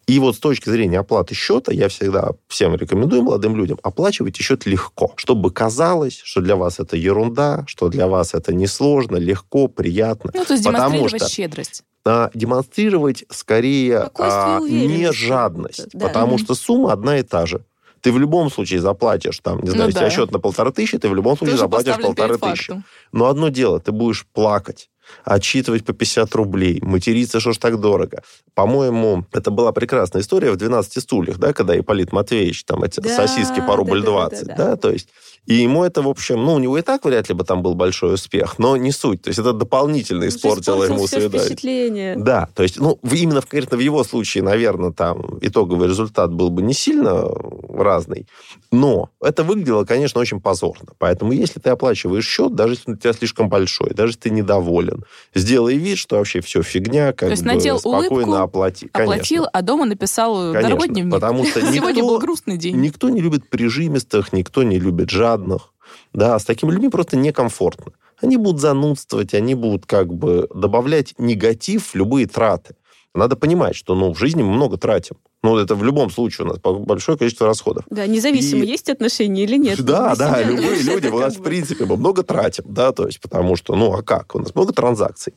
И 0.06 0.20
вот 0.20 0.36
с 0.36 0.38
точки 0.38 0.70
зрения 0.70 1.00
оплаты 1.00 1.34
счета, 1.34 1.72
я 1.72 1.88
всегда 1.88 2.30
всем 2.46 2.76
рекомендую 2.76 3.22
молодым 3.22 3.56
людям, 3.56 3.78
оплачивайте 3.82 4.40
счет 4.42 4.64
легко, 4.64 5.12
чтобы 5.16 5.50
казалось, 5.50 6.20
что 6.22 6.40
для 6.40 6.54
вас 6.54 6.78
это 6.78 6.96
ерунда, 6.96 7.64
что 7.66 7.88
для 7.88 8.06
вас 8.06 8.32
это 8.32 8.54
несложно, 8.54 9.16
легко, 9.16 9.66
приятно. 9.66 10.30
Ну, 10.32 10.44
то 10.44 10.52
есть 10.52 10.64
демонстрировать 10.64 11.22
что, 11.22 11.28
щедрость 11.28 11.82
а, 12.06 12.30
демонстрировать 12.34 13.24
скорее 13.30 14.10
а, 14.18 14.60
не 14.60 15.12
жадность, 15.12 15.88
да. 15.92 16.06
потому 16.06 16.38
что 16.38 16.54
сумма 16.54 16.92
одна 16.92 17.18
и 17.18 17.22
та 17.22 17.46
же. 17.46 17.64
Ты 18.00 18.12
в 18.12 18.18
любом 18.20 18.50
случае 18.50 18.80
заплатишь, 18.80 19.40
там, 19.42 19.60
не 19.62 19.70
знаю, 19.70 19.90
ну, 19.92 20.00
да. 20.00 20.10
счет 20.10 20.30
на 20.30 20.38
полторы 20.38 20.70
тысячи, 20.70 20.98
ты 20.98 21.08
в 21.08 21.14
любом 21.14 21.36
случае 21.36 21.56
Тоже 21.56 21.62
заплатишь 21.62 21.96
полторы 22.00 22.38
тысячи. 22.38 22.80
Но 23.10 23.26
одно 23.26 23.48
дело, 23.48 23.80
ты 23.80 23.90
будешь 23.90 24.24
плакать, 24.32 24.88
отчитывать 25.24 25.84
по 25.84 25.92
50 25.92 26.34
рублей, 26.34 26.80
материться, 26.82 27.40
что 27.40 27.52
ж 27.52 27.58
так 27.58 27.80
дорого. 27.80 28.22
По-моему, 28.54 29.24
это 29.32 29.50
была 29.50 29.72
прекрасная 29.72 30.22
история 30.22 30.50
в 30.50 30.56
«12 30.56 31.00
стульях», 31.00 31.38
да, 31.38 31.52
когда 31.52 31.78
Ипполит 31.78 32.12
Матвеевич, 32.12 32.64
там, 32.64 32.82
эти 32.82 33.00
да, 33.00 33.14
сосиски 33.14 33.60
по 33.60 33.76
рубль 33.76 34.00
да, 34.00 34.06
20, 34.06 34.46
да, 34.46 34.46
да, 34.46 34.56
да. 34.56 34.70
да, 34.70 34.76
то 34.76 34.90
есть 34.90 35.08
и 35.46 35.54
ему 35.54 35.84
это, 35.84 36.02
в 36.02 36.08
общем, 36.08 36.44
ну, 36.44 36.54
у 36.54 36.58
него 36.58 36.76
и 36.76 36.82
так 36.82 37.04
вряд 37.04 37.28
ли 37.28 37.34
бы 37.34 37.44
там 37.44 37.62
был 37.62 37.74
большой 37.74 38.14
успех, 38.14 38.58
но 38.58 38.76
не 38.76 38.90
суть. 38.90 39.22
То 39.22 39.28
есть 39.28 39.38
это 39.38 39.52
дополнительно 39.52 40.26
испортило 40.26 40.84
ему 40.84 41.06
свидание. 41.06 41.40
впечатление. 41.40 42.16
Да, 42.16 42.48
то 42.54 42.62
есть, 42.62 42.78
ну, 42.78 42.98
именно 43.02 43.40
конкретно 43.40 43.76
в 43.76 43.80
его 43.80 44.02
случае, 44.04 44.42
наверное, 44.42 44.90
там 44.90 45.38
итоговый 45.40 45.88
результат 45.88 46.32
был 46.32 46.50
бы 46.50 46.62
не 46.62 46.74
сильно 46.74 47.28
разный, 47.72 48.26
но 48.72 49.10
это 49.22 49.44
выглядело, 49.44 49.84
конечно, 49.84 50.20
очень 50.20 50.40
позорно. 50.40 50.92
Поэтому 50.98 51.32
если 51.32 51.60
ты 51.60 51.70
оплачиваешь 51.70 52.26
счет, 52.26 52.54
даже 52.54 52.74
если 52.74 52.90
он 52.90 52.96
у 52.96 52.98
тебя 52.98 53.12
слишком 53.12 53.48
большой, 53.48 53.90
даже 53.90 54.10
если 54.10 54.20
ты 54.20 54.30
недоволен, 54.30 55.04
сделай 55.34 55.76
вид, 55.76 55.98
что 55.98 56.16
вообще 56.16 56.40
все 56.40 56.62
фигня, 56.62 57.12
как 57.12 57.28
То 57.28 57.30
есть 57.30 57.42
бы 57.42 57.52
надел 57.52 57.78
спокойно 57.78 58.08
улыбку, 58.08 58.34
оплати. 58.34 58.88
Оплатил, 58.92 59.42
конечно. 59.44 59.50
а 59.52 59.62
дома 59.62 59.84
написал 59.84 60.34
конечно, 60.52 60.62
дорогой 60.62 60.88
дневник. 60.88 61.12
Потому 61.14 61.44
что 61.44 61.60
никто, 61.62 61.72
Сегодня 61.72 62.02
был 62.02 62.18
грустный 62.18 62.56
день. 62.56 62.76
Никто 62.80 63.08
не 63.08 63.20
любит 63.20 63.48
прижимистых, 63.48 64.32
никто 64.32 64.62
не 64.62 64.78
любит 64.78 65.10
жадных. 65.36 65.72
Да, 66.12 66.38
с 66.38 66.44
такими 66.44 66.70
людьми 66.72 66.88
просто 66.88 67.16
некомфортно. 67.16 67.92
Они 68.20 68.36
будут 68.36 68.60
занудствовать, 68.60 69.34
они 69.34 69.54
будут 69.54 69.86
как 69.86 70.12
бы 70.12 70.48
добавлять 70.54 71.14
негатив 71.18 71.88
в 71.88 71.94
любые 71.94 72.26
траты. 72.26 72.74
Надо 73.14 73.36
понимать, 73.36 73.76
что 73.76 73.94
ну, 73.94 74.12
в 74.12 74.18
жизни 74.18 74.42
мы 74.42 74.52
много 74.52 74.76
тратим. 74.76 75.16
Ну, 75.42 75.56
это 75.56 75.74
в 75.74 75.84
любом 75.84 76.10
случае 76.10 76.46
у 76.46 76.48
нас 76.48 76.58
большое 76.58 77.16
количество 77.16 77.46
расходов. 77.46 77.84
Да, 77.88 78.06
независимо, 78.06 78.64
и... 78.64 78.66
есть 78.66 78.90
отношения 78.90 79.44
или 79.44 79.56
нет. 79.56 79.82
Да, 79.82 80.16
да, 80.16 80.42
любые 80.42 80.82
люди 80.82 81.06
у 81.06 81.20
нас, 81.20 81.36
в 81.36 81.42
принципе, 81.42 81.84
мы 81.84 81.96
много 81.96 82.22
тратим, 82.22 82.64
да, 82.66 82.92
то 82.92 83.06
есть, 83.06 83.20
потому 83.20 83.56
что, 83.56 83.76
ну, 83.76 83.92
а 83.92 84.02
как? 84.02 84.34
У 84.34 84.38
нас 84.40 84.54
много 84.54 84.72
транзакций. 84.72 85.34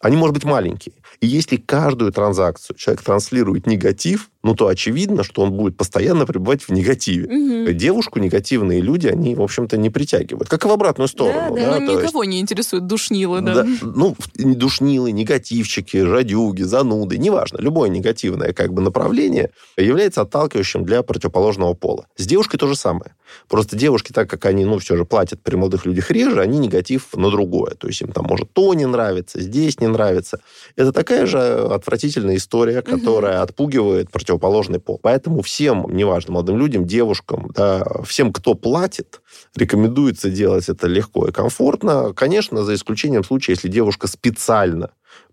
Они, 0.00 0.16
может 0.16 0.34
быть, 0.34 0.44
маленькие. 0.44 0.94
И 1.20 1.26
если 1.26 1.56
каждую 1.56 2.12
транзакцию 2.12 2.76
человек 2.76 3.02
транслирует 3.02 3.66
негатив, 3.66 4.30
ну, 4.42 4.54
то 4.54 4.68
очевидно, 4.68 5.24
что 5.24 5.42
он 5.42 5.52
будет 5.52 5.76
постоянно 5.76 6.26
пребывать 6.26 6.62
в 6.62 6.70
негативе. 6.70 7.24
Угу. 7.24 7.72
Девушку 7.72 8.20
негативные 8.20 8.80
люди, 8.80 9.08
они, 9.08 9.34
в 9.34 9.42
общем-то, 9.42 9.76
не 9.76 9.90
притягивают. 9.90 10.48
Как 10.48 10.64
и 10.64 10.68
в 10.68 10.70
обратную 10.70 11.08
сторону. 11.08 11.56
Да, 11.56 11.64
да. 11.64 11.78
да 11.78 11.80
ну, 11.80 12.00
никого 12.00 12.22
есть... 12.22 12.30
не 12.30 12.40
интересует 12.40 12.86
душнилы, 12.86 13.40
да. 13.40 13.54
да. 13.54 13.66
Ну, 13.82 14.14
душнилы, 14.36 15.10
негативчики, 15.10 16.04
жадюги, 16.04 16.62
зануды, 16.62 17.18
неважно. 17.18 17.58
Любое 17.58 17.88
негативное 17.88 18.52
как 18.52 18.72
бы 18.72 18.82
направление 18.82 19.50
является 19.76 20.20
отталкивающим 20.20 20.84
для 20.84 21.02
противоположного 21.02 21.74
пола. 21.74 22.06
С 22.16 22.26
девушкой 22.26 22.58
то 22.58 22.68
же 22.68 22.76
самое. 22.76 23.14
Просто 23.48 23.76
девушки, 23.76 24.12
так 24.12 24.28
как 24.28 24.44
они, 24.46 24.64
ну, 24.64 24.78
все 24.78 24.96
же 24.96 25.04
платят 25.04 25.42
при 25.42 25.56
молодых 25.56 25.86
людях 25.86 26.10
реже, 26.10 26.40
они 26.40 26.58
негатив 26.58 27.14
на 27.16 27.30
другое. 27.30 27.74
То 27.74 27.88
есть 27.88 28.00
им 28.00 28.12
там, 28.12 28.26
может, 28.26 28.52
то 28.52 28.74
не 28.74 28.86
нравится, 28.86 29.40
здесь 29.40 29.80
не 29.80 29.86
нравится. 29.86 30.40
Это 30.76 30.92
такая 30.92 31.26
же 31.26 31.38
отвратительная 31.38 32.36
история, 32.36 32.82
которая 32.82 33.36
угу. 33.36 33.42
отпугивает 33.44 34.10
противоположный 34.10 34.80
пол. 34.80 34.98
Поэтому 35.02 35.42
всем, 35.42 35.86
неважно, 35.90 36.34
молодым 36.34 36.58
людям, 36.58 36.84
девушкам, 36.84 37.50
да, 37.54 37.84
всем, 38.04 38.32
кто 38.32 38.54
платит, 38.54 39.20
рекомендуется 39.54 40.30
делать 40.30 40.68
это 40.68 40.86
легко 40.86 41.28
и 41.28 41.32
комфортно. 41.32 42.12
Конечно, 42.14 42.64
за 42.64 42.74
исключением 42.74 43.24
случая, 43.24 43.52
если 43.52 43.68
девушка 43.68 44.06
специально 44.06 44.90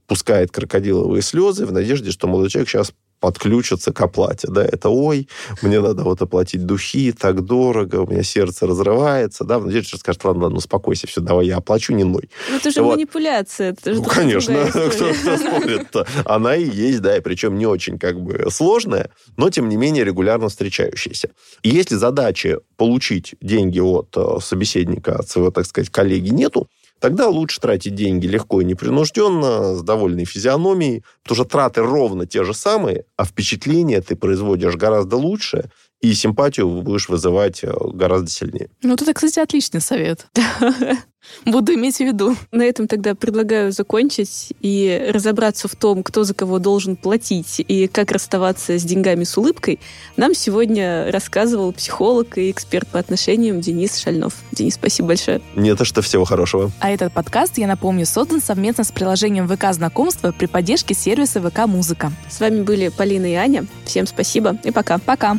пускает 0.08 0.52
крокодиловые 0.52 1.22
слезы 1.22 1.66
в 1.66 1.72
надежде, 1.72 2.12
что 2.12 2.28
молодой 2.28 2.50
человек 2.50 2.70
сейчас 2.70 2.94
подключатся 3.24 3.94
к 3.94 4.02
оплате. 4.02 4.50
Да, 4.52 4.66
это 4.66 4.90
ой, 4.90 5.30
мне 5.62 5.80
надо 5.80 6.04
вот 6.04 6.22
оплатить 6.22 6.66
духи, 6.66 7.14
так 7.14 7.46
дорого, 7.46 8.02
у 8.02 8.12
меня 8.12 8.22
сердце 8.22 8.68
разрывается. 8.68 9.46
Да, 9.46 9.60
в 9.60 9.66
надежде, 9.66 9.88
что 9.88 9.98
скажет, 9.98 10.26
ладно, 10.26 10.44
ладно, 10.44 10.58
успокойся, 10.58 11.08
все, 11.08 11.22
давай 11.22 11.48
я 11.48 11.56
оплачу, 11.56 11.94
не 11.94 12.04
ной. 12.04 12.30
Ну, 12.50 12.58
это 12.58 12.70
же 12.70 12.84
вот. 12.84 12.96
манипуляция. 12.96 13.70
Это 13.70 13.94
же 13.94 14.02
ну, 14.02 14.06
конечно, 14.06 14.66
кто, 14.70 15.14
кто 15.14 15.38
спорит-то. 15.38 16.06
Она 16.26 16.58
и 16.58 16.70
есть, 16.70 17.00
да, 17.00 17.16
и 17.16 17.22
причем 17.22 17.58
не 17.58 17.66
очень 17.66 17.98
как 17.98 18.20
бы 18.20 18.48
сложная, 18.50 19.10
но, 19.38 19.50
тем 19.50 19.70
не 19.70 19.78
менее, 19.78 20.04
регулярно 20.04 20.50
встречающаяся. 20.50 21.30
И 21.62 21.70
если 21.70 21.96
задачи 21.96 22.58
получить 22.76 23.36
деньги 23.40 23.80
от 23.80 24.10
э, 24.18 24.40
собеседника, 24.42 25.16
от 25.16 25.30
своего, 25.30 25.50
так 25.50 25.66
сказать, 25.66 25.90
коллеги 25.90 26.28
нету, 26.32 26.68
тогда 27.04 27.28
лучше 27.28 27.60
тратить 27.60 27.96
деньги 27.96 28.28
легко 28.28 28.62
и 28.62 28.64
непринужденно, 28.64 29.76
с 29.76 29.84
довольной 29.84 30.24
физиономией, 30.24 31.04
потому 31.22 31.36
что 31.36 31.44
траты 31.44 31.82
ровно 31.82 32.26
те 32.26 32.46
же 32.46 32.54
самые, 32.54 33.04
а 33.18 33.26
впечатление 33.26 34.00
ты 34.00 34.16
производишь 34.16 34.78
гораздо 34.78 35.18
лучше, 35.18 35.70
и 36.00 36.14
симпатию 36.14 36.70
будешь 36.82 37.10
вызывать 37.10 37.62
э, 37.62 37.74
гораздо 37.94 38.30
сильнее. 38.30 38.70
Ну, 38.82 38.94
это, 38.94 39.14
кстати, 39.14 39.40
отличный 39.40 39.82
совет. 39.82 40.28
Буду 41.46 41.74
иметь 41.74 41.98
в 41.98 42.02
виду. 42.02 42.36
На 42.52 42.64
этом 42.64 42.88
тогда 42.88 43.16
предлагаю 43.16 43.72
закончить 43.72 44.54
и 44.62 45.10
разобраться 45.10 45.68
в 45.68 45.76
том, 45.76 46.04
кто 46.04 46.24
за 46.24 46.34
кого 46.34 46.60
должен 46.60 46.96
платить 46.96 47.64
и 47.68 47.88
как 47.88 48.12
расставаться 48.12 48.78
с 48.78 48.84
деньгами 48.84 49.24
с 49.24 49.38
улыбкой. 49.38 49.80
Нам 50.18 50.34
сегодня 50.34 51.12
рассказывал 51.12 51.74
психолог 51.74 52.38
и 52.38 52.52
эксперт 52.52 52.88
по 52.88 53.00
отношениям 53.00 53.62
Денис 53.62 53.98
Шальнов. 53.98 54.36
Денис, 54.52 54.76
спасибо 54.76 55.10
большое. 55.10 55.42
Не 55.56 55.76
то, 55.76 55.86
что 55.86 56.02
всего 56.02 56.26
хорошего. 56.26 56.72
А 56.80 56.92
этот 56.92 57.14
подкаст, 57.14 57.58
я 57.58 57.68
напомню, 57.68 58.06
создан 58.06 58.42
совместно 58.42 58.84
с 58.84 58.92
приложением 58.92 59.48
ВК 59.48 59.74
Знакомства 59.74 60.32
при 60.32 60.46
поддержке 60.46 60.94
сервиса 60.94 61.42
ВК 61.42 61.66
Музыка. 61.68 62.12
С 62.30 62.40
вами 62.40 62.62
были 62.62 62.90
Полина 62.90 63.26
и 63.26 63.36
Аня. 63.36 63.66
Всем 63.86 64.08
спасибо 64.08 64.58
и 64.64 64.72
пока. 64.72 64.98
Пока. 64.98 65.38